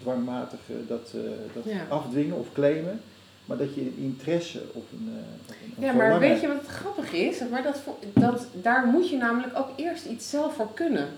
dwangmatig 0.00 0.58
dat, 0.86 1.12
dat 1.54 1.64
Ja. 1.64 1.86
afdwingen 1.88 2.36
of 2.38 2.52
claimen. 2.52 3.00
Maar 3.48 3.56
dat 3.56 3.74
je 3.74 3.80
een 3.80 3.96
interesse 3.98 4.62
of 4.72 4.82
een, 4.92 5.08
eh, 5.08 5.76
een, 5.76 5.84
Ja, 5.84 5.92
maar 5.92 6.18
weet 6.18 6.40
je 6.40 6.48
wat 6.48 6.66
grappig 6.66 7.12
is? 7.12 7.40
Maar 7.50 7.62
dat, 7.62 7.80
dat, 8.12 8.46
daar 8.62 8.86
moet 8.86 9.10
je 9.10 9.16
namelijk 9.16 9.58
ook 9.58 9.68
eerst 9.76 10.04
iets 10.04 10.30
zelf 10.30 10.54
voor 10.54 10.74
kunnen. 10.74 11.08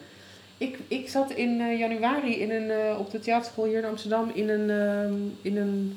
Ik, 0.60 0.78
ik 0.88 1.08
zat 1.08 1.30
in 1.30 1.60
eh, 1.60 1.78
januari 1.78 2.34
in 2.34 2.50
een, 2.50 2.70
eh, 2.70 2.98
op 2.98 3.10
de 3.10 3.18
theaterschool 3.18 3.64
hier 3.64 3.78
in 3.78 3.84
Amsterdam 3.84 4.30
in 4.34 4.48
een, 4.48 4.70
ehm, 4.70 5.14
in 5.42 5.56
een 5.56 5.96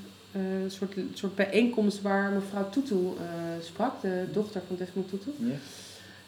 soort, 0.67 0.95
soort 1.13 1.35
bijeenkomst 1.35 2.01
waar 2.01 2.31
mevrouw 2.31 2.69
Tutu 2.69 2.95
eh, 2.95 3.13
sprak, 3.61 4.01
de 4.01 4.25
dochter 4.33 4.61
van 4.67 4.75
Desmond 4.75 5.09
Tutu. 5.09 5.31
Ja. 5.37 5.55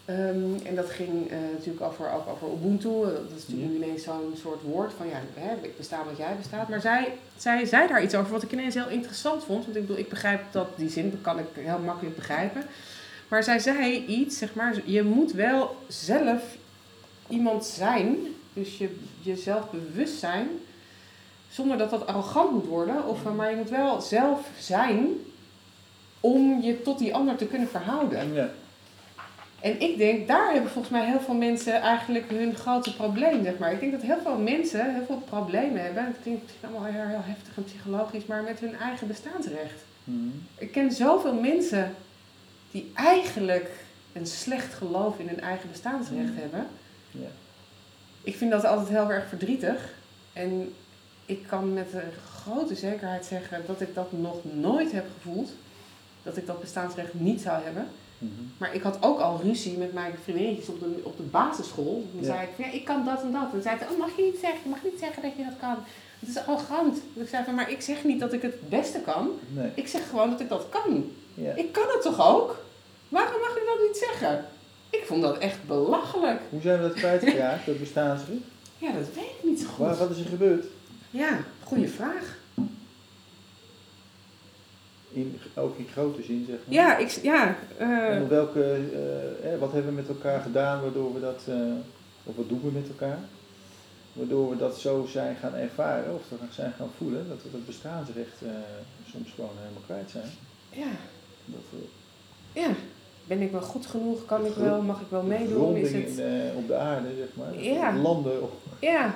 Ehm, 0.05 0.65
en 0.65 0.75
dat 0.75 0.89
ging 0.89 1.31
eh, 1.31 1.37
natuurlijk 1.51 1.85
over, 1.85 2.11
ook 2.11 2.27
over 2.27 2.47
Ubuntu. 2.53 2.89
Eh, 2.89 3.01
Dat 3.01 3.37
is 3.37 3.47
natuurlijk 3.47 3.79
nu 3.79 3.83
ineens 3.83 4.03
zo'n 4.03 4.33
soort 4.41 4.61
woord 4.61 4.93
van 4.97 5.07
ja, 5.07 5.21
hè, 5.33 5.55
ik 5.61 5.77
besta 5.77 6.03
wat 6.03 6.17
jij 6.17 6.35
bestaat. 6.37 6.69
Maar 6.69 6.81
zij, 6.81 7.13
zij 7.37 7.65
zei 7.65 7.87
daar 7.87 8.03
iets 8.03 8.15
over 8.15 8.31
wat 8.31 8.43
ik 8.43 8.51
ineens 8.51 8.73
heel 8.73 8.89
interessant 8.89 9.43
vond. 9.43 9.63
Want 9.65 9.75
ik 9.75 9.81
bedoel, 9.81 9.97
ik 9.97 10.09
begrijp 10.09 10.41
dat 10.51 10.67
die 10.77 10.89
zin, 10.89 11.11
dat 11.11 11.21
kan 11.21 11.39
ik 11.39 11.45
heel 11.53 11.79
makkelijk 11.79 12.15
begrijpen. 12.15 12.63
Maar 13.27 13.43
zij 13.43 13.59
zei 13.59 14.05
iets, 14.05 14.37
zeg 14.37 14.53
maar, 14.53 14.81
je 14.85 15.03
moet 15.03 15.31
wel 15.31 15.75
zelf 15.87 16.41
iemand 17.27 17.65
zijn. 17.65 18.17
Dus 18.53 18.77
je, 18.77 18.95
jezelf 19.21 19.71
bewust 19.71 20.19
zijn. 20.19 20.47
Zonder 21.49 21.77
dat 21.77 21.89
dat 21.89 22.07
arrogant 22.07 22.51
moet 22.51 22.65
worden. 22.65 23.07
Of, 23.07 23.23
maar 23.35 23.49
je 23.49 23.55
moet 23.55 23.69
wel 23.69 24.01
zelf 24.01 24.47
zijn 24.59 25.07
om 26.19 26.61
je 26.61 26.81
tot 26.81 26.99
die 26.99 27.15
ander 27.15 27.35
te 27.35 27.45
kunnen 27.45 27.67
verhouden. 27.67 28.33
Ja. 28.33 28.49
En 29.65 29.79
ik 29.81 29.97
denk, 29.97 30.27
daar 30.27 30.53
hebben 30.53 30.71
volgens 30.71 30.93
mij 30.93 31.05
heel 31.05 31.19
veel 31.19 31.33
mensen 31.33 31.81
eigenlijk 31.81 32.29
hun 32.29 32.55
grote 32.55 32.95
probleem, 32.95 33.43
zeg 33.43 33.57
maar. 33.57 33.71
Ik 33.71 33.79
denk 33.79 33.91
dat 33.91 34.01
heel 34.01 34.21
veel 34.23 34.37
mensen 34.37 34.93
heel 34.93 35.05
veel 35.05 35.21
problemen 35.29 35.83
hebben. 35.83 36.05
Het 36.05 36.15
klinkt 36.21 36.41
misschien 36.43 36.69
allemaal 36.69 36.91
heel, 36.91 37.07
heel 37.07 37.23
heftig 37.23 37.57
en 37.57 37.63
psychologisch, 37.63 38.25
maar 38.25 38.43
met 38.43 38.59
hun 38.59 38.75
eigen 38.75 39.07
bestaansrecht. 39.07 39.83
Mhm. 40.03 40.27
Ik 40.57 40.71
ken 40.71 40.91
zoveel 40.91 41.33
mensen 41.33 41.95
die 42.71 42.91
eigenlijk 42.93 43.69
een 44.13 44.27
slecht 44.27 44.73
geloof 44.73 45.19
in 45.19 45.27
hun 45.27 45.41
eigen 45.41 45.69
bestaansrecht 45.71 46.31
Mhm. 46.31 46.39
hebben. 46.39 46.67
Ja. 47.11 47.27
Ik 48.23 48.35
vind 48.35 48.51
dat 48.51 48.65
altijd 48.65 48.89
heel 48.89 49.11
erg 49.11 49.27
verdrietig. 49.27 49.93
En 50.33 50.73
ik 51.25 51.43
kan 51.47 51.73
met 51.73 51.93
een 51.93 52.13
grote 52.43 52.75
zekerheid 52.75 53.25
zeggen 53.25 53.63
dat 53.67 53.81
ik 53.81 53.95
dat 53.95 54.11
nog 54.11 54.37
nooit 54.53 54.91
heb 54.91 55.05
gevoeld. 55.15 55.51
Dat 56.23 56.37
ik 56.37 56.45
dat 56.45 56.59
bestaansrecht 56.61 57.13
niet 57.13 57.41
zou 57.41 57.63
hebben. 57.63 57.87
Mhm. 58.17 58.31
Maar 58.57 58.75
ik 58.75 58.81
had 58.81 58.97
ook 59.01 59.19
al 59.19 59.39
ruzie 59.43 59.77
met 59.77 59.93
mijn 59.93 60.13
vriendinnetjes 60.23 60.67
op 60.69 60.79
de, 60.79 60.99
op 61.03 61.17
de 61.17 61.23
basisschool. 61.23 62.05
Dan 62.13 62.21
Ja. 62.21 62.27
zei 62.27 62.41
ik 62.41 62.49
van, 62.55 62.65
ja, 62.65 62.71
ik 62.71 62.85
kan 62.85 63.05
dat 63.05 63.21
en 63.21 63.31
dat. 63.31 63.41
En 63.41 63.49
dan 63.51 63.61
zei 63.61 63.77
ze, 63.77 63.85
oh, 63.91 63.99
mag 63.99 64.15
je 64.17 64.23
niet 64.23 64.39
zeggen, 64.41 64.59
je 64.63 64.69
mag 64.69 64.83
niet 64.83 64.99
zeggen 64.99 65.21
dat 65.21 65.31
je 65.37 65.43
dat 65.43 65.59
kan. 65.59 65.75
Het 66.19 66.29
is 66.29 66.37
arrogant. 66.37 66.97
Dus 67.13 67.23
ik 67.23 67.29
zei 67.29 67.43
van, 67.43 67.55
maar 67.55 67.71
ik 67.71 67.81
zeg 67.81 68.03
niet 68.03 68.19
dat 68.19 68.33
ik 68.33 68.41
het 68.41 68.69
beste 68.69 68.99
kan. 68.99 69.29
Nee. 69.53 69.69
Ik 69.73 69.87
zeg 69.87 70.09
gewoon 70.09 70.29
dat 70.29 70.39
ik 70.39 70.49
dat 70.49 70.65
kan. 70.69 71.11
Ja. 71.33 71.53
Ik 71.53 71.71
kan 71.71 71.83
het 71.87 72.01
toch 72.01 72.27
ook? 72.35 72.63
Waarom 73.09 73.39
mag 73.41 73.53
je 73.55 73.73
dat 73.75 73.87
niet 73.87 73.97
zeggen? 74.09 74.45
Ik 74.89 75.03
vond 75.05 75.21
dat 75.21 75.37
echt 75.37 75.57
belachelijk. 75.67 76.41
Hoe 76.49 76.61
zijn 76.61 76.81
we 76.81 76.87
dat 76.87 76.93
kwijtgeraakt, 76.97 77.65
dat 77.69 77.79
bestaansrecht? 77.79 78.39
Ja, 78.77 78.91
dat 78.91 79.13
weet 79.15 79.23
ik 79.39 79.43
niet 79.43 79.59
zo 79.59 79.67
goed. 79.67 79.85
Waar, 79.85 79.95
wat 79.97 80.09
is 80.09 80.19
er 80.19 80.25
gebeurd? 80.25 80.65
Ja, 81.11 81.39
goede 81.63 81.87
vraag. 81.87 82.37
In, 85.15 85.39
ook 85.55 85.77
in 85.77 85.87
grote 85.91 86.23
zin, 86.23 86.45
zeg 86.49 86.57
maar. 86.65 86.75
Ja, 86.75 86.97
ik, 86.97 87.09
ja, 87.09 87.55
eh, 87.77 88.15
En 88.15 88.29
welke, 88.29 88.63
eh, 88.63 89.53
eh, 89.53 89.59
wat 89.59 89.71
hebben 89.71 89.89
we 89.95 90.01
met 90.01 90.07
elkaar 90.07 90.41
gedaan 90.41 90.81
waardoor 90.81 91.13
we 91.13 91.19
dat, 91.19 91.41
eh, 91.47 91.55
of 92.23 92.35
wat 92.35 92.49
doen 92.49 92.61
we 92.63 92.71
met 92.71 92.87
elkaar? 92.87 93.19
Waardoor 94.13 94.49
we 94.49 94.57
dat 94.57 94.77
zo 94.79 95.05
zijn 95.09 95.35
gaan 95.35 95.53
ervaren 95.53 96.13
of 96.13 96.21
dat 96.29 96.39
zijn 96.51 96.73
gaan 96.77 96.89
voelen, 96.97 97.27
dat 97.29 97.43
we 97.43 97.51
dat 97.51 97.65
bestaansrecht 97.65 98.37
soms 99.11 99.31
gewoon 99.35 99.49
helemaal 99.61 99.81
kwijt 99.85 100.09
zijn. 100.09 100.29
ja, 100.69 100.91
Dat 101.45 101.61
we 101.69 101.77
ja. 102.59 102.69
Ben 103.27 103.41
ik 103.41 103.51
wel 103.51 103.61
goed 103.61 103.85
genoeg? 103.85 104.25
Kan 104.25 104.45
ik 104.45 104.53
wel? 104.53 104.81
Mag 104.81 105.01
ik 105.01 105.07
wel 105.09 105.23
meedoen? 105.23 105.75
Is 105.75 105.91
het... 105.91 106.17
in, 106.17 106.51
op 106.55 106.67
de 106.67 106.75
aarde, 106.75 107.07
zeg 107.17 107.27
maar. 107.33 107.63
Ja. 107.63 107.95
Landen 107.95 108.41
op. 108.41 108.53
Ja. 108.79 109.15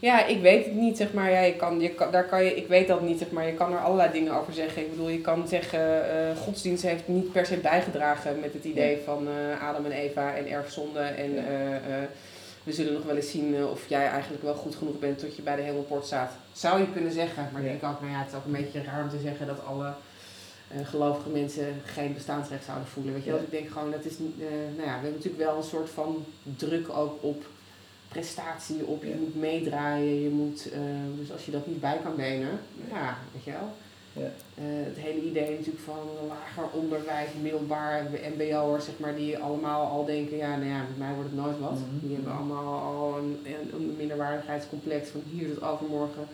Ja, 0.00 0.24
ik 0.24 0.40
weet 0.40 0.64
het 0.64 0.74
niet, 0.74 0.96
zeg 0.96 1.12
maar. 1.12 1.30
Ja, 1.30 1.40
je 1.40 1.56
kan, 1.56 1.80
je 1.80 1.90
kan, 1.90 2.10
daar 2.10 2.26
kan 2.28 2.44
je, 2.44 2.56
ik 2.56 2.68
weet 2.68 2.88
dat 2.88 3.00
niet, 3.00 3.18
zeg 3.18 3.30
maar. 3.30 3.46
Je 3.46 3.54
kan 3.54 3.72
er 3.72 3.78
allerlei 3.78 4.12
dingen 4.12 4.32
over 4.32 4.52
zeggen. 4.52 4.82
Ik 4.82 4.90
bedoel, 4.90 5.08
je 5.08 5.20
kan 5.20 5.48
zeggen, 5.48 6.10
eh, 6.10 6.36
godsdienst 6.36 6.82
heeft 6.82 7.08
niet 7.08 7.32
per 7.32 7.46
se 7.46 7.56
bijgedragen 7.56 8.40
met 8.40 8.52
het 8.52 8.64
idee 8.64 8.98
van 9.04 9.28
eh, 9.28 9.68
Adam 9.68 9.84
en 9.84 9.92
Eva 9.92 10.34
en 10.34 10.48
erfzonde. 10.48 11.00
En 11.00 11.36
eh, 11.36 12.02
we 12.62 12.72
zullen 12.72 12.92
nog 12.92 13.04
wel 13.04 13.16
eens 13.16 13.30
zien 13.30 13.66
of 13.66 13.88
jij 13.88 14.06
eigenlijk 14.06 14.42
wel 14.42 14.54
goed 14.54 14.74
genoeg 14.74 14.98
bent 14.98 15.18
tot 15.18 15.36
je 15.36 15.42
bij 15.42 15.56
de 15.56 15.62
hemelpoort 15.62 16.06
staat. 16.06 16.32
Zou 16.52 16.80
je 16.80 16.92
kunnen 16.92 17.12
zeggen. 17.12 17.48
Maar 17.52 17.62
ik 17.62 17.68
denk 17.68 17.92
ook, 17.92 18.00
nou 18.00 18.12
ja, 18.12 18.18
het 18.18 18.28
is 18.28 18.34
ook 18.34 18.44
een 18.44 18.62
beetje 18.62 18.82
raar 18.82 19.02
om 19.02 19.08
te 19.08 19.20
zeggen 19.22 19.46
dat 19.46 19.64
alle 19.64 19.92
gelovige 20.82 21.28
mensen 21.28 21.82
geen 21.84 22.14
bestaansrecht 22.14 22.64
zouden 22.64 22.88
voelen. 22.88 23.12
Weet 23.12 23.24
je? 23.24 23.30
Ja. 23.30 23.36
Dus 23.36 23.44
ik 23.44 23.50
denk 23.50 23.68
gewoon, 23.70 23.90
dat 23.90 24.04
is, 24.04 24.18
nou 24.18 24.88
ja, 24.88 24.96
we 24.96 25.02
hebben 25.02 25.12
natuurlijk 25.12 25.44
wel 25.44 25.56
een 25.56 25.62
soort 25.62 25.90
van 25.90 26.24
druk 26.42 26.88
ook 26.88 27.22
op 27.22 27.44
prestatie 28.18 28.86
op, 28.86 29.02
je 29.04 29.14
moet 29.18 29.34
meedraaien, 29.34 30.22
je 30.22 30.28
moet, 30.28 30.70
eh, 30.72 30.80
dus 31.18 31.32
als 31.32 31.44
je 31.44 31.50
dat 31.50 31.66
niet 31.66 31.80
bij 31.80 31.98
kan 32.02 32.16
benen, 32.16 32.60
ja, 32.90 33.18
weet 33.32 33.44
je 33.44 33.50
wel. 33.50 33.70
Ja. 34.12 34.30
Eh, 34.54 34.84
het 34.90 34.96
hele 34.96 35.20
idee 35.20 35.50
natuurlijk 35.50 35.84
van 35.84 36.02
lager 36.28 36.64
onderwijs, 36.72 37.28
middelbaar, 37.42 38.02
mbo'ers, 38.36 38.84
zeg 38.84 38.98
maar, 38.98 39.16
die 39.16 39.38
allemaal 39.38 39.86
al 39.86 40.04
denken, 40.04 40.36
ja, 40.36 40.56
nou 40.56 40.70
ja, 40.70 40.78
met 40.78 40.98
mij 40.98 41.14
wordt 41.14 41.30
het 41.30 41.40
nooit 41.40 41.58
wat. 41.58 41.78
Mhm. 41.78 42.06
Die 42.06 42.14
hebben 42.14 42.32
allemaal 42.32 42.80
al 42.80 43.18
een, 43.18 43.38
een, 43.44 43.74
een 43.74 43.94
minderwaardigheidscomplex 43.96 45.08
van 45.08 45.22
hier 45.30 45.54
tot 45.54 45.62
overmorgen. 45.62 46.26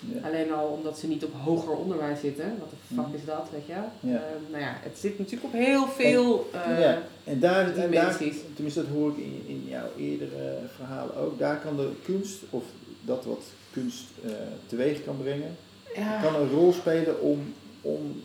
Ja. 0.00 0.28
Alleen 0.28 0.52
al 0.52 0.66
omdat 0.66 0.98
ze 0.98 1.06
niet 1.06 1.24
op 1.24 1.32
hoger 1.44 1.72
onderwijs 1.72 2.20
zitten. 2.20 2.44
Wat 2.58 2.70
de 2.70 2.94
fuck 2.94 3.06
Mhm. 3.06 3.14
is 3.14 3.24
dat, 3.24 3.48
weet 3.52 3.66
je? 3.66 3.72
Ja. 4.08 4.16
Eh, 4.16 4.20
nou 4.50 4.62
ja, 4.62 4.76
het 4.82 4.98
zit 4.98 5.18
natuurlijk 5.18 5.54
op 5.54 5.60
heel 5.60 5.86
veel 5.88 6.50
eh, 6.52 6.80
Ja. 6.80 7.02
En 7.24 7.40
daar, 7.40 7.76
en 7.76 7.90
daar, 7.90 8.16
tenminste 8.54 8.80
dat 8.82 8.90
hoor 8.92 9.10
ik 9.10 9.16
in, 9.16 9.42
in 9.46 9.64
jouw 9.68 9.86
eerdere 9.98 10.58
verhalen 10.76 11.16
ook, 11.16 11.38
daar 11.38 11.56
kan 11.60 11.76
de 11.76 11.88
kunst, 12.04 12.38
of 12.50 12.62
dat 13.02 13.24
wat 13.24 13.42
kunst 13.72 14.04
eh, 14.24 14.30
teweeg 14.66 15.04
kan 15.04 15.16
brengen, 15.22 15.56
ja, 15.94 16.20
kan 16.22 16.34
een 16.34 16.50
rol 16.50 16.72
spelen 16.72 17.20
om, 17.22 17.54
om 17.80 18.22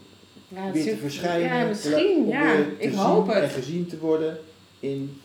weer 0.47 0.71
te 0.83 0.89
zit- 0.89 0.99
verschijnen, 0.99 1.47
Ja, 1.57 1.61
te 1.61 1.67
misschien, 1.67 2.27
ja. 2.27 2.55
te 2.55 2.65
Ik 2.77 2.89
zien 2.89 2.99
hoop 2.99 3.29
en 3.29 3.41
het. 3.41 3.51
gezien 3.51 3.87
te 3.87 3.97
worden 3.99 4.37
in, 4.79 5.21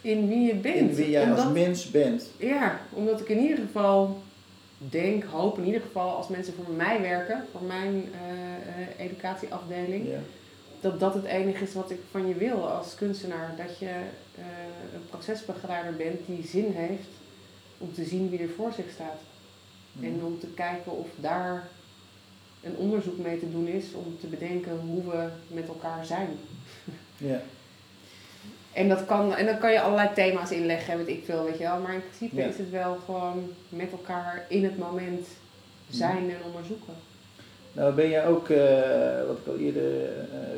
In 0.00 0.28
wie 0.28 0.40
je 0.46 0.54
bent. 0.54 0.76
in 0.76 0.94
wie 0.94 1.10
jij 1.10 1.32
als 1.32 1.52
mens 1.52 1.90
bent. 1.90 2.30
Ja, 2.36 2.80
omdat 2.92 3.20
ik 3.20 3.28
in 3.28 3.38
ieder 3.38 3.56
geval 3.58 4.22
denk, 4.88 5.24
hoop 5.24 5.58
in 5.58 5.64
ieder 5.64 5.80
geval 5.80 6.16
als 6.16 6.28
mensen 6.28 6.54
voor 6.54 6.74
mij 6.74 7.00
werken, 7.00 7.44
voor 7.52 7.62
mijn 7.62 8.08
eh, 8.12 8.82
eh, 8.82 9.06
educatieafdeling, 9.06 10.08
dat 10.80 11.00
dat 11.00 11.14
het 11.14 11.24
enige 11.24 11.64
is 11.64 11.72
wat 11.72 11.90
ik 11.90 11.98
van 12.10 12.28
je 12.28 12.34
wil 12.34 12.68
als 12.68 12.94
kunstenaar. 12.94 13.54
Dat 13.56 13.78
je 13.78 13.86
eh, 13.86 14.44
een 14.94 15.08
procesbegeleider 15.08 15.96
bent 15.96 16.26
die 16.26 16.46
zin 16.46 16.72
heeft 16.72 17.08
om 17.78 17.92
te 17.92 18.04
zien 18.04 18.30
wie 18.30 18.38
er 18.38 18.48
voor 18.48 18.72
zich 18.72 18.90
staat. 18.94 19.20
En 20.00 20.20
om 20.24 20.38
te 20.38 20.46
kijken 20.46 20.92
of 20.92 21.08
daar 21.16 21.68
een 22.62 22.76
onderzoek 22.76 23.18
mee 23.18 23.38
te 23.38 23.50
doen 23.50 23.66
is 23.66 23.92
om 23.92 24.16
te 24.20 24.26
bedenken 24.26 24.78
hoe 24.78 25.10
we 25.10 25.28
met 25.46 25.68
elkaar 25.68 26.04
zijn. 26.04 26.28
Ja. 27.16 27.42
En, 28.72 28.88
dat 28.88 29.06
kan, 29.06 29.34
en 29.34 29.46
dan 29.46 29.58
kan 29.58 29.72
je 29.72 29.80
allerlei 29.80 30.08
thema's 30.14 30.50
inleggen, 30.50 30.96
weet 30.96 31.08
ik 31.08 31.24
veel, 31.24 31.44
weet 31.44 31.58
je 31.58 31.64
wel. 31.64 31.78
Maar 31.80 31.94
in 31.94 32.02
principe 32.08 32.36
Ja. 32.40 32.46
is 32.46 32.58
het 32.58 32.70
wel 32.70 32.96
gewoon 33.04 33.50
met 33.68 33.90
elkaar 33.92 34.44
in 34.48 34.64
het 34.64 34.78
moment 34.78 35.26
zijn 35.90 36.30
en 36.30 36.44
onderzoeken. 36.46 36.94
Nou 37.72 37.94
ben 37.94 38.08
jij 38.08 38.26
ook, 38.26 38.48
eh, 38.48 39.26
wat 39.26 39.38
ik 39.38 39.46
al 39.46 39.56
eerder 39.56 40.04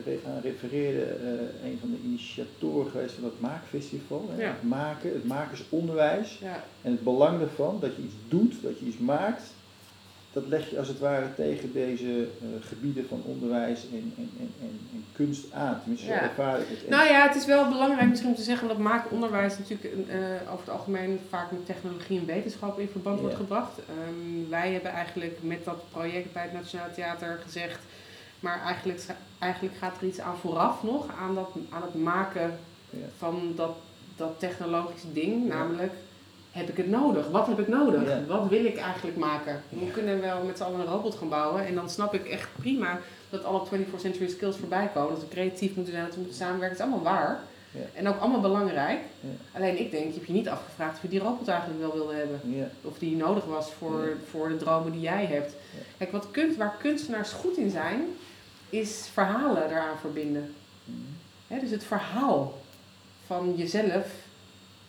eh, 0.06 0.12
aan 0.34 0.40
refereerde, 0.42 1.02
eh, 1.02 1.68
een 1.70 1.78
van 1.80 1.90
de 1.90 1.96
initiatoren 2.04 2.90
geweest 2.90 3.14
van 3.14 3.24
het 3.24 3.40
Maakfestival. 3.40 4.28
Hè? 4.36 4.42
Ja. 4.42 4.48
Het 4.50 4.62
maken, 4.62 5.12
het 5.12 5.24
makersonderwijs. 5.26 6.38
Ja, 6.40 6.64
En 6.82 6.90
het 6.90 7.02
belang 7.02 7.38
daarvan, 7.38 7.78
dat 7.80 7.96
je 7.96 8.02
iets 8.02 8.14
doet, 8.28 8.54
dat 8.62 8.78
je 8.78 8.86
iets 8.86 8.98
maakt, 8.98 9.42
dat 10.32 10.46
leg 10.46 10.70
je 10.70 10.78
als 10.78 10.88
het 10.88 10.98
ware 10.98 11.34
tegen 11.34 11.72
deze 11.72 12.22
eh, 12.40 12.66
gebieden 12.68 13.06
van 13.08 13.22
onderwijs 13.24 13.80
en, 13.92 14.14
en, 14.16 14.30
en, 14.38 14.50
en, 14.60 14.78
en 14.92 15.04
kunst 15.12 15.52
aan. 15.52 15.78
Tenminste, 15.80 16.06
zo 16.06 16.12
Ja. 16.12 16.22
ervaar 16.22 16.60
ik 16.60 16.66
het. 16.68 16.88
Nou 16.88 17.08
ja, 17.08 17.26
het 17.26 17.36
is 17.36 17.46
wel 17.46 17.68
belangrijk 17.68 18.08
misschien 18.08 18.30
om 18.30 18.36
te 18.36 18.42
zeggen 18.42 18.68
dat 18.68 18.78
maakonderwijs 18.78 19.58
natuurlijk 19.58 20.08
eh, 20.08 20.16
over 20.52 20.64
het 20.66 20.68
algemeen 20.74 21.20
vaak 21.28 21.50
met 21.50 21.66
technologie 21.66 22.18
en 22.18 22.26
wetenschap 22.26 22.78
in 22.78 22.88
verband 22.88 23.20
wordt 23.20 23.36
gebracht. 23.36 23.78
Ehm, 23.78 24.50
wij 24.50 24.72
hebben 24.72 24.90
eigenlijk 24.92 25.38
met 25.40 25.64
dat 25.64 25.82
project 25.90 26.32
bij 26.32 26.42
het 26.42 26.52
Nationaal 26.52 26.88
Theater 26.94 27.40
gezegd, 27.44 27.78
maar 28.40 28.62
eigenlijk, 28.62 29.00
eigenlijk 29.38 29.76
gaat 29.76 29.96
er 30.00 30.06
iets 30.06 30.20
aan 30.20 30.36
vooraf 30.36 30.82
nog, 30.82 31.06
aan, 31.20 31.34
dat, 31.34 31.50
aan 31.70 31.82
het 31.82 31.94
maken 31.94 32.58
Ja. 32.90 32.98
van 33.18 33.52
dat, 33.56 33.76
dat 34.16 34.34
technologische 34.38 35.12
ding, 35.12 35.48
namelijk 35.48 35.92
heb 36.52 36.68
ik 36.68 36.76
het 36.76 36.88
nodig? 36.88 37.28
Wat 37.28 37.46
heb 37.46 37.58
ik 37.58 37.68
nodig? 37.68 38.08
Ja. 38.08 38.24
Wat 38.26 38.48
wil 38.48 38.64
ik 38.64 38.76
eigenlijk 38.76 39.16
maken? 39.16 39.62
We 39.68 39.90
kunnen 39.90 40.20
wel 40.20 40.42
met 40.42 40.56
z'n 40.56 40.62
allen 40.62 40.80
een 40.80 40.86
robot 40.86 41.14
gaan 41.14 41.28
bouwen 41.28 41.66
en 41.66 41.74
dan 41.74 41.90
snap 41.90 42.14
ik 42.14 42.26
echt 42.26 42.48
prima 42.58 43.00
dat 43.30 43.44
alle 43.44 43.66
24th 43.66 44.00
century 44.00 44.28
skills 44.28 44.56
voorbij 44.56 44.90
komen. 44.94 45.14
Dat 45.14 45.22
we 45.22 45.28
creatief 45.28 45.74
moeten 45.74 45.92
zijn, 45.92 46.04
dat 46.04 46.14
we 46.14 46.20
moeten 46.20 46.38
samenwerken. 46.38 46.76
Het 46.78 46.86
is 46.86 46.92
allemaal 46.92 47.12
waar. 47.12 47.40
Ja. 47.70 47.80
En 47.94 48.08
ook 48.08 48.20
allemaal 48.20 48.40
belangrijk. 48.40 49.00
Ja. 49.20 49.28
Alleen 49.52 49.80
ik 49.80 49.90
denk, 49.90 50.06
je 50.06 50.14
hebt 50.14 50.26
je 50.26 50.32
niet 50.32 50.48
afgevraagd 50.48 50.96
of 50.96 51.02
je 51.02 51.08
die 51.08 51.20
robot 51.20 51.48
eigenlijk 51.48 51.80
wel 51.80 51.92
wilde 51.92 52.14
hebben. 52.14 52.40
Ja. 52.44 52.68
Of 52.82 52.98
die 52.98 53.16
nodig 53.16 53.44
was 53.44 53.72
voor, 53.72 54.16
voor 54.30 54.48
de 54.48 54.56
dromen 54.56 54.92
die 54.92 55.00
jij 55.00 55.26
hebt. 55.26 55.54
Kijk, 55.98 56.12
wat 56.12 56.30
kunst, 56.30 56.56
waar 56.56 56.76
kunstenaars 56.78 57.32
goed 57.32 57.56
in 57.56 57.70
zijn, 57.70 58.04
is 58.70 59.08
verhalen 59.12 59.70
eraan 59.70 59.98
verbinden. 59.98 60.54
Mhm. 60.84 60.96
Hè, 61.46 61.60
dus 61.60 61.70
het 61.70 61.84
verhaal 61.84 62.58
van 63.26 63.54
jezelf 63.56 64.06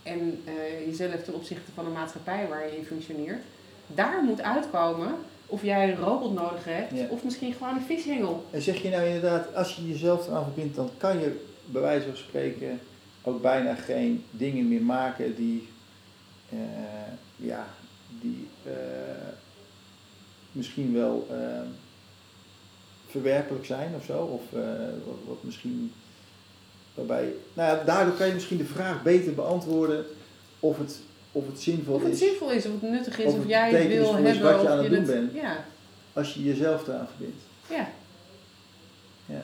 en 0.03 0.41
eh, 0.45 0.85
jezelf 0.85 1.23
ten 1.23 1.33
opzichte 1.33 1.71
van 1.73 1.83
de 1.85 1.91
maatschappij 1.91 2.47
waar 2.47 2.65
je 2.65 2.77
in 2.77 2.85
functioneert. 2.85 3.43
Daar 3.87 4.23
moet 4.23 4.41
uitkomen 4.41 5.15
of 5.45 5.63
jij 5.63 5.89
een 5.89 5.97
robot 5.97 6.33
nodig 6.33 6.65
hebt 6.65 6.91
Ja. 6.97 7.05
of 7.09 7.23
misschien 7.23 7.53
gewoon 7.53 7.75
een 7.75 7.81
vishengel. 7.81 8.45
En 8.51 8.61
zeg 8.61 8.81
je 8.81 8.89
nou 8.89 9.05
inderdaad, 9.05 9.55
als 9.55 9.75
je 9.75 9.87
jezelf 9.87 10.27
eraan 10.27 10.43
verbindt, 10.43 10.75
dan 10.75 10.89
kan 10.97 11.19
je 11.19 11.45
bij 11.65 11.81
wijze 11.81 12.05
van 12.07 12.17
spreken 12.17 12.79
ook 13.21 13.41
bijna 13.41 13.75
geen 13.75 14.23
dingen 14.31 14.67
meer 14.67 14.81
maken 14.81 15.35
die, 15.35 15.67
eh, 16.49 16.57
ja, 17.35 17.67
die 18.21 18.47
eh, 18.63 18.73
misschien 20.51 20.93
wel 20.93 21.27
verwerpelijk 23.07 23.65
zijn 23.65 23.93
of 23.95 24.03
zo. 24.05 24.17
Of 24.17 24.41
wat, 25.05 25.17
wat 25.27 25.43
misschien 25.43 25.91
waarbij, 26.93 27.33
nou 27.53 27.77
ja, 27.77 27.83
daardoor 27.83 28.13
kan 28.15 28.27
je 28.27 28.33
misschien 28.33 28.57
de 28.57 28.65
vraag 28.65 29.03
beter 29.03 29.33
beantwoorden 29.33 30.05
of 30.59 30.77
het, 30.77 30.99
of 31.31 31.47
het 31.47 31.61
zinvol 31.61 31.95
Of 31.95 32.03
het 32.03 32.11
is 32.13 32.19
zinvol 32.19 32.51
is, 32.51 32.65
of 32.65 32.71
het 32.71 32.81
nuttig 32.91 33.19
is, 33.19 33.25
Of 33.25 33.39
of, 33.39 33.47
jij 33.47 33.71
het 33.71 33.87
wil 33.87 34.03
is 34.03 34.09
hebben. 34.09 34.23
wat 34.23 34.55
je 34.55 34.61
of 34.61 34.67
aan 34.67 34.77
het 34.77 34.87
doen 34.89 34.97
het, 34.97 35.05
bent. 35.07 35.33
Ja, 35.33 35.65
als 36.13 36.33
je 36.33 36.43
jezelf 36.43 36.87
eraan 36.87 37.07
verbindt. 37.07 37.41
ja. 37.69 37.89
Ja. 39.25 39.41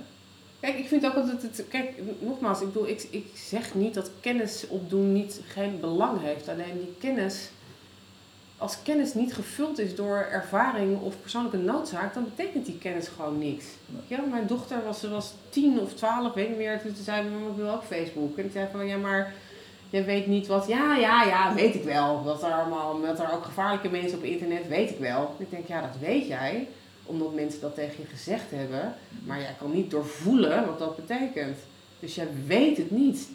Kijk, 0.59 0.77
ik 0.77 0.87
vind 0.87 1.05
ook 1.05 1.13
altijd 1.13 1.41
het. 1.41 1.63
Kijk, 1.69 1.93
nogmaals, 2.19 2.61
ik 2.61 2.73
bedoel, 2.73 2.87
ik, 2.87 3.07
ik 3.09 3.25
zeg 3.35 3.75
niet 3.75 3.93
dat 3.93 4.11
kennis 4.19 4.65
opdoen 4.67 5.13
niet 5.13 5.41
geen 5.47 5.79
belang 5.79 6.21
heeft. 6.21 6.47
Alleen 6.49 6.77
die 6.77 6.93
kennis, 6.99 7.49
als 8.59 8.81
kennis 8.83 9.13
niet 9.13 9.33
gevuld 9.33 9.79
is 9.79 9.95
door 9.95 10.17
ervaring 10.17 11.01
of 11.01 11.21
persoonlijke 11.21 11.57
noodzaak, 11.57 12.13
dan 12.13 12.23
betekent 12.35 12.65
die 12.65 12.77
kennis 12.77 13.07
gewoon 13.07 13.37
niks. 13.37 13.65
Ja, 14.07 14.21
mijn 14.29 14.47
dochter 14.47 14.83
was, 14.83 14.99
ze 14.99 15.09
was 15.09 15.33
tien 15.49 15.79
of 15.79 15.93
twaalf, 15.93 16.33
weet 16.33 16.49
niet 16.49 16.57
meer. 16.57 16.81
Toen 16.81 16.95
zei 17.03 17.23
ze, 17.23 17.29
mama, 17.29 17.49
ik 17.49 17.55
wil 17.55 17.69
ook 17.69 17.83
Facebook. 17.83 18.37
En 18.37 18.45
ik 18.45 18.51
zei 18.51 18.67
van, 18.71 18.87
ja, 18.87 18.97
maar 18.97 19.33
jij 19.89 20.05
weet 20.05 20.27
niet 20.27 20.47
wat. 20.47 20.67
Ja, 20.67 20.95
ja, 20.95 21.23
ja, 21.23 21.53
weet 21.53 21.75
ik 21.75 21.83
wel. 21.83 22.23
Dat 22.23 22.43
er 22.43 22.51
allemaal, 22.51 23.01
dat 23.01 23.19
er 23.19 23.33
ook 23.33 23.43
gevaarlijke 23.43 23.89
mensen 23.89 24.17
op 24.17 24.23
internet, 24.23 24.67
weet 24.67 24.89
ik 24.89 24.99
wel. 24.99 25.35
Ik 25.37 25.49
denk, 25.49 25.67
ja, 25.67 25.81
dat 25.81 25.97
weet 25.99 26.27
jij 26.27 26.67
omdat 27.05 27.33
mensen 27.33 27.61
dat 27.61 27.75
tegen 27.75 27.95
je 28.01 28.07
gezegd 28.07 28.51
hebben. 28.51 28.93
Maar 29.25 29.39
jij 29.39 29.55
kan 29.59 29.71
niet 29.71 29.91
doorvoelen 29.91 30.65
wat 30.65 30.79
dat 30.79 30.95
betekent. 30.95 31.57
Dus 31.99 32.15
jij 32.15 32.27
weet 32.45 32.77
het 32.77 32.91
niet. 32.91 33.29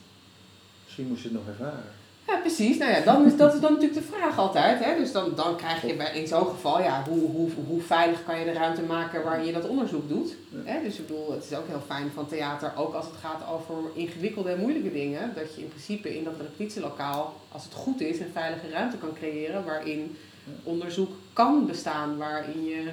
Misschien 0.85 1.07
moest 1.07 1.23
je 1.23 1.29
het 1.29 1.37
nog 1.37 1.47
ervaren. 1.47 2.03
Ja, 2.27 2.37
precies. 2.37 2.79
Nou 2.79 2.91
ja, 2.91 3.01
dan 3.01 3.27
is, 3.27 3.37
dat 3.37 3.55
is 3.55 3.61
dan 3.61 3.73
natuurlijk 3.73 4.01
de 4.07 4.13
vraag 4.17 4.39
altijd. 4.39 4.85
Hè? 4.85 4.97
Dus 4.97 5.13
dan, 5.13 5.33
dan 5.35 5.57
krijg 5.57 5.87
je 5.87 5.95
bij, 5.95 6.21
in 6.21 6.27
zo'n 6.27 6.47
geval, 6.47 6.83
ja, 6.83 7.05
hoe, 7.09 7.31
hoe, 7.31 7.51
hoe 7.67 7.81
veilig 7.81 8.25
kan 8.25 8.39
je 8.39 8.45
de 8.45 8.53
ruimte 8.53 8.83
maken 8.83 9.23
waarin 9.25 9.47
je 9.47 9.53
dat 9.53 9.69
onderzoek 9.69 10.09
doet. 10.09 10.35
Ja. 10.49 10.59
Hè? 10.73 10.83
Dus 10.83 10.99
ik 10.99 11.07
bedoel, 11.07 11.33
het 11.33 11.45
is 11.51 11.57
ook 11.57 11.67
heel 11.69 11.83
fijn 11.87 12.11
van 12.15 12.27
theater, 12.27 12.73
ook 12.77 12.95
als 12.95 13.07
het 13.07 13.15
gaat 13.21 13.49
over 13.53 13.75
ingewikkelde 13.95 14.51
en 14.51 14.61
moeilijke 14.61 14.93
dingen, 14.93 15.33
dat 15.35 15.55
je 15.55 15.61
in 15.61 15.69
principe 15.69 16.17
in 16.17 16.25
dat 16.25 16.35
repetitielokaal, 16.41 17.35
als 17.53 17.65
het 17.65 17.73
goed 17.75 18.01
is, 18.01 18.19
een 18.19 18.31
veilige 18.33 18.69
ruimte 18.71 18.97
kan 18.97 19.13
creëren 19.15 19.65
waarin 19.65 20.17
onderzoek 20.63 21.11
kan 21.33 21.67
bestaan, 21.67 22.17
waarin 22.17 22.65
je 22.65 22.91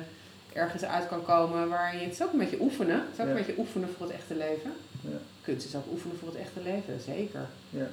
ergens 0.54 0.84
uit 0.84 1.08
kan 1.08 1.24
komen, 1.26 1.70
waarin 1.70 2.00
je, 2.00 2.06
het 2.06 2.14
is 2.14 2.24
ook 2.24 2.32
een 2.32 2.40
beetje 2.40 2.62
oefenen. 2.62 2.96
Het 2.96 3.06
is 3.14 3.20
ook 3.20 3.26
Ja. 3.26 3.32
een 3.32 3.38
beetje 3.46 3.58
oefenen 3.62 3.90
voor 3.98 4.06
het 4.08 4.16
echte 4.16 4.36
leven. 4.36 4.72
Ja. 5.02 5.18
Kunst 5.42 5.66
is 5.68 5.76
ook 5.76 5.92
oefenen 5.92 6.18
voor 6.18 6.28
het 6.28 6.38
echte 6.38 6.60
leven, 6.64 7.00
zeker 7.06 7.46
Ja. 7.70 7.88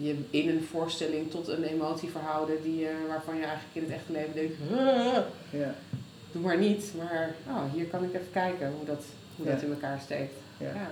Je 0.00 0.16
in 0.30 0.48
een 0.48 0.64
voorstelling 0.70 1.30
tot 1.30 1.48
een 1.48 1.62
emotie 1.62 2.08
verhouden 2.10 2.62
die, 2.62 2.86
eh, 2.86 2.94
waarvan 3.08 3.36
je 3.36 3.42
eigenlijk 3.44 3.74
in 3.76 3.82
het 3.82 3.92
echte 3.92 4.12
leven 4.12 4.34
denkt, 4.34 4.54
"Huh, 4.68 5.18
Ja. 5.60 5.74
doe 6.32 6.42
maar 6.42 6.58
niet, 6.58 6.92
maar 6.96 7.34
oh, 7.48 7.62
hier 7.72 7.84
kan 7.86 8.04
ik 8.04 8.14
even 8.14 8.30
kijken 8.32 8.72
hoe 8.76 8.86
dat, 8.86 9.04
hoe 9.36 9.46
Ja. 9.46 9.52
dat 9.52 9.62
in 9.62 9.70
elkaar 9.70 10.00
steekt. 10.04 10.32
Ja. 10.58 10.66
Ja. 10.66 10.90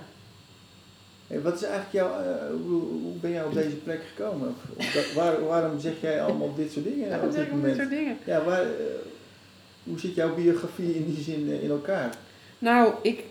Hey, 1.27 1.41
wat 1.41 1.53
is 1.55 1.61
eigenlijk 1.63 1.93
jouw, 1.93 2.21
eh, 2.21 2.49
hoe, 2.67 2.81
hoe 2.81 3.13
ben 3.21 3.31
jij 3.31 3.43
op 3.43 3.53
deze 3.53 3.75
plek 3.75 4.01
gekomen? 4.15 4.47
Of, 4.49 4.55
of 4.85 4.91
dat, 4.93 5.13
waar, 5.13 5.45
waarom 5.45 5.79
zeg 5.79 5.93
jij 6.01 6.21
allemaal 6.21 6.55
dit 6.55 6.71
soort 6.71 6.85
dingen 6.85 7.13
op 7.15 7.21
dat 7.21 7.33
dit 7.63 7.75
soort 7.75 7.89
dingen. 7.89 8.17
Ja, 8.23 8.43
waar, 8.43 8.61
eh, 8.61 8.69
hoe 9.83 9.99
zit 9.99 10.15
jouw 10.15 10.35
biografie 10.35 10.95
in 10.95 11.05
die 11.13 11.23
zin 11.23 11.61
in 11.61 11.69
elkaar? 11.69 12.15
Nou, 12.59 12.93
ik, 13.01 13.23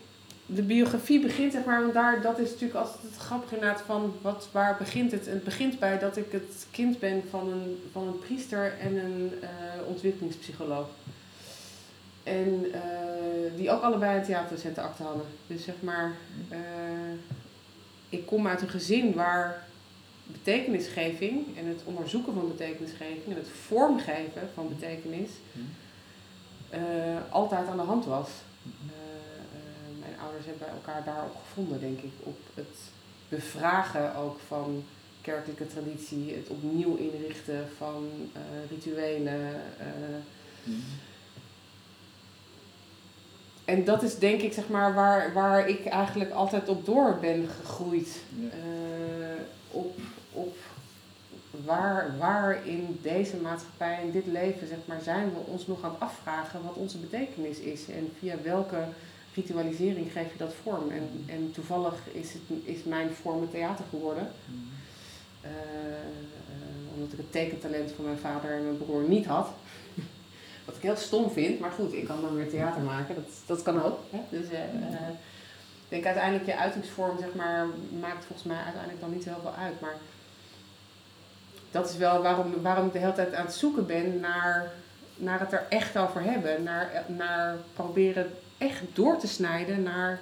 de 0.47 0.63
biografie 0.63 1.21
begint 1.21 1.53
zeg 1.53 1.65
maar, 1.65 1.81
want 1.81 1.95
daar, 1.95 2.23
dat 2.23 2.39
is 2.39 2.51
natuurlijk 2.51 2.79
altijd 2.79 3.03
het 3.03 3.17
grappige 3.17 3.55
inderdaad 3.55 3.83
van, 3.87 4.15
wat, 4.23 4.49
waar 4.53 4.77
begint 4.79 5.13
het? 5.13 5.27
Het 5.27 5.45
begint 5.45 5.79
bij 5.79 5.99
dat 5.99 6.17
ik 6.17 6.33
het 6.33 6.67
kind 6.71 6.99
ben 6.99 7.23
van 7.31 7.53
een, 7.53 7.83
van 7.93 8.07
een 8.07 8.19
priester 8.19 8.79
en 8.79 8.97
een 8.97 9.33
eh, 9.41 9.49
ontwikkelingspsycholoog. 9.87 10.87
En 12.23 12.67
eh, 12.73 12.81
die 13.57 13.71
ook 13.71 13.83
allebei 13.83 14.19
een 14.19 14.25
theaterdocentenakte 14.25 15.03
hadden. 15.03 15.27
Dus 15.47 15.65
zeg 15.65 15.75
maar, 15.81 16.13
eh, 16.49 16.59
ik 18.09 18.27
kom 18.27 18.47
uit 18.47 18.63
een 18.63 18.69
gezin 18.69 19.15
waar 19.15 19.65
betekenisgeving 20.27 21.59
en 21.59 21.67
het 21.67 21.81
onderzoeken 21.85 22.35
van 22.35 22.49
betekenisgeving 22.49 23.27
en 23.27 23.37
het 23.37 23.49
vormgeven 23.49 24.49
van 24.55 24.69
betekenis 24.69 25.31
Hm. 25.53 25.59
eh, 26.71 26.81
altijd 27.31 27.69
aan 27.69 27.77
de 27.77 27.83
hand 27.83 28.05
was. 28.05 28.29
Ouders 30.27 30.47
hebben 30.47 30.69
elkaar 30.69 31.05
daarop 31.05 31.37
gevonden, 31.47 31.81
denk 31.81 32.01
ik. 32.01 32.13
Op 32.23 32.39
het 32.55 32.77
bevragen 33.29 34.15
ook 34.15 34.39
van 34.47 34.85
kerkelijke 35.21 35.67
traditie, 35.67 36.35
het 36.35 36.49
opnieuw 36.49 36.97
inrichten 36.97 37.69
van 37.77 38.09
eh, 38.33 38.41
rituelen. 38.71 39.55
eh. 39.79 39.87
Hm. 40.65 40.71
en 43.65 43.85
dat 43.85 44.03
is 44.03 44.19
denk 44.19 44.41
ik 44.41 44.53
zeg 44.53 44.69
maar 44.69 44.95
waar, 44.95 45.33
waar 45.33 45.69
ik 45.69 45.87
eigenlijk 45.87 46.31
altijd 46.31 46.69
op 46.69 46.87
door 46.87 47.19
ben 47.21 47.49
gegroeid. 47.49 48.23
Ja. 48.39 48.49
Eh, 48.49 49.43
op, 49.71 49.99
op 50.33 50.57
waar, 51.65 52.15
waar 52.19 52.67
in 52.67 52.99
deze 53.03 53.37
maatschappij, 53.37 54.01
in 54.05 54.11
dit 54.11 54.27
leven, 54.27 54.69
zeg 54.69 54.79
maar, 54.85 55.01
zijn 55.01 55.33
we 55.33 55.39
ons 55.53 55.67
nog 55.67 55.85
aan 55.85 55.91
het 55.91 56.01
afvragen 56.01 56.63
wat 56.63 56.75
onze 56.75 56.99
betekenis 56.99 57.59
is. 57.59 57.89
En 57.89 58.13
via 58.19 58.35
welke 58.43 58.85
ritualisering 59.37 60.13
geef 60.13 60.33
je 60.33 60.39
dat 60.39 60.55
vorm. 60.63 60.91
En, 60.91 61.25
en 61.27 61.51
toevallig 61.53 61.95
is, 62.13 62.33
het, 62.33 62.43
is 62.65 62.83
mijn 62.83 63.11
vorm 63.11 63.41
het 63.41 63.51
theater 63.51 63.85
geworden. 63.91 64.31
Hm. 64.47 64.53
Eh, 65.41 65.51
eh, 65.51 66.95
omdat 66.95 67.13
ik 67.13 67.19
het 67.19 67.33
tekentalent 67.33 67.93
van 67.93 68.05
mijn 68.05 68.19
vader 68.19 68.51
en 68.51 68.65
mijn 68.65 68.79
broer 68.79 69.03
niet 69.03 69.27
had. 69.27 69.49
Wat 70.65 70.77
ik 70.77 70.83
heel 70.83 70.97
stom 70.97 71.31
vind, 71.31 71.61
maar 71.61 71.71
goed, 71.71 71.93
ik 71.93 72.05
kan 72.05 72.21
dan 72.21 72.35
weer 72.35 72.49
theater 72.49 72.83
maken, 72.83 73.15
dat, 73.15 73.25
dat 73.47 73.63
kan 73.63 73.83
ook. 73.83 73.99
Hè? 74.11 74.19
Dus 74.31 74.49
eh, 74.51 74.63
eh, 74.63 75.09
ik 75.85 75.89
denk 75.89 76.05
uiteindelijk 76.05 76.47
je 76.47 76.57
uitingsvorm, 76.57 77.19
zeg 77.19 77.35
maar, 77.35 77.67
maakt 78.01 78.25
volgens 78.25 78.49
mij 78.49 78.57
uiteindelijk 78.57 79.01
dan 79.01 79.13
niet 79.13 79.25
heel 79.25 79.41
veel 79.43 79.55
uit. 79.55 79.81
Maar 79.81 79.97
dat 81.71 81.89
is 81.91 81.97
wel 81.97 82.23
waarom, 82.23 82.63
waarom 82.63 82.87
ik 82.87 82.93
de 82.93 82.99
hele 82.99 83.13
tijd 83.13 83.35
aan 83.35 83.45
het 83.45 83.55
zoeken 83.55 83.87
ben 83.87 84.21
naar, 84.21 84.73
naar 85.17 85.41
het 85.41 85.53
er 85.53 85.67
echt 85.69 85.97
over 85.97 86.23
hebben. 86.23 86.63
Naar, 86.63 87.05
naar 87.07 87.57
proberen 87.75 88.31
echt 88.59 88.83
door 88.93 89.19
te 89.19 89.27
snijden 89.27 89.83
naar 89.83 90.21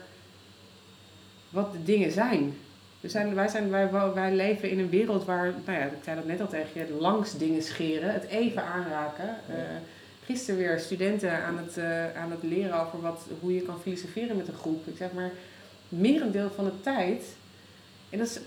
wat 1.50 1.72
de 1.72 1.82
dingen 1.82 2.12
zijn. 2.12 2.56
We 3.00 3.08
zijn, 3.08 3.34
wij, 3.34 3.48
zijn, 3.48 3.70
wij, 3.70 3.90
wij 4.14 4.34
leven 4.34 4.70
in 4.70 4.78
een 4.78 4.90
wereld 4.90 5.24
waar, 5.24 5.54
nou 5.64 5.78
ja, 5.78 5.84
ik 5.84 5.92
zei 6.04 6.16
dat 6.16 6.26
net 6.26 6.40
al 6.40 6.48
tegen 6.48 6.80
je, 6.86 6.94
langs 6.94 7.38
dingen 7.38 7.62
scheren, 7.62 8.12
het 8.12 8.24
even 8.24 8.64
aanraken. 8.64 9.28
Eh, 9.48 9.54
gisteren 10.24 10.60
weer 10.60 10.78
studenten 10.80 11.44
aan 11.44 11.58
het, 11.58 11.76
eh, 11.76 12.16
aan 12.16 12.30
het 12.30 12.42
leren 12.42 12.80
over 12.86 13.00
wat, 13.00 13.26
hoe 13.40 13.54
je 13.54 13.60
kan 13.60 13.80
filosoferen 13.82 14.36
met 14.36 14.48
een 14.48 14.54
groep. 14.54 14.86
Ik 14.86 14.96
zeg 14.96 15.12
maar, 15.12 15.30
merendeel 15.88 16.50
van 16.54 16.64
de 16.64 16.80
tijd, 16.80 17.24
en 18.10 18.18
dat 18.18 18.26
is 18.26 18.40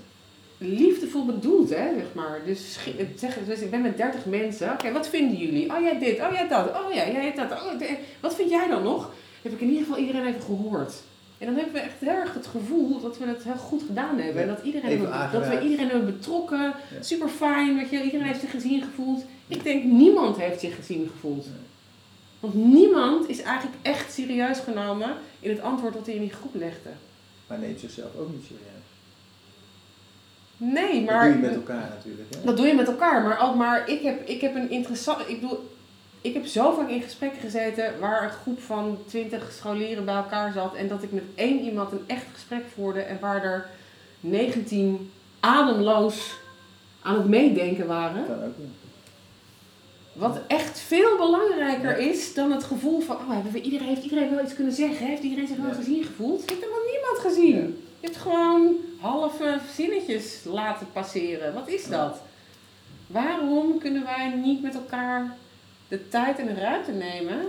liefdevol 0.57 1.25
bedoeld, 1.25 1.69
hè, 1.69 1.93
zeg 1.95 2.13
maar. 2.13 2.39
Dus, 2.45 2.79
zeggen, 3.15 3.45
dus 3.45 3.59
ik 3.59 3.71
ben 3.71 3.81
met 3.81 3.97
30 3.97 4.25
mensen, 4.25 4.71
oké, 4.71 4.91
wat 4.91 5.07
vinden 5.07 5.37
jullie? 5.37 5.73
Oh, 5.73 5.81
jij 5.81 5.99
dit, 5.99 6.19
oh, 6.19 6.31
jij 6.31 6.47
dat, 6.47 6.69
oh 6.69 6.93
ja, 6.93 7.07
jij 7.09 7.33
dat. 7.35 7.51
Oh, 7.51 7.79
de- 7.79 7.97
wat 8.19 8.35
vind 8.35 8.49
jij 8.49 8.67
dan 8.67 8.83
nog? 8.83 9.11
Heb 9.41 9.51
ik 9.51 9.61
in 9.61 9.67
ieder 9.67 9.83
geval 9.83 9.97
iedereen 9.99 10.25
even 10.25 10.41
gehoord. 10.41 10.93
En 11.37 11.45
dan 11.45 11.55
hebben 11.55 11.73
we 11.73 11.79
echt 11.79 11.99
heel 11.99 12.09
erg 12.09 12.33
het 12.33 12.47
gevoel 12.47 13.01
dat 13.01 13.17
we 13.17 13.25
het 13.25 13.43
heel 13.43 13.55
goed 13.55 13.83
gedaan 13.87 14.19
hebben. 14.19 14.41
En 14.41 14.47
dat, 14.47 14.63
iedereen 14.63 14.89
hebben, 14.89 15.31
dat 15.31 15.47
we 15.47 15.61
iedereen 15.61 15.89
hebben 15.89 16.05
betrokken. 16.05 16.73
Super 16.99 17.29
fijn, 17.29 17.75
weet 17.75 17.89
je. 17.89 18.03
Iedereen 18.03 18.25
heeft 18.25 18.39
zich 18.39 18.51
gezien 18.51 18.81
gevoeld. 18.81 19.23
Ik 19.47 19.63
denk 19.63 19.83
niemand 19.83 20.37
heeft 20.37 20.59
zich 20.59 20.75
gezien 20.75 21.09
gevoeld. 21.11 21.45
Want 22.39 22.53
niemand 22.53 23.29
is 23.29 23.41
eigenlijk 23.41 23.77
echt 23.81 24.13
serieus 24.13 24.59
genomen 24.59 25.15
in 25.39 25.49
het 25.49 25.61
antwoord 25.61 25.93
dat 25.93 26.05
hij 26.05 26.15
in 26.15 26.21
die 26.21 26.33
groep 26.33 26.55
legde. 26.55 26.89
Maar 27.47 27.59
neemt 27.59 27.79
zichzelf 27.79 28.15
ook 28.19 28.31
niet 28.31 28.43
serieus. 28.45 28.85
Nee, 30.57 31.05
Dat 31.05 31.15
maar... 31.15 31.25
doe 31.25 31.33
je 31.33 31.47
met 31.47 31.55
elkaar 31.55 31.89
natuurlijk. 31.95 32.33
Hè? 32.35 32.43
Dat 32.43 32.57
doe 32.57 32.67
je 32.67 32.73
met 32.73 32.87
elkaar, 32.87 33.23
maar 33.23 33.41
ook 33.41 33.55
maar 33.55 33.89
ik 33.89 34.01
heb, 34.01 34.27
ik 34.27 34.41
heb 34.41 34.55
een 34.55 34.69
interessant. 34.69 35.19
Ik 35.19 35.41
bedoel, 35.41 35.76
ik 36.21 36.33
heb 36.33 36.45
zo 36.45 36.73
vaak 36.73 36.89
in 36.89 37.01
gesprekken 37.01 37.41
gezeten 37.41 37.99
waar 37.99 38.23
een 38.23 38.29
groep 38.29 38.61
van 38.61 38.97
twintig 39.07 39.51
scholieren 39.51 40.05
bij 40.05 40.15
elkaar 40.15 40.51
zat 40.53 40.75
en 40.75 40.87
dat 40.87 41.03
ik 41.03 41.11
met 41.11 41.23
één 41.35 41.59
iemand 41.59 41.91
een 41.91 42.03
echt 42.07 42.25
gesprek 42.33 42.63
voerde 42.73 43.01
en 43.01 43.19
waar 43.19 43.43
er 43.43 43.69
19 44.19 45.11
ademloos 45.39 46.37
aan 47.01 47.15
het 47.15 47.27
meedenken 47.27 47.87
waren. 47.87 48.53
Wat 50.13 50.39
echt 50.47 50.79
veel 50.79 51.17
belangrijker 51.17 51.97
is 51.97 52.33
dan 52.33 52.51
het 52.51 52.63
gevoel 52.63 52.99
van, 52.99 53.15
oh, 53.15 53.29
hebben 53.33 53.51
we, 53.51 53.61
iedereen, 53.61 53.87
heeft 53.87 54.03
iedereen 54.03 54.35
wel 54.35 54.43
iets 54.43 54.53
kunnen 54.53 54.73
zeggen? 54.73 55.05
Heeft 55.05 55.23
iedereen 55.23 55.47
zich 55.47 55.57
wel 55.57 55.67
Ja. 55.67 55.73
gezien 55.73 56.03
gevoeld? 56.03 56.43
Ik 56.43 56.49
heb 56.49 56.59
helemaal 56.59 56.91
niemand 56.91 57.19
gezien. 57.19 57.55
Ja. 57.55 57.85
Je 57.99 58.05
hebt 58.07 58.17
gewoon 58.17 58.75
halve 58.99 59.59
zinnetjes 59.75 60.41
laten 60.45 60.87
passeren. 60.93 61.53
Wat 61.53 61.67
is 61.67 61.87
dat? 61.87 62.21
Waarom 63.07 63.77
kunnen 63.79 64.03
wij 64.03 64.33
niet 64.43 64.61
met 64.61 64.73
elkaar 64.75 65.35
de 65.87 66.07
tijd 66.07 66.39
en 66.39 66.45
de 66.45 66.53
ruimte 66.53 66.91
nemen 66.91 67.41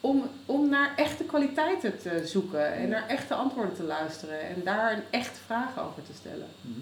om, 0.00 0.22
om 0.46 0.68
naar 0.68 0.92
echte 0.96 1.24
kwaliteiten 1.24 1.98
te 1.98 2.22
zoeken 2.26 2.72
en 2.74 2.88
naar 2.88 3.08
echte 3.08 3.34
antwoorden 3.34 3.74
te 3.74 3.82
luisteren 3.82 4.40
en 4.40 4.62
daar 4.64 4.92
een 4.92 5.02
echte 5.10 5.40
vraag 5.46 5.78
over 5.80 6.02
te 6.02 6.12
stellen? 6.18 6.48
Mhm. 6.60 6.80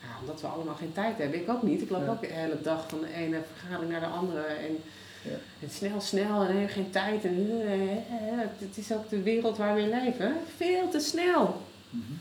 Ja, 0.00 0.06
omdat 0.20 0.40
we 0.40 0.46
allemaal 0.46 0.74
geen 0.74 0.92
tijd 0.92 1.18
hebben. 1.18 1.40
Ik 1.40 1.48
ook 1.48 1.62
niet. 1.62 1.82
Ik 1.82 1.90
loop 1.90 2.04
Ja. 2.04 2.10
ook 2.10 2.20
de 2.20 2.26
hele 2.26 2.60
dag 2.62 2.88
van 2.88 3.00
de 3.00 3.12
ene 3.12 3.40
vergadering 3.56 3.90
naar 3.92 4.00
de 4.00 4.06
andere. 4.06 4.42
En, 4.42 4.78
Ja. 5.22 5.36
en 5.62 5.70
snel, 5.70 6.00
snel 6.00 6.42
en 6.42 6.60
heb 6.60 6.70
geen 6.70 6.90
tijd. 6.90 7.24
En, 7.24 7.60
eh, 7.62 7.72
eh, 7.72 7.92
eh, 7.92 8.48
het 8.58 8.76
is 8.76 8.92
ook 8.92 9.08
de 9.08 9.22
wereld 9.22 9.56
waar 9.56 9.74
we 9.74 9.80
in 9.80 9.88
leven. 9.88 10.36
Veel 10.56 10.88
te 10.88 10.98
snel. 11.00 11.62
Mhm. 11.90 12.12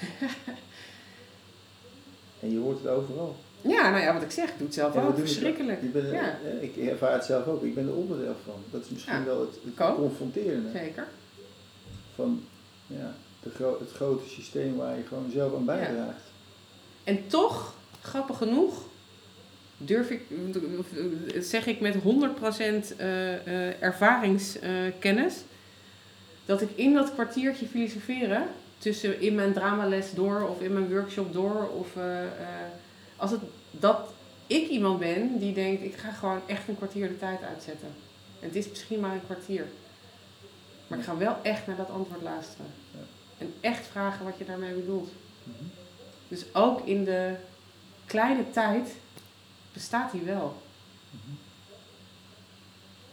en 2.40 2.50
je 2.52 2.58
hoort 2.58 2.78
het 2.78 2.88
overal. 2.88 3.36
Ja, 3.62 3.90
nou 3.90 4.02
ja, 4.02 4.12
wat 4.12 4.22
ik 4.22 4.30
zeg, 4.30 4.48
ik 4.48 4.54
doe 4.58 4.66
het 4.66 4.74
zelf 4.74 4.94
Ja, 4.94 5.02
ook. 5.06 5.18
Verschrikkelijk. 5.18 5.82
Ik, 5.82 5.92
ben, 5.92 6.12
Ja. 6.12 6.36
ik 6.60 6.76
ervaar 6.76 7.12
het 7.12 7.24
zelf 7.24 7.46
ook. 7.46 7.62
Ik 7.62 7.74
ben 7.74 7.86
er 7.86 7.94
onderdeel 7.94 8.34
van. 8.44 8.54
Dat 8.70 8.82
is 8.84 8.88
misschien 8.88 9.14
Ja, 9.18 9.24
wel 9.24 9.40
het, 9.40 9.58
confronterende 9.96 10.68
Zeker. 10.74 11.06
van 12.14 12.44
ja, 12.86 13.14
de 13.42 13.50
gro- 13.50 13.76
het 13.80 13.90
grote 13.92 14.28
systeem 14.28 14.76
waar 14.76 14.96
je 14.96 15.02
gewoon 15.08 15.30
zelf 15.34 15.54
aan 15.54 15.64
bijdraagt. 15.64 16.22
En 17.04 17.26
toch, 17.26 17.74
grappig 18.02 18.36
genoeg, 18.36 18.82
durf 19.76 20.10
ik, 20.10 20.20
zeg 21.40 21.66
ik 21.66 21.80
met 21.80 21.94
100% 21.94 22.96
eh, 22.96 23.34
eh, 23.68 23.82
ervaringskennis, 23.82 25.34
dat 26.46 26.60
ik 26.60 26.68
in 26.74 26.94
dat 26.94 27.12
kwartiertje 27.12 27.66
filosoferen, 27.66 28.42
tussen 28.78 29.20
in 29.20 29.34
mijn 29.34 29.52
dramales 29.52 30.14
door 30.14 30.48
of 30.48 30.60
in 30.60 30.72
mijn 30.72 30.90
workshop 30.92 31.32
door, 31.32 31.68
of 31.78 31.96
eh, 31.96 32.02
als 33.22 33.30
het, 33.30 33.40
dat 33.70 34.12
ik 34.46 34.68
iemand 34.68 34.98
ben 34.98 35.38
die 35.38 35.54
denkt, 35.54 35.82
ik 35.82 35.94
ga 35.94 36.10
gewoon 36.12 36.40
echt 36.46 36.68
een 36.68 36.76
kwartier 36.76 37.08
de 37.08 37.18
tijd 37.18 37.42
uitzetten. 37.42 37.88
En 38.40 38.46
het 38.46 38.56
is 38.56 38.68
misschien 38.68 39.00
maar 39.00 39.12
een 39.12 39.24
kwartier. 39.24 39.66
Maar 40.86 40.98
ik 40.98 41.04
ga 41.04 41.16
wel 41.16 41.36
echt 41.42 41.66
naar 41.66 41.76
dat 41.76 41.90
antwoord 41.90 42.22
luisteren. 42.22 42.66
Ja. 42.90 42.98
En 43.38 43.54
echt 43.60 43.86
vragen 43.86 44.24
wat 44.24 44.38
je 44.38 44.44
daarmee 44.44 44.74
bedoelt. 44.74 45.10
Mhm. 45.42 45.64
Dus 46.28 46.54
ook 46.54 46.86
in 46.86 47.04
de 47.04 47.34
kleine 48.06 48.50
tijd 48.50 48.88
bestaat 49.72 50.12
hij 50.12 50.24
wel. 50.24 50.62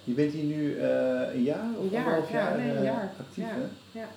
Je 0.04 0.14
bent 0.14 0.32
hier 0.34 0.44
nu 0.44 0.78
eh, 0.78 1.34
een 1.34 1.44
jaar 1.44 1.70
of 1.78 1.84
Een 1.84 1.90
jaar, 1.90 2.32
ja, 2.32 2.56
nee, 2.56 2.70
een 2.70 2.78
eh, 2.78 2.84
jaar. 2.84 3.12
actief, 3.20 3.44
Ja, 3.44 3.50
hè? 3.54 4.00
ja. 4.00 4.08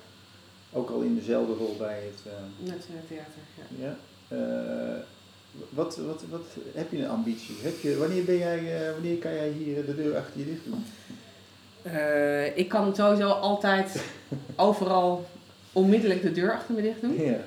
Ook 0.71 0.89
al 0.89 1.01
in 1.01 1.15
dezelfde 1.15 1.53
rol 1.53 1.75
bij 1.77 2.03
het... 2.03 2.33
Nationaal 2.57 3.03
Theater. 3.07 3.41
Ja. 3.79 3.85
ja. 3.85 3.95
Eh, 5.53 5.59
wat, 5.69 5.97
wat, 5.97 6.23
wat 6.29 6.45
heb 6.73 6.91
je 6.91 6.97
een 6.97 7.09
ambitie? 7.09 7.55
Heb 7.61 7.79
je, 7.79 7.97
wanneer, 7.97 8.23
ben 8.23 8.37
jij, 8.37 8.87
eh, 8.87 8.91
wanneer 8.91 9.17
kan 9.17 9.33
jij 9.33 9.49
hier 9.49 9.85
de 9.85 9.95
deur 9.95 10.17
achter 10.17 10.39
je 10.39 10.45
dicht 10.45 10.65
doen? 10.65 10.85
Eh, 11.81 12.57
ik 12.57 12.69
kan 12.69 12.95
sowieso 12.95 13.29
altijd 13.29 14.03
overal 14.55 15.25
onmiddellijk 15.71 16.21
de 16.21 16.31
deur 16.31 16.53
achter 16.53 16.75
me 16.75 16.81
dicht 16.81 17.01
doen. 17.01 17.21
Ja. 17.21 17.39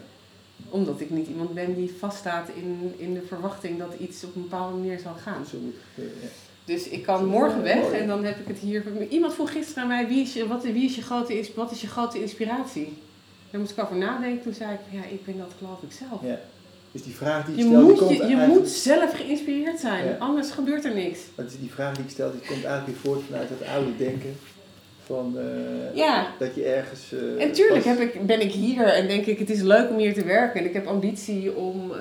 Omdat 0.70 1.00
ik 1.00 1.10
niet 1.10 1.28
iemand 1.28 1.54
ben 1.54 1.74
die 1.74 1.94
vaststaat 1.98 2.48
in, 2.48 2.94
in 2.96 3.14
de 3.14 3.22
verwachting 3.22 3.78
dat 3.78 3.94
iets 3.98 4.24
op 4.24 4.34
een 4.34 4.42
bepaalde 4.42 4.76
manier 4.76 4.98
zal 4.98 5.14
gaan. 5.14 5.46
Zo 5.46 5.58
moet 5.58 5.74
het 5.74 5.82
gebeuren, 5.94 6.22
ja. 6.22 6.28
Dus 6.64 6.88
ik 6.88 7.02
kan 7.02 7.26
morgen 7.26 7.62
weg 7.62 7.80
Mooi. 7.80 7.96
en 7.96 8.06
dan 8.06 8.24
heb 8.24 8.38
ik 8.38 8.46
het 8.46 8.58
hier. 8.58 9.08
Iemand 9.08 9.34
vroeg 9.34 9.52
gisteren 9.52 9.82
aan 9.82 9.88
mij: 9.88 10.08
wie 10.08 10.22
is 10.22 10.32
je, 10.32 10.46
wat, 10.46 10.62
wie 10.62 10.84
is 10.84 10.94
je 10.94 11.02
grote, 11.02 11.46
wat 11.54 11.70
is 11.70 11.80
je 11.80 11.86
grote 11.86 12.20
inspiratie? 12.20 12.98
Daar 13.50 13.60
moest 13.60 13.72
ik 13.72 13.84
over 13.84 13.96
nadenken. 13.96 14.42
Toen 14.42 14.54
zei 14.54 14.72
ik: 14.72 14.80
ja, 14.90 15.04
ik 15.04 15.24
ben 15.24 15.38
dat 15.38 15.52
geloof 15.58 15.82
ik 15.82 15.92
zelf. 15.92 16.22
Ja. 16.22 16.40
Dus 16.96 17.04
die 17.04 17.14
vraag 17.14 17.44
die 17.46 17.54
ik 17.54 17.60
Je, 17.60 17.66
stel, 17.66 17.78
die 17.80 17.88
moet, 17.90 17.98
komt 17.98 18.16
je, 18.16 18.26
je 18.26 18.36
moet 18.48 18.68
zelf 18.68 19.12
geïnspireerd 19.16 19.80
zijn, 19.80 20.04
Ja. 20.04 20.16
anders 20.18 20.50
gebeurt 20.50 20.84
er 20.84 20.94
niks. 20.94 21.18
Want 21.34 21.56
die 21.60 21.70
vraag 21.70 21.94
die 21.94 22.04
ik 22.04 22.10
stel, 22.10 22.30
die 22.30 22.40
komt 22.40 22.64
eigenlijk 22.64 22.86
weer 22.86 23.12
voort 23.12 23.24
vanuit 23.30 23.48
het 23.48 23.68
oude 23.68 23.96
denken. 23.96 24.36
Van, 25.06 25.34
eh, 25.38 25.96
Ja. 25.96 26.26
Dat 26.38 26.54
je 26.54 26.64
ergens... 26.64 27.12
eh, 27.12 27.42
En 27.42 27.52
tuurlijk 27.52 27.84
heb 27.84 27.98
ik, 28.00 28.26
ben 28.26 28.40
ik 28.40 28.52
hier 28.52 28.84
en 28.84 29.06
denk 29.08 29.26
ik, 29.26 29.38
het 29.38 29.50
is 29.50 29.60
leuk 29.60 29.90
om 29.90 29.96
hier 29.98 30.14
te 30.14 30.24
werken. 30.24 30.60
En 30.60 30.66
ik 30.66 30.72
heb 30.72 30.86
ambitie 30.86 31.54
om 31.56 31.92
eh, 31.92 31.98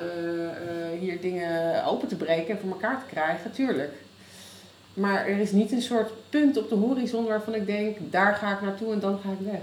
hier 1.00 1.22
dingen 1.22 1.86
open 1.86 2.08
te 2.08 2.16
breken 2.16 2.54
en 2.56 2.60
voor 2.62 2.70
elkaar 2.72 3.00
te 3.00 3.14
krijgen, 3.14 3.52
tuurlijk. 3.52 3.94
Maar 4.94 5.28
er 5.28 5.40
is 5.40 5.52
niet 5.52 5.72
een 5.72 5.82
soort 5.82 6.12
punt 6.30 6.58
op 6.58 6.70
de 6.70 6.76
horizon 6.76 7.26
waarvan 7.26 7.54
ik 7.56 7.66
denk, 7.66 7.98
daar 8.10 8.36
ga 8.36 8.54
ik 8.54 8.62
naartoe 8.62 8.94
en 8.94 9.00
dan 9.00 9.20
ga 9.24 9.30
ik 9.32 9.52
weg. 9.52 9.62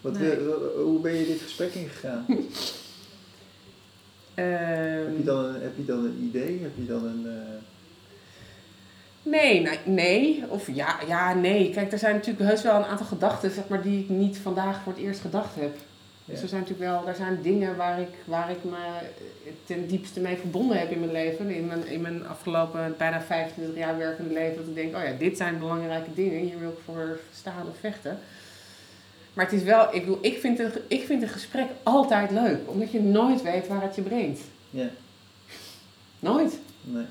Wat 0.00 0.18
Nee. 0.18 0.36
hoe 0.84 1.00
ben 1.00 1.14
je 1.14 1.26
dit 1.26 1.40
gesprek 1.40 1.74
ingegaan? 1.74 2.26
Heb 4.42 5.16
je, 5.16 5.22
dan 5.24 5.44
een, 5.44 5.60
heb 5.62 5.76
je 5.76 5.84
dan 5.84 6.04
een 6.04 6.18
idee? 6.28 6.58
Heb 6.62 6.72
je 6.76 6.86
dan 6.86 7.04
een... 7.04 7.26
eh, 7.26 7.54
Nee, 9.22 9.60
nee, 9.60 9.78
nee. 9.84 10.44
Of 10.48 10.74
ja, 10.74 10.96
ja, 11.06 11.34
nee. 11.34 11.70
Kijk, 11.70 11.92
er 11.92 11.98
zijn 11.98 12.14
natuurlijk 12.14 12.48
heus 12.48 12.62
wel 12.62 12.76
een 12.76 12.84
aantal 12.84 13.06
gedachten, 13.06 13.50
zeg 13.50 13.68
maar, 13.68 13.82
die 13.82 14.00
ik 14.02 14.08
niet 14.08 14.38
vandaag 14.38 14.82
voor 14.82 14.92
het 14.92 15.02
eerst 15.02 15.20
gedacht 15.20 15.54
heb. 15.54 15.76
Dus 16.24 16.42
er 16.42 16.48
zijn 16.48 16.60
natuurlijk 16.60 16.90
wel, 16.90 17.08
er 17.08 17.14
zijn 17.14 17.38
dingen 17.42 17.76
waar 17.76 18.00
ik, 18.00 18.08
waar 18.24 18.50
ik 18.50 18.64
me 18.64 18.76
ten 19.64 19.86
diepste 19.86 20.20
mee 20.20 20.36
verbonden 20.36 20.78
heb 20.78 20.90
in 20.90 21.00
mijn 21.00 21.12
leven. 21.12 21.50
In 21.50 21.66
mijn, 21.66 21.86
in 21.86 22.00
mijn 22.00 22.26
afgelopen 22.26 22.94
bijna 22.98 23.20
25 23.20 23.76
jaar 23.76 23.98
werkende 23.98 24.32
leven. 24.34 24.56
Dat 24.56 24.66
ik 24.66 24.74
denk, 24.74 24.96
oh 24.96 25.02
ja, 25.02 25.12
dit 25.18 25.36
zijn 25.36 25.58
belangrijke 25.58 26.14
dingen. 26.14 26.40
Hier 26.40 26.58
wil 26.58 26.70
ik 26.70 26.78
voor 26.84 27.18
staan 27.34 27.66
of 27.68 27.78
vechten. 27.80 28.18
Maar 29.36 29.44
het 29.44 29.54
is 29.54 29.62
wel, 29.62 29.94
ik 29.94 30.00
bedoel, 30.00 30.18
ik 30.20 30.38
vind, 30.38 30.58
een, 30.58 30.72
ik 30.88 31.04
vind 31.06 31.22
een 31.22 31.28
gesprek 31.28 31.66
altijd 31.82 32.30
leuk. 32.30 32.58
Omdat 32.66 32.90
je 32.90 33.00
nooit 33.00 33.42
weet 33.42 33.66
waar 33.68 33.82
het 33.82 33.94
je 33.94 34.02
brengt. 34.02 34.40
ja, 34.70 34.88
Nooit. 36.18 36.58
nee. 36.82 37.04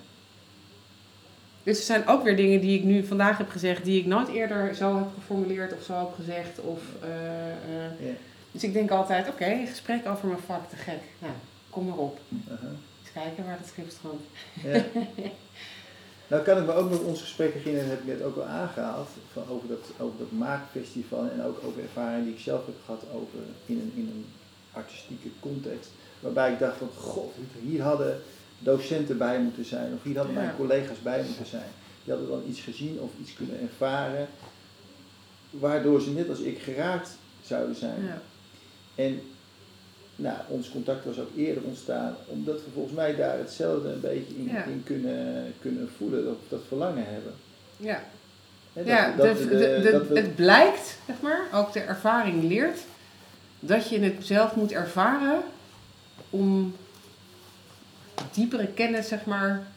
Dus 1.64 1.78
er 1.78 1.84
zijn 1.84 2.08
ook 2.08 2.24
weer 2.24 2.36
dingen 2.36 2.62
die 2.62 2.78
ik 2.78 2.84
nu 2.84 3.04
vandaag 3.06 3.38
heb 3.38 3.50
gezegd, 3.50 3.84
die 3.84 4.00
ik 4.00 4.06
nooit 4.06 4.28
eerder 4.28 4.76
zo 4.76 4.98
heb 4.98 5.08
geformuleerd 5.16 5.74
of 5.74 5.84
zo 5.84 5.94
heb 5.94 6.14
gezegd. 6.16 6.60
Of, 6.60 6.82
eh, 7.02 7.50
eh. 7.52 7.92
Ja. 8.00 8.14
Dus 8.52 8.64
ik 8.64 8.74
denk 8.74 8.92
altijd, 8.92 9.28
oké, 9.28 9.66
gesprek 9.68 10.08
over 10.08 10.28
mijn 10.28 10.40
vak, 10.46 10.70
te 10.70 10.76
gek. 10.76 11.02
Nou, 11.20 11.34
kom 11.70 11.86
maar 11.88 11.98
op. 11.98 12.20
Eens 12.50 13.12
kijken 13.14 13.46
waar 13.46 13.58
het 13.58 13.68
schip 13.68 13.90
strandt. 13.90 14.24
Ja. 14.64 14.84
nou 16.28 16.44
kan 16.44 16.58
ik 16.58 16.66
me 16.66 16.74
ook 16.74 16.90
met 16.90 17.00
ons 17.04 17.22
gesprek 17.22 17.54
herinneren, 17.54 17.90
dat 17.90 17.98
heb 17.98 18.08
ik 18.08 18.14
net 18.18 18.28
ook 18.28 18.38
al 18.38 18.44
aangehaald, 18.44 19.08
van 19.34 19.44
over, 19.50 19.68
dat, 19.68 19.92
over 20.00 20.18
dat 20.18 20.32
maakfestival 20.32 21.30
en 21.30 21.44
ook 21.44 21.58
over 21.64 21.82
ervaringen 21.82 22.24
die 22.24 22.34
ik 22.34 22.40
zelf 22.40 22.66
heb 22.66 22.76
gehad 22.86 23.04
over 23.14 23.40
in 23.66 23.80
een, 23.80 23.92
in 23.96 24.08
een 24.08 24.26
artistieke 24.72 25.30
context. 25.40 25.90
Waarbij 26.20 26.52
ik 26.52 26.60
dacht 26.60 26.78
van, 26.78 26.90
god, 26.98 27.34
hier 27.62 27.82
hadden 27.82 28.22
docenten 28.60 29.18
bij 29.18 29.40
moeten 29.40 29.66
zijn, 29.66 29.94
of 29.94 30.04
hier 30.04 30.18
hadden 30.18 30.36
Ja. 30.36 30.42
mijn 30.42 30.56
collega's 30.56 31.02
bij 31.02 31.24
moeten 31.24 31.46
zijn. 31.46 31.70
Die 32.04 32.14
hadden 32.14 32.32
dan 32.32 32.44
iets 32.48 32.60
gezien 32.60 33.00
of 33.00 33.12
iets 33.22 33.34
kunnen 33.34 33.60
ervaren, 33.62 34.28
waardoor 35.50 36.02
ze 36.02 36.10
net 36.10 36.30
als 36.30 36.40
ik 36.40 36.60
geraakt 36.60 37.18
zouden 37.42 37.76
zijn. 37.76 38.04
Ja. 38.04 38.22
En 38.96 39.22
nou, 40.16 40.38
ons 40.48 40.70
contact 40.70 41.06
was 41.06 41.20
ook 41.20 41.30
eerder 41.38 41.64
ontstaan, 41.64 42.16
omdat 42.26 42.56
we 42.56 42.72
volgens 42.74 42.96
mij 42.96 43.16
daar 43.16 43.38
hetzelfde 43.38 43.90
een 43.90 44.00
beetje 44.00 44.36
in, 44.36 44.50
Ja. 44.54 44.64
in 44.64 44.84
kunnen, 44.86 45.54
kunnen 45.62 45.90
voelen, 45.98 46.24
dat 46.26 46.34
we 46.34 46.56
dat 46.56 46.62
verlangen 46.68 47.06
hebben. 47.08 47.34
Ja, 47.78 48.04
dat 48.74 48.86
ja 48.86 49.12
dat 49.18 49.38
de, 49.38 50.06
het 50.14 50.36
blijkt, 50.36 50.98
zeg 51.08 51.16
maar, 51.22 51.42
ook 51.54 51.74
de 51.74 51.80
ervaring 51.80 52.44
leert, 52.44 52.80
dat 53.60 53.90
je 53.90 54.00
het 54.00 54.26
zelf 54.26 54.56
moet 54.56 54.72
ervaren 54.72 55.42
om 56.30 56.76
diepere 58.32 58.68
kennis, 58.68 59.08
zeg 59.08 59.26
maar, 59.26 59.68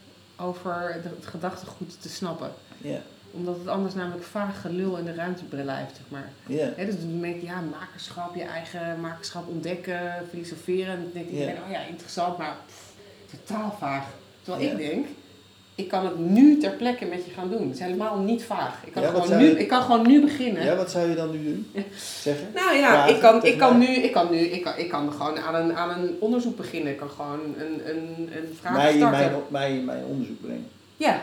over 0.41 0.93
het 1.03 1.27
gedachtegoed 1.27 2.03
te 2.03 2.09
snappen. 2.09 2.51
ja, 2.79 3.03
Omdat 3.31 3.57
het 3.59 3.69
anders 3.69 3.95
namelijk 3.95 4.25
vaag 4.25 4.61
gelul 4.61 4.97
in 4.97 5.05
de 5.05 5.15
ruimte 5.15 5.45
blijft, 5.45 5.97
zeg 5.97 6.05
maar. 6.09 6.31
Hè, 6.77 6.85
dus 6.87 6.95
dan 7.01 7.21
denk 7.21 7.41
je, 7.41 7.47
ja, 7.47 7.61
makerschap, 7.71 8.35
je 8.35 8.43
eigen 8.43 9.01
makerschap 9.01 9.49
ontdekken, 9.49 10.01
filosoferen. 10.31 10.93
En 10.95 11.01
dan 11.03 11.11
denkt 11.13 11.31
iedereen, 11.31 11.55
Ja. 11.55 11.61
oh 11.67 11.71
ja, 11.71 11.81
interessant, 11.89 12.39
maar 12.39 12.57
pff, 12.67 12.93
totaal 13.31 13.77
vaag. 13.79 14.05
Terwijl 14.43 14.71
ik 14.71 14.77
denk, 14.77 15.07
ik 15.75 15.89
kan 15.89 16.05
het 16.05 16.19
nu 16.19 16.59
ter 16.59 16.71
plekke 16.71 17.05
met 17.05 17.25
je 17.25 17.31
gaan 17.31 17.51
doen. 17.51 17.63
Het 17.67 17.75
is 17.75 17.81
helemaal 17.81 18.19
niet 18.19 18.43
vaag. 18.45 18.83
Ik 18.87 18.93
kan, 18.93 19.03
Ja, 19.03 19.09
gewoon, 19.09 19.39
nu, 19.39 19.45
je- 19.45 19.59
ik 19.59 19.69
kan 19.69 19.83
gewoon 19.83 20.07
nu 20.07 20.21
beginnen. 20.21 20.65
ja, 20.65 20.77
wat 20.77 20.91
zou 20.91 21.09
je 21.09 21.15
dan 21.15 21.31
nu 21.31 21.45
doen? 21.45 21.71
Zeggen? 22.21 22.47
Nou 22.55 22.77
ja, 22.77 22.91
Vragen 22.91 23.15
ik 23.15 23.21
kan, 23.21 23.45
ik 23.45 23.59
kan 23.59 23.79
nu, 23.79 23.87
ik 23.87 24.13
kan 24.13 24.31
nu, 24.31 24.37
ik 24.39 24.63
kan, 24.63 24.73
ik 24.77 24.89
kan 24.89 25.13
gewoon 25.13 25.39
aan 25.39 25.55
een, 25.55 25.73
aan 25.77 25.91
een 26.03 26.17
onderzoek 26.21 26.57
beginnen. 26.57 26.93
Ik 26.93 26.99
kan 26.99 27.11
gewoon 27.11 27.41
een, 27.59 27.91
een, 27.91 28.29
een 28.37 28.57
vraag 28.61 28.77
Mij 28.77 28.93
starten. 28.97 29.21
mijn, 29.21 29.33
mij 29.49 29.81
mijn 29.85 30.05
onderzoek 30.05 30.41
brengen. 30.41 30.69
Ja. 30.97 31.21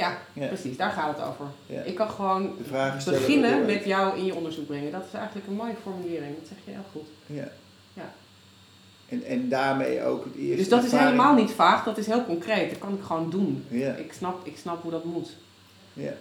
Ja, 0.00 0.18
Ja. 0.32 0.46
precies, 0.46 0.76
daar 0.76 0.90
gaat 0.90 1.16
het 1.16 1.26
over. 1.26 1.44
Ja. 1.66 1.80
Ik 1.82 1.94
kan 1.94 2.10
gewoon 2.10 2.56
beginnen 3.04 3.64
met 3.66 3.84
jou 3.84 4.18
in 4.18 4.24
je 4.24 4.34
onderzoek 4.34 4.66
brengen. 4.66 4.92
Dat 4.92 5.04
is 5.06 5.12
eigenlijk 5.18 5.46
een 5.46 5.54
mooie 5.54 5.74
formulering, 5.82 6.38
dat 6.38 6.48
zeg 6.48 6.58
je 6.64 6.70
heel 6.70 6.84
goed. 6.92 7.08
Ja. 7.26 7.48
Ja. 7.94 8.12
En, 9.08 9.24
en 9.24 9.48
daarmee 9.48 10.02
ook 10.04 10.24
het 10.24 10.34
eerste 10.34 10.56
Dus 10.56 10.68
dat 10.68 10.84
is 10.84 10.92
helemaal 10.92 11.34
niet 11.34 11.50
vaag, 11.50 11.84
dat 11.84 11.98
is 11.98 12.06
heel 12.06 12.24
concreet. 12.24 12.70
Dat 12.70 12.78
kan 12.78 12.94
ik 12.94 13.02
gewoon 13.02 13.30
doen. 13.30 13.64
Ja, 13.68 13.92
Ik 13.94 14.12
snap, 14.12 14.46
ik 14.46 14.56
snap 14.58 14.82
hoe 14.82 14.90
dat 14.90 15.04
moet. 15.04 15.36
ja. 15.92 16.12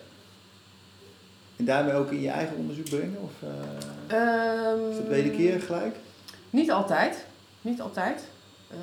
En 1.55 1.65
daarmee 1.65 1.93
ook 1.93 2.11
in 2.11 2.21
je 2.21 2.29
eigen 2.29 2.55
onderzoek 2.55 2.89
brengen? 2.89 3.17
Of 3.21 3.31
eh, 4.07 4.89
is 4.89 4.95
dat 4.97 5.07
wederkerig 5.07 5.65
gelijk? 5.65 5.95
Niet 6.49 6.71
altijd. 6.71 7.25
Niet 7.61 7.81
altijd. 7.81 8.23
Eh, 8.69 8.77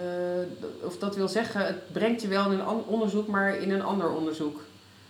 of 0.87 0.99
dat 0.99 1.17
wil 1.17 1.29
zeggen, 1.29 1.67
het 1.67 1.93
brengt 1.93 2.23
je 2.23 2.29
wel 2.29 2.51
in 2.51 2.59
een 2.59 2.67
onderzoek, 2.67 3.27
maar 3.27 3.57
in 3.57 3.71
een 3.71 3.83
ander 3.83 4.11
onderzoek. 4.11 4.61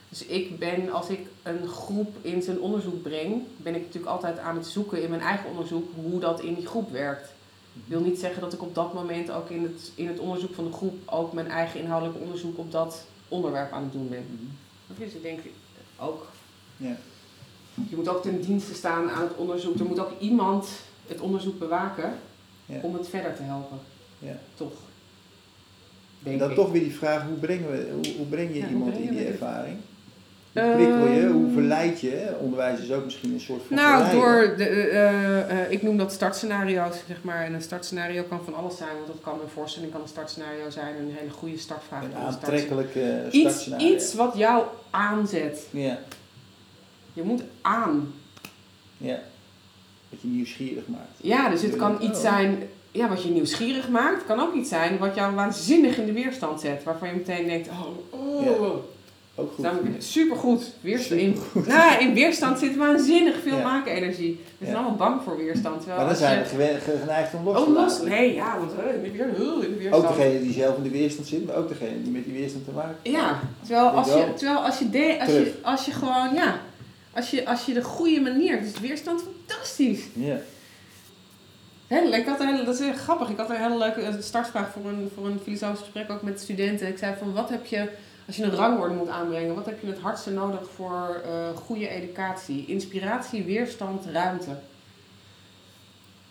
Dus 0.08 0.24
ik 0.26 0.58
ben, 0.58 0.92
als 0.92 1.08
ik 1.08 1.20
een 1.42 1.68
groep 1.68 2.14
in 2.20 2.42
zijn 2.42 2.60
onderzoek 2.60 3.02
breng, 3.02 3.42
ben 3.56 3.74
ik 3.74 3.80
natuurlijk 3.80 4.12
altijd 4.12 4.38
aan 4.38 4.56
het 4.56 4.66
zoeken 4.66 5.02
in 5.02 5.08
mijn 5.10 5.20
eigen 5.22 5.50
onderzoek 5.50 5.88
hoe 5.94 6.20
dat 6.20 6.40
in 6.40 6.54
die 6.54 6.66
groep 6.66 6.90
werkt. 6.90 7.28
Ik 7.74 7.82
wil 7.86 8.00
niet 8.00 8.18
zeggen 8.18 8.40
dat 8.40 8.52
ik 8.52 8.62
op 8.62 8.74
dat 8.74 8.94
moment 8.94 9.30
ook 9.30 9.50
in 9.50 9.62
het, 9.62 9.92
in 9.94 10.06
het 10.08 10.18
onderzoek 10.18 10.54
van 10.54 10.64
de 10.64 10.72
groep 10.72 10.94
ook 11.04 11.32
mijn 11.32 11.48
eigen 11.50 11.80
inhoudelijke 11.80 12.20
onderzoek 12.22 12.58
op 12.58 12.72
dat 12.72 13.04
onderwerp 13.28 13.72
aan 13.72 13.82
het 13.82 13.92
doen 13.92 14.08
ben. 14.08 14.24
Dus 14.98 15.12
ik 15.12 15.22
denk 15.22 15.40
ook, 15.98 16.26
Ja. 16.76 16.96
je 17.88 17.96
moet 17.96 18.08
ook 18.08 18.22
ten 18.22 18.40
dienste 18.40 18.74
staan 18.74 19.10
aan 19.10 19.22
het 19.22 19.34
onderzoek. 19.36 19.78
Er 19.78 19.84
moet 19.84 19.98
ook 19.98 20.20
iemand 20.20 20.68
het 21.06 21.20
onderzoek 21.20 21.58
bewaken 21.58 22.18
Ja. 22.66 22.78
om 22.82 22.94
het 22.94 23.08
verder 23.08 23.34
te 23.36 23.42
helpen. 23.42 23.78
Ja. 24.18 24.38
Toch. 24.54 24.72
En 24.72 24.78
Denk 26.32 26.38
dan 26.38 26.50
ik. 26.50 26.56
toch 26.56 26.70
weer 26.70 26.82
die 26.82 26.94
vraag, 26.94 27.26
hoe, 27.26 27.36
brengen 27.36 27.70
we, 27.70 27.90
hoe, 27.92 28.16
hoe 28.16 28.26
breng 28.26 28.48
je 28.52 28.58
Ja, 28.58 28.68
iemand 28.68 28.90
breng 28.90 29.08
in 29.08 29.14
die 29.16 29.24
dit? 29.26 29.38
Hoe 30.62 30.74
prikkel 30.74 31.06
je, 31.08 31.20
Ehm, 31.20 31.32
hoe 31.32 31.52
verleid 31.52 32.00
je? 32.00 32.34
Onderwijs 32.40 32.80
is 32.80 32.92
ook 32.92 33.04
misschien 33.04 33.32
een 33.32 33.40
soort 33.40 33.62
van 33.66 33.76
Nou, 33.76 34.04
verleiden. 34.04 34.48
door 34.48 34.56
de, 34.56 34.64
eh, 34.64 35.40
eh, 35.40 35.60
eh, 35.64 35.70
ik 35.70 35.82
noem 35.82 35.96
dat 35.96 36.12
startscenario's, 36.12 36.96
zeg 37.06 37.16
maar. 37.22 37.44
En 37.44 37.54
een 37.54 37.62
startscenario 37.62 38.22
kan 38.22 38.40
van 38.44 38.54
alles 38.54 38.76
zijn, 38.76 38.94
want 38.94 39.06
dat 39.06 39.16
kan 39.22 39.40
een 39.42 39.48
voorstelling, 39.54 39.92
kan 39.92 40.00
een 40.00 40.08
startscenario 40.08 40.70
zijn, 40.70 40.96
een 40.96 41.14
hele 41.18 41.30
goede 41.30 41.58
startvraag. 41.58 42.02
Een 42.02 42.10
start- 42.10 42.24
aantrekkelijke 42.26 43.22
Iets, 43.30 43.38
startscenario. 43.48 43.94
iets 43.94 44.14
wat 44.14 44.34
jou 44.36 44.64
aanzet. 44.90 45.66
Ja, 45.70 45.98
Je 47.12 47.22
moet 47.22 47.42
aan. 47.62 48.14
ja. 48.96 49.18
Dat 50.10 50.20
je 50.22 50.28
nieuwsgierig 50.28 50.86
maakt. 50.86 51.10
Ja, 51.16 51.48
dus 51.48 51.62
het 51.62 51.76
kan 51.76 51.96
iets 52.00 52.18
oh. 52.18 52.24
zijn 52.24 52.68
ja, 52.90 53.08
wat 53.08 53.22
je 53.22 53.30
nieuwsgierig 53.30 53.88
maakt. 53.88 54.24
Kan 54.26 54.40
ook 54.40 54.54
iets 54.54 54.68
zijn 54.68 54.98
wat 54.98 55.14
jou 55.14 55.34
waanzinnig 55.34 55.98
in 55.98 56.06
de 56.06 56.12
weerstand 56.12 56.60
zet. 56.60 56.84
Waarvan 56.84 57.08
je 57.08 57.14
meteen 57.14 57.46
denkt, 57.46 57.68
oh, 57.68 57.86
oh. 58.20 58.44
Ja. 58.44 58.50
Ook 59.38 59.52
goed. 59.54 59.64
Namelijk 59.64 59.94
supergoed. 60.02 60.62
Weerstand, 60.80 61.20
in, 61.20 61.32
Supergoed. 61.34 61.66
nou, 61.66 62.00
in 62.02 62.14
weerstand 62.14 62.58
zit 62.58 62.76
waanzinnig 62.76 63.34
veel 63.42 63.56
Ja. 63.56 63.62
maakenergie. 63.62 64.40
We 64.58 64.64
zijn 64.64 64.70
Ja. 64.76 64.82
allemaal 64.82 64.96
bang 64.96 65.22
voor 65.22 65.36
weerstand. 65.36 65.86
Maar 65.86 66.06
dan 66.06 66.16
zijn 66.16 66.44
we 66.56 66.78
geneigd 67.00 67.34
om 67.34 67.44
los 67.44 67.54
te 67.56 67.60
Oh, 67.60 67.68
los? 67.74 67.92
laten. 67.92 68.08
Nee, 68.08 68.34
ja, 68.34 68.58
want 68.58 68.72
uh, 68.72 69.04
in 69.04 69.12
weer- 69.12 69.26
uh, 69.28 69.64
in 69.64 69.70
de 69.72 69.76
weerstand. 69.78 70.04
Ook 70.04 70.16
degene 70.16 70.40
die 70.42 70.52
zelf 70.52 70.76
in 70.76 70.82
de 70.82 70.90
weerstand 70.90 71.26
zit, 71.28 71.46
maar 71.46 71.56
ook 71.56 71.68
degene 71.68 72.02
die 72.02 72.12
met 72.12 72.24
die 72.24 72.32
weerstand 72.32 72.64
te 72.64 72.70
maken 72.70 72.96
heeft. 73.02 73.16
Ja, 73.16 73.40
terwijl 73.66 73.88
als 73.88 74.06
je 74.08 74.32
terwijl 74.36 74.58
als 74.58 74.78
je, 74.78 74.90
de, 74.90 75.16
als 75.20 75.28
je, 75.30 75.54
als 75.62 75.84
je 75.84 75.92
gewoon, 75.92 76.34
ja, 76.34 76.60
als 77.12 77.30
je, 77.30 77.46
als 77.46 77.66
je 77.66 77.72
de 77.74 77.82
goede 77.84 78.20
manier, 78.20 78.60
dus 78.60 78.80
weerstand, 78.80 79.22
fantastisch. 79.22 80.00
Ja. 80.12 80.36
Hè, 81.86 82.00
ik 82.00 82.26
had 82.26 82.40
een 82.40 82.46
hele, 82.46 82.64
dat 82.64 82.74
is 82.74 82.80
heel 82.80 82.92
grappig. 82.92 83.28
Ik 83.28 83.36
had 83.36 83.50
een 83.50 83.56
hele 83.56 83.78
leuke 83.78 84.00
eh, 84.00 84.14
startvraag 84.20 84.72
voor 84.72 84.90
een, 84.90 85.10
voor 85.14 85.26
een 85.26 85.40
filosofisch 85.42 85.78
gesprek 85.80 86.10
ook 86.10 86.22
met 86.22 86.40
studenten. 86.40 86.88
Ik 86.88 86.98
zei 86.98 87.14
van, 87.18 87.32
wat 87.32 87.48
heb 87.48 87.66
je, 87.66 87.88
als 88.26 88.36
je 88.36 88.42
een 88.42 88.50
rangorde 88.54 88.94
moet 88.94 89.08
aanbrengen, 89.08 89.54
wat 89.54 89.66
heb 89.66 89.80
je 89.80 89.86
het 89.86 89.98
hardste 89.98 90.30
nodig 90.30 90.70
voor 90.74 91.20
eh, 91.24 91.56
goede 91.56 91.88
educatie? 91.88 92.66
Inspiratie, 92.66 93.44
weerstand, 93.44 94.04
ruimte. 94.06 94.56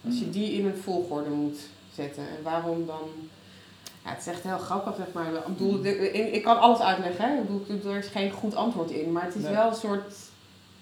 Als 0.05 0.19
je 0.19 0.29
die 0.29 0.51
in 0.51 0.65
een 0.65 0.77
volgorde 0.77 1.29
moet 1.29 1.57
zetten. 1.95 2.23
En 2.23 2.43
waarom 2.43 2.85
dan... 2.85 2.99
Ja, 4.03 4.09
het 4.11 4.19
is 4.19 4.27
echt 4.27 4.43
heel 4.43 4.57
grappig, 4.57 4.95
zeg 4.95 5.05
maar. 5.13 5.33
Ik, 5.33 5.45
bedoel, 5.45 5.81
de- 5.81 6.11
ik, 6.31 6.43
kan 6.43 6.59
alles 6.59 6.79
uitleggen, 6.79 7.25
hè. 7.29 7.35
Ik 7.41 7.47
bedoel, 7.67 7.91
er 7.91 7.97
is 7.99 8.07
geen 8.07 8.31
goed 8.31 8.55
antwoord 8.55 8.91
in. 8.91 9.11
Maar 9.11 9.23
het 9.25 9.35
is 9.35 9.41
Nee. 9.43 9.51
wel 9.53 9.67
een 9.69 9.75
soort 9.75 10.13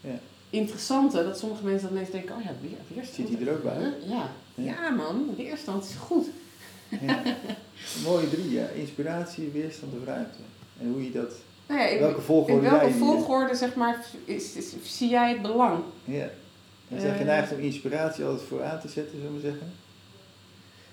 Ja. 0.01 0.20
interessante, 0.49 1.24
dat 1.24 1.39
sommige 1.39 1.64
mensen 1.64 1.88
dan 1.88 1.97
ineens 1.97 2.11
denken, 2.11 2.36
oh 2.36 2.43
ja, 2.43 2.51
weer, 2.61 2.78
weerstand. 2.88 3.28
Zit 3.30 3.38
hij 3.38 3.47
er 3.47 3.53
ook 3.53 3.64
bij? 3.64 3.93
Ja. 4.07 4.30
Ja. 4.55 4.64
ja 4.64 4.89
man, 4.89 5.36
weerstand 5.38 5.84
is 5.86 5.95
goed. 5.95 6.26
Ja. 7.01 7.22
Mooie 8.05 8.30
drie, 8.30 8.51
ja. 8.51 8.66
Inspiratie, 8.68 9.49
weerstand 9.53 9.93
of 9.99 10.05
ruimte. 10.05 10.38
En 10.84 10.91
hoe 10.91 11.03
je 11.03 11.11
dat... 11.11 11.31
Nou 11.67 11.79
ja, 11.81 11.86
ik- 11.88 11.99
welke 11.99 12.21
volgorde 12.21 12.65
in 12.65 12.71
welke 12.71 12.91
volgorde, 12.93 13.55
zeg 13.55 13.75
maar, 13.75 14.05
is, 14.25 14.53
is- 14.53 14.73
zie 14.84 15.09
jij 15.09 15.29
het 15.29 15.41
belang? 15.41 15.79
Ja. 16.03 16.29
En 16.89 16.99
zijn 16.99 17.11
Eh. 17.13 17.17
geneigd 17.17 17.51
om 17.51 17.59
inspiratie 17.59 18.25
altijd 18.25 18.47
voor 18.47 18.63
aan 18.63 18.79
te 18.79 18.88
zetten, 18.88 19.17
zullen 19.17 19.36
we 19.36 19.41
zeggen? 19.41 19.73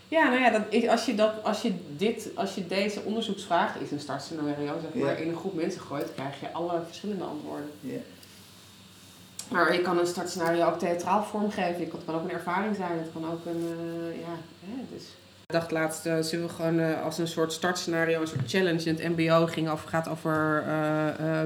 Ja, 0.09 0.29
nou 0.29 0.41
ja, 0.41 0.51
dat, 0.51 0.89
als, 0.89 1.07
je 1.07 1.15
dat, 1.15 1.33
als, 1.43 1.63
je 1.63 1.73
dit, 1.97 2.29
als 2.35 2.55
je 2.55 2.67
deze 2.67 3.01
onderzoeksvraag, 3.05 3.77
is 3.77 3.91
een 3.91 4.01
startscenario, 4.01 4.73
zeg 4.83 4.95
maar, 5.03 5.11
Ja. 5.13 5.17
in 5.17 5.29
een 5.29 5.37
groep 5.37 5.55
mensen 5.55 5.81
gooit, 5.81 6.15
krijg 6.15 6.41
je 6.41 6.53
alle 6.53 6.81
verschillende 6.87 7.25
antwoorden. 7.25 7.71
Ja. 7.81 7.99
Maar 9.49 9.73
je 9.75 9.81
kan 9.81 9.99
een 9.99 10.07
startscenario 10.07 10.67
ook 10.67 10.79
theatraal 10.79 11.25
vormgeven. 11.25 11.81
Het 11.81 12.05
kan 12.07 12.15
ook 12.15 12.25
een 12.25 12.31
ervaring 12.31 12.77
zijn. 12.77 12.99
Het 12.99 13.09
kan 13.13 13.31
ook 13.31 13.45
een, 13.47 13.65
eh, 13.79 14.21
ja, 14.21 14.35
hè, 14.65 14.85
dus 14.95 15.05
Ik 15.51 15.57
dacht 15.57 15.71
laatst, 15.71 16.07
uh, 16.07 16.21
zullen 16.21 16.47
we 16.47 16.53
gewoon 16.53 16.79
uh, 16.79 17.03
als 17.03 17.19
een 17.19 17.29
soort 17.29 17.53
startscenario, 17.53 18.21
een 18.21 18.27
soort 18.27 18.51
challenge 18.51 18.85
in 18.85 18.95
het 18.95 19.17
mbo 19.17 19.47
ging 19.47 19.69
over, 19.69 19.89
gaat 19.89 20.09
over 20.09 20.65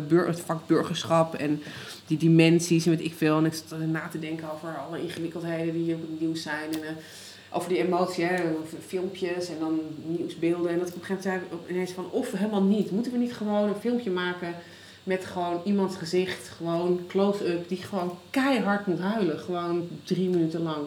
bur 0.08 0.26
het 0.26 0.40
vak 0.40 0.66
burgerschap 0.66 1.34
en 1.34 1.62
die 2.06 2.18
dimensies 2.18 2.84
en 2.86 2.90
weet 2.90 3.04
ik 3.04 3.14
veel. 3.14 3.36
En 3.36 3.44
ik 3.44 3.52
zat 3.52 3.78
na 3.78 4.08
te 4.08 4.18
denken 4.18 4.52
over 4.52 4.76
alle 4.88 5.02
ingewikkeldheden 5.02 5.72
die 5.72 5.94
op 5.94 6.00
het 6.00 6.20
nieuws 6.20 6.42
zijn 6.42 6.72
en 6.72 6.96
over 7.50 7.68
die 7.68 7.78
emotie, 7.78 8.24
hè, 8.24 8.42
filmpjes 8.86 9.48
en 9.48 9.58
dan 9.58 9.80
nieuwsbeelden. 10.06 10.70
En 10.70 10.78
dat 10.78 10.88
op 10.88 10.94
een 10.94 11.04
gegeven 11.04 11.32
moment 11.32 11.50
zei 11.58 11.60
ineens 11.70 11.90
van, 11.90 12.10
of 12.10 12.32
helemaal 12.32 12.62
niet. 12.62 12.90
Moeten 12.90 13.12
we 13.12 13.18
niet 13.18 13.34
gewoon 13.34 13.68
een 13.68 13.80
filmpje 13.80 14.10
maken 14.10 14.54
met 15.02 15.24
gewoon 15.24 15.60
iemands 15.64 15.96
gezicht, 15.96 16.48
gewoon 16.48 17.00
close-up, 17.08 17.68
die 17.68 17.78
gewoon 17.78 18.18
keihard 18.30 18.86
moet 18.86 19.00
huilen. 19.00 19.38
Gewoon 19.38 19.88
drie 20.04 20.28
minuten 20.28 20.62
lang. 20.62 20.86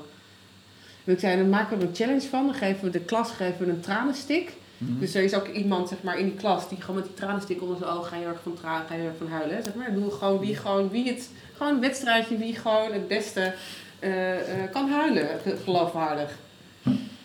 En 1.08 1.14
ik 1.14 1.20
zei, 1.20 1.38
dan 1.38 1.50
maken 1.50 1.78
we 1.78 1.84
er 1.84 1.90
een 1.90 1.96
challenge 1.96 2.28
van. 2.28 2.46
Dan 2.46 2.56
geven 2.56 2.84
we 2.84 2.90
de 2.90 3.00
klas 3.00 3.32
geven 3.32 3.66
we 3.66 3.72
een 3.72 3.80
tranenstick. 3.80 4.54
Mhm. 4.78 5.00
Dus 5.00 5.16
er 5.16 5.24
is 5.24 5.34
ook 5.34 5.48
iemand 5.48 5.90
zeg 5.90 5.98
maar, 6.04 6.20
in 6.20 6.26
die 6.26 6.36
klas 6.36 6.70
die 6.70 6.82
gewoon 6.82 6.96
met 6.96 7.06
die 7.06 7.14
tranenstick 7.14 7.62
onder 7.62 7.78
zijn 7.78 7.90
ogen 7.90 8.06
ga 8.06 8.18
je 8.18 8.26
erg 8.26 8.40
van, 8.44 8.54
tra 8.54 8.86
ga 8.88 8.96
je 8.96 9.04
erg 9.04 9.18
van 9.18 9.28
huilen. 9.28 9.64
Zeg 9.64 9.76
maar. 9.76 9.94
Doe 9.94 10.12
gewoon 10.12 10.40
wie, 10.40 10.56
gewoon 10.56 10.90
wie 10.90 11.08
het, 11.08 11.30
gewoon 11.58 11.74
een 11.74 11.80
wedstrijdje 11.80 12.38
wie 12.38 12.56
gewoon 12.56 12.94
het 12.94 13.08
beste 13.08 13.54
uh, 14.00 14.34
uh, 14.34 14.40
kan 14.72 14.90
huilen, 14.90 15.28
geloofwaardig. 15.64 16.38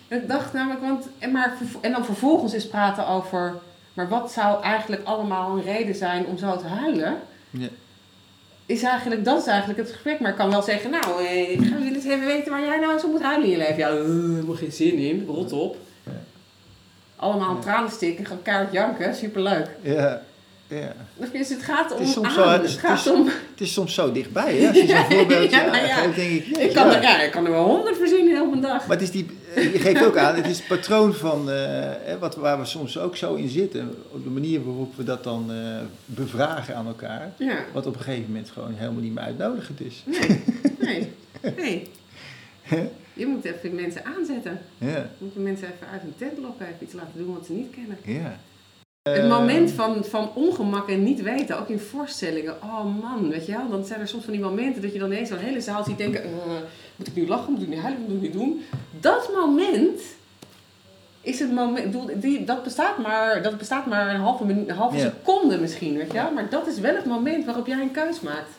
En 0.07 0.21
ik 0.21 0.27
dacht 0.27 0.53
namelijk, 0.53 0.81
want, 0.81 1.07
en, 1.19 1.31
maar, 1.31 1.57
en 1.81 1.91
dan 1.91 2.05
vervolgens 2.05 2.53
is 2.53 2.67
praten 2.67 3.07
over, 3.07 3.53
maar 3.93 4.09
wat 4.09 4.31
zou 4.31 4.63
eigenlijk 4.63 5.03
allemaal 5.05 5.57
een 5.57 5.63
reden 5.63 5.95
zijn 5.95 6.25
om 6.25 6.37
zo 6.37 6.57
te 6.57 6.67
huilen? 6.67 7.19
Ja. 7.49 7.67
Is 8.73 8.83
eigenlijk, 8.83 9.25
dat 9.25 9.41
is 9.41 9.47
eigenlijk 9.47 9.79
het 9.79 9.91
gesprek. 9.91 10.19
Maar 10.19 10.31
ik 10.31 10.37
kan 10.37 10.49
wel 10.49 10.61
zeggen, 10.61 10.89
nou, 10.89 11.25
eh, 11.25 11.51
ik 11.51 11.59
ga 11.59 11.77
jullie 11.77 11.95
eens 11.95 12.05
even 12.05 12.25
weten 12.25 12.51
waar 12.51 12.65
jij 12.65 12.79
nou 12.79 12.99
zo 12.99 13.07
moet 13.11 13.21
huilen 13.21 13.45
in 13.45 13.51
je 13.51 13.57
leven. 13.57 13.77
Ja, 13.77 13.89
uh, 13.89 14.01
helemaal 14.01 14.55
geen 14.55 14.71
zin 14.71 14.97
in, 14.97 15.25
rot 15.27 15.51
op. 15.51 15.77
Allemaal 17.15 17.59
tranen 17.59 17.91
stikken, 17.91 18.25
gaan 18.25 18.41
kaart 18.41 18.71
janken, 18.71 19.15
superleuk. 19.15 19.67
Ja. 19.81 20.21
Ja. 20.79 20.95
Dus 21.31 21.49
het 21.49 21.63
gaat 21.63 21.91
om 21.91 21.97
het 21.97 22.07
is 22.07 22.13
soms, 22.13 22.33
zo, 22.33 22.47
het, 22.47 22.61
het, 22.61 22.71
gaat 22.71 22.99
is, 22.99 23.11
om... 23.11 23.25
het 23.25 23.61
is 23.61 23.73
soms 23.73 23.93
zo 23.93 24.11
dichtbij, 24.11 24.55
hè? 24.55 24.67
Als 24.67 24.77
je 24.77 24.87
zo'n 24.87 25.11
voorbeeld 25.17 25.51
ja, 25.51 25.75
ja, 25.75 26.01
denk 26.01 26.15
ik... 26.15 26.57
ik, 26.57 26.73
kan 26.73 26.89
er, 26.89 27.01
ja, 27.01 27.21
ik 27.21 27.31
kan 27.31 27.45
er 27.45 27.51
wel 27.51 27.65
honderd 27.65 27.97
verzinnen 27.97 28.41
op 28.41 28.51
een 28.51 28.61
dag. 28.61 28.87
Maar 28.87 28.97
het 28.97 29.01
is 29.01 29.11
die, 29.11 29.25
je 29.55 29.79
geeft 29.79 30.05
ook 30.05 30.17
aan, 30.17 30.35
het 30.35 30.47
is 30.47 30.57
het 30.57 30.67
patroon 30.67 31.13
van 31.13 31.49
uh, 31.49 31.89
wat, 32.19 32.35
waar 32.35 32.59
we 32.59 32.65
soms 32.65 32.99
ook 32.99 33.15
zo 33.15 33.33
in 33.33 33.49
zitten. 33.49 33.95
Op 34.11 34.23
de 34.23 34.29
manier 34.29 34.63
waarop 34.65 34.95
we 34.95 35.03
dat 35.03 35.23
dan 35.23 35.51
uh, 35.51 35.77
bevragen 36.05 36.75
aan 36.75 36.87
elkaar. 36.87 37.33
Ja. 37.37 37.57
Wat 37.73 37.85
op 37.85 37.95
een 37.95 38.01
gegeven 38.01 38.27
moment 38.27 38.49
gewoon 38.49 38.73
helemaal 38.75 39.01
niet 39.01 39.13
meer 39.13 39.23
uitnodigend 39.23 39.81
is. 39.81 40.03
Nee, 40.05 40.41
nee. 40.79 41.11
nee. 41.55 41.91
Je 43.13 43.25
moet 43.25 43.45
even 43.45 43.75
mensen 43.75 44.05
aanzetten. 44.05 44.59
Ja. 44.77 44.87
Je 44.87 45.05
moet 45.17 45.35
mensen 45.35 45.67
even 45.67 45.87
uit 45.91 46.01
hun 46.01 46.13
tent 46.17 46.37
lokken, 46.37 46.65
even 46.65 46.77
iets 46.79 46.93
laten 46.93 47.17
doen 47.17 47.33
wat 47.33 47.45
ze 47.45 47.53
niet 47.53 47.71
kennen. 47.71 47.97
Ja. 48.03 48.39
Het 49.09 49.27
moment 49.27 49.71
van, 49.71 50.05
van 50.05 50.31
ongemak 50.33 50.89
en 50.89 51.03
niet 51.03 51.21
weten, 51.21 51.59
ook 51.59 51.69
in 51.69 51.79
voorstellingen. 51.79 52.55
Oh 52.61 53.01
man, 53.01 53.29
weet 53.29 53.45
je 53.45 53.51
wel, 53.51 53.69
dan 53.69 53.85
zijn 53.85 53.99
er 53.99 54.07
soms 54.07 54.23
van 54.23 54.33
die 54.33 54.41
momenten 54.41 54.81
dat 54.81 54.93
je 54.93 54.99
dan 54.99 55.11
ineens 55.11 55.29
zo'n 55.29 55.37
hele 55.37 55.61
zaal 55.61 55.83
ziet 55.83 55.97
denken: 55.97 56.23
uh, 56.25 56.29
moet 56.95 57.07
ik 57.07 57.15
nu 57.15 57.27
lachen, 57.27 57.53
moet 57.53 57.61
ik 57.61 57.67
nu 57.67 57.79
huilen, 57.79 58.01
moet 58.01 58.11
ik 58.11 58.21
nu 58.21 58.29
doen? 58.29 58.61
Dat 58.99 59.29
moment 59.33 60.01
is 61.21 61.39
het 61.39 61.51
moment, 61.51 61.95
die, 62.21 62.43
dat, 62.43 62.63
bestaat 62.63 62.97
maar, 62.97 63.41
dat 63.41 63.57
bestaat 63.57 63.85
maar 63.85 64.13
een 64.13 64.21
halve, 64.21 64.43
een 64.43 64.69
halve 64.69 64.99
seconde 64.99 65.57
misschien, 65.57 65.97
weet 65.97 66.11
je 66.11 66.13
wel. 66.13 66.31
Maar 66.31 66.49
dat 66.49 66.67
is 66.67 66.79
wel 66.79 66.95
het 66.95 67.05
moment 67.05 67.45
waarop 67.45 67.67
jij 67.67 67.81
een 67.81 67.91
keus 67.91 68.19
maakt. 68.19 68.51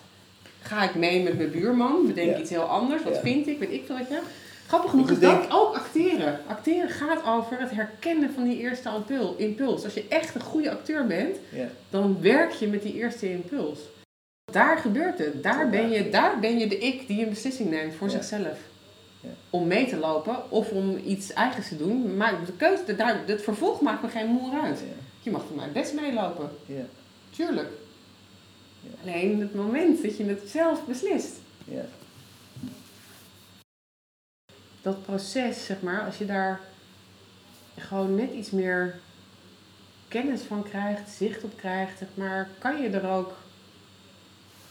Ga 0.61 0.83
ik 0.83 0.95
mee 0.95 1.23
met 1.23 1.37
mijn 1.37 1.51
buurman, 1.51 2.07
bedenk 2.07 2.37
iets 2.39 2.51
heel 2.51 2.63
anders, 2.63 3.03
wat 3.03 3.19
vind 3.23 3.47
ik, 3.47 3.59
weet 3.59 3.73
ik 3.73 3.83
veel, 3.87 3.99
wat 3.99 4.09
je 4.09 4.21
Grappig 4.75 4.93
genoeg 4.93 5.11
is 5.11 5.19
dat 5.19 5.51
ook 5.51 5.75
acteren. 5.75 6.41
Acteren 6.47 6.89
gaat 6.89 7.27
over 7.27 7.61
het 7.61 7.71
herkennen 7.71 8.33
van 8.33 8.45
die 8.45 8.59
eerste 8.59 8.91
impuls. 9.37 9.85
Als 9.85 9.95
je 9.95 10.07
echt 10.09 10.35
een 10.35 10.41
goede 10.41 10.71
acteur 10.71 11.07
bent, 11.07 11.37
dan 11.91 12.21
werk 12.21 12.53
je 12.53 12.67
met 12.67 12.83
die 12.83 12.95
eerste 12.95 13.31
impuls. 13.31 13.79
Daar 14.53 14.79
gebeurt 14.79 15.19
het. 15.19 15.43
Daar 15.43 15.71
ben 15.71 15.91
je, 15.91 16.11
daar 16.11 16.41
ben 16.41 16.59
je 16.59 16.67
de 16.69 16.79
ik 16.79 17.07
die 17.07 17.23
een 17.23 17.29
beslissing 17.29 17.71
neemt 17.71 17.95
voor 17.95 18.11
zichzelf. 18.11 18.59
Om 19.51 19.67
mee 19.67 19.87
te 19.87 19.97
lopen 19.97 20.51
of 20.51 20.71
om 20.71 21.01
iets 21.07 21.33
eigens 21.33 21.69
te 21.69 21.77
doen. 21.77 22.17
Maar 22.17 22.45
de 22.47 22.53
keuze, 22.53 22.97
daar, 22.97 23.21
het 23.27 23.43
vervolg 23.43 23.81
maakt 23.81 24.03
me 24.03 24.09
geen 24.09 24.27
moer 24.27 24.61
uit. 24.63 24.81
Je 25.21 25.31
mag 25.31 25.45
voor 25.47 25.57
mij 25.57 25.73
best 25.73 25.95
meelopen. 25.95 26.51
Tuurlijk. 27.31 27.69
Alleen 29.03 29.41
het 29.41 29.55
moment 29.55 30.03
dat 30.03 30.17
je 30.17 30.25
het 30.25 30.43
zelf 30.47 30.87
beslist 30.87 31.37
dat 34.85 35.03
proces, 35.03 35.65
zeg 35.65 35.83
maar, 35.83 36.05
als 36.05 36.19
je 36.19 36.27
daar 36.27 36.61
gewoon 37.79 38.15
net 38.15 38.33
iets 38.33 38.51
meer 38.51 38.95
kennis 40.09 40.41
van 40.41 40.63
krijgt, 40.63 41.11
zicht 41.11 41.45
op 41.45 41.57
krijgt, 41.57 41.99
zeg 41.99 42.09
maar, 42.15 42.49
kan 42.59 42.83
je 42.83 42.89
er 42.89 43.09
ook 43.09 43.33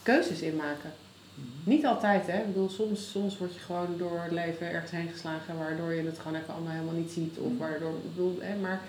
keuzes 0.03 0.41
in 0.41 0.55
maken. 0.55 0.93
Mhm. 1.33 1.69
Niet 1.69 1.85
altijd, 1.85 2.27
hè. 2.27 2.37
Ik 2.37 2.47
bedoel, 2.47 2.69
soms, 2.69 3.11
soms 3.11 3.37
word 3.37 3.53
je 3.53 3.59
gewoon 3.59 3.97
door 3.97 4.21
het 4.21 4.31
leven 4.31 4.71
ergens 4.71 4.91
heen 4.91 5.09
geslagen 5.11 5.57
waardoor 5.57 5.93
je 5.93 6.05
het 6.05 6.19
gewoon 6.19 6.37
even 6.41 6.53
allemaal 6.53 6.73
helemaal 6.73 6.93
niet 6.93 7.11
ziet. 7.11 7.37
Of 7.37 7.51
mhm. 7.51 7.57
waardoor, 7.57 7.93
ik 7.93 8.15
bedoel, 8.15 8.37
hè, 8.41 8.55
maar, 8.55 8.81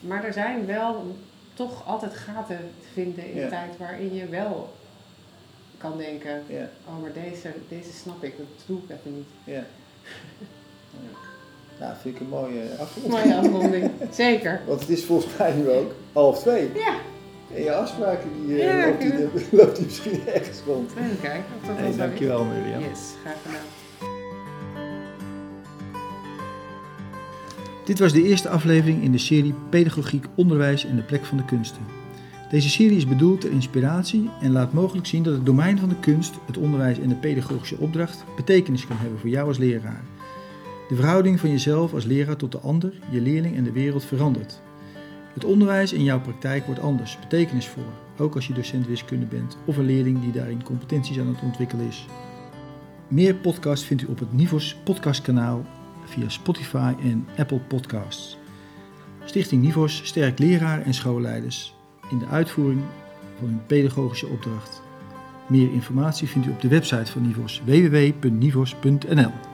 maar 0.00 0.24
er 0.24 0.32
zijn 0.32 0.66
wel 0.66 1.16
toch 1.54 1.86
altijd 1.86 2.14
gaten 2.14 2.58
te 2.80 2.86
vinden 2.92 3.32
in 3.32 3.40
de 3.40 3.48
tijd 3.48 3.76
waarin 3.76 4.14
je 4.14 4.28
wel 4.28 4.74
kan 5.78 5.98
denken, 5.98 6.42
ja. 6.48 6.68
oh 6.86 7.00
maar 7.00 7.12
deze, 7.12 7.52
deze 7.68 7.92
snap 7.92 8.24
ik, 8.24 8.36
dat 8.36 8.46
doe 8.66 8.78
ik 8.78 8.90
even 8.90 9.14
niet. 9.14 9.28
Ja. 9.44 9.64
Nou, 11.80 11.92
vind 12.00 12.14
ik 12.14 12.20
een 12.20 12.28
mooie 12.28 12.62
afronding. 12.78 13.24
Mooie 13.24 13.36
afronding, 13.36 13.90
zeker. 14.24 14.60
Want 14.66 14.80
het 14.80 14.88
is 14.88 15.04
volgens 15.04 15.36
mij 15.38 15.52
nu 15.52 15.70
ook 15.70 15.94
half 16.12 16.40
twee. 16.40 16.70
Ja. 16.74 16.96
En 17.54 17.62
je 17.62 17.74
afspraken, 17.74 18.30
die, 18.46 18.56
uh, 18.56 18.64
ja, 18.64 18.86
loopt, 18.86 19.00
die, 19.00 19.46
loopt 19.58 19.76
die 19.76 19.84
misschien 19.84 20.26
ergens 20.26 20.60
rond. 20.66 20.90
Even 20.90 21.20
kijken 21.20 21.44
of 21.60 21.68
dat 21.68 21.76
hey, 21.76 21.96
Dankjewel, 21.96 22.44
Mirjam. 22.44 22.80
Yes, 22.80 23.00
graag 23.22 23.36
gedaan. 23.42 23.82
Dit 27.84 27.98
was 27.98 28.12
de 28.12 28.22
eerste 28.22 28.48
aflevering 28.48 29.02
in 29.02 29.12
de 29.12 29.18
serie 29.18 29.54
Pedagogiek, 29.70 30.26
Onderwijs 30.34 30.84
en 30.84 30.96
de 30.96 31.02
Plek 31.02 31.24
van 31.24 31.36
de 31.36 31.44
Kunsten. 31.44 32.03
Deze 32.50 32.70
serie 32.70 32.96
is 32.96 33.06
bedoeld 33.06 33.40
ter 33.40 33.50
inspiratie 33.50 34.30
en 34.40 34.52
laat 34.52 34.72
mogelijk 34.72 35.06
zien 35.06 35.22
dat 35.22 35.34
het 35.34 35.46
domein 35.46 35.78
van 35.78 35.88
de 35.88 36.00
kunst, 36.00 36.34
het 36.46 36.56
onderwijs 36.56 36.98
en 36.98 37.08
de 37.08 37.14
pedagogische 37.14 37.78
opdracht 37.78 38.24
betekenis 38.36 38.86
kan 38.86 38.96
hebben 38.96 39.18
voor 39.18 39.28
jou 39.28 39.48
als 39.48 39.58
leraar. 39.58 40.04
De 40.88 40.94
verhouding 40.94 41.40
van 41.40 41.50
jezelf 41.50 41.94
als 41.94 42.04
leraar 42.04 42.36
tot 42.36 42.52
de 42.52 42.58
ander, 42.58 42.92
je 43.10 43.20
leerling 43.20 43.56
en 43.56 43.64
de 43.64 43.72
wereld 43.72 44.04
verandert. 44.04 44.62
Het 45.34 45.44
onderwijs 45.44 45.92
in 45.92 46.02
jouw 46.02 46.20
praktijk 46.20 46.66
wordt 46.66 46.80
anders, 46.80 47.18
betekenisvoller, 47.20 47.92
ook 48.18 48.34
als 48.34 48.46
je 48.46 48.52
docent 48.52 48.86
wiskunde 48.86 49.26
bent 49.26 49.56
of 49.64 49.76
een 49.76 49.86
leerling 49.86 50.20
die 50.20 50.32
daarin 50.32 50.62
competenties 50.62 51.18
aan 51.18 51.26
het 51.26 51.42
ontwikkelen 51.42 51.86
is. 51.86 52.06
Meer 53.08 53.34
podcasts 53.34 53.86
vindt 53.86 54.02
u 54.02 54.06
op 54.06 54.18
het 54.18 54.32
Nivos 54.32 54.76
podcastkanaal 54.84 55.66
via 56.04 56.28
Spotify 56.28 56.94
en 57.02 57.26
Apple 57.36 57.60
Podcasts. 57.60 58.38
Stichting 59.24 59.62
Nivos 59.62 60.00
sterkt 60.04 60.38
leraren 60.38 60.84
en 60.84 60.94
schoolleiders 60.94 61.74
in 62.10 62.18
de 62.18 62.26
uitvoering 62.26 62.82
van 63.38 63.48
hun 63.48 63.60
pedagogische 63.66 64.26
opdracht. 64.26 64.82
Meer 65.46 65.72
informatie 65.72 66.28
vindt 66.28 66.46
u 66.46 66.50
op 66.50 66.60
de 66.60 66.68
website 66.68 67.12
van 67.12 67.26
Nivos 67.26 67.62
www.nivos.nl. 67.64 69.53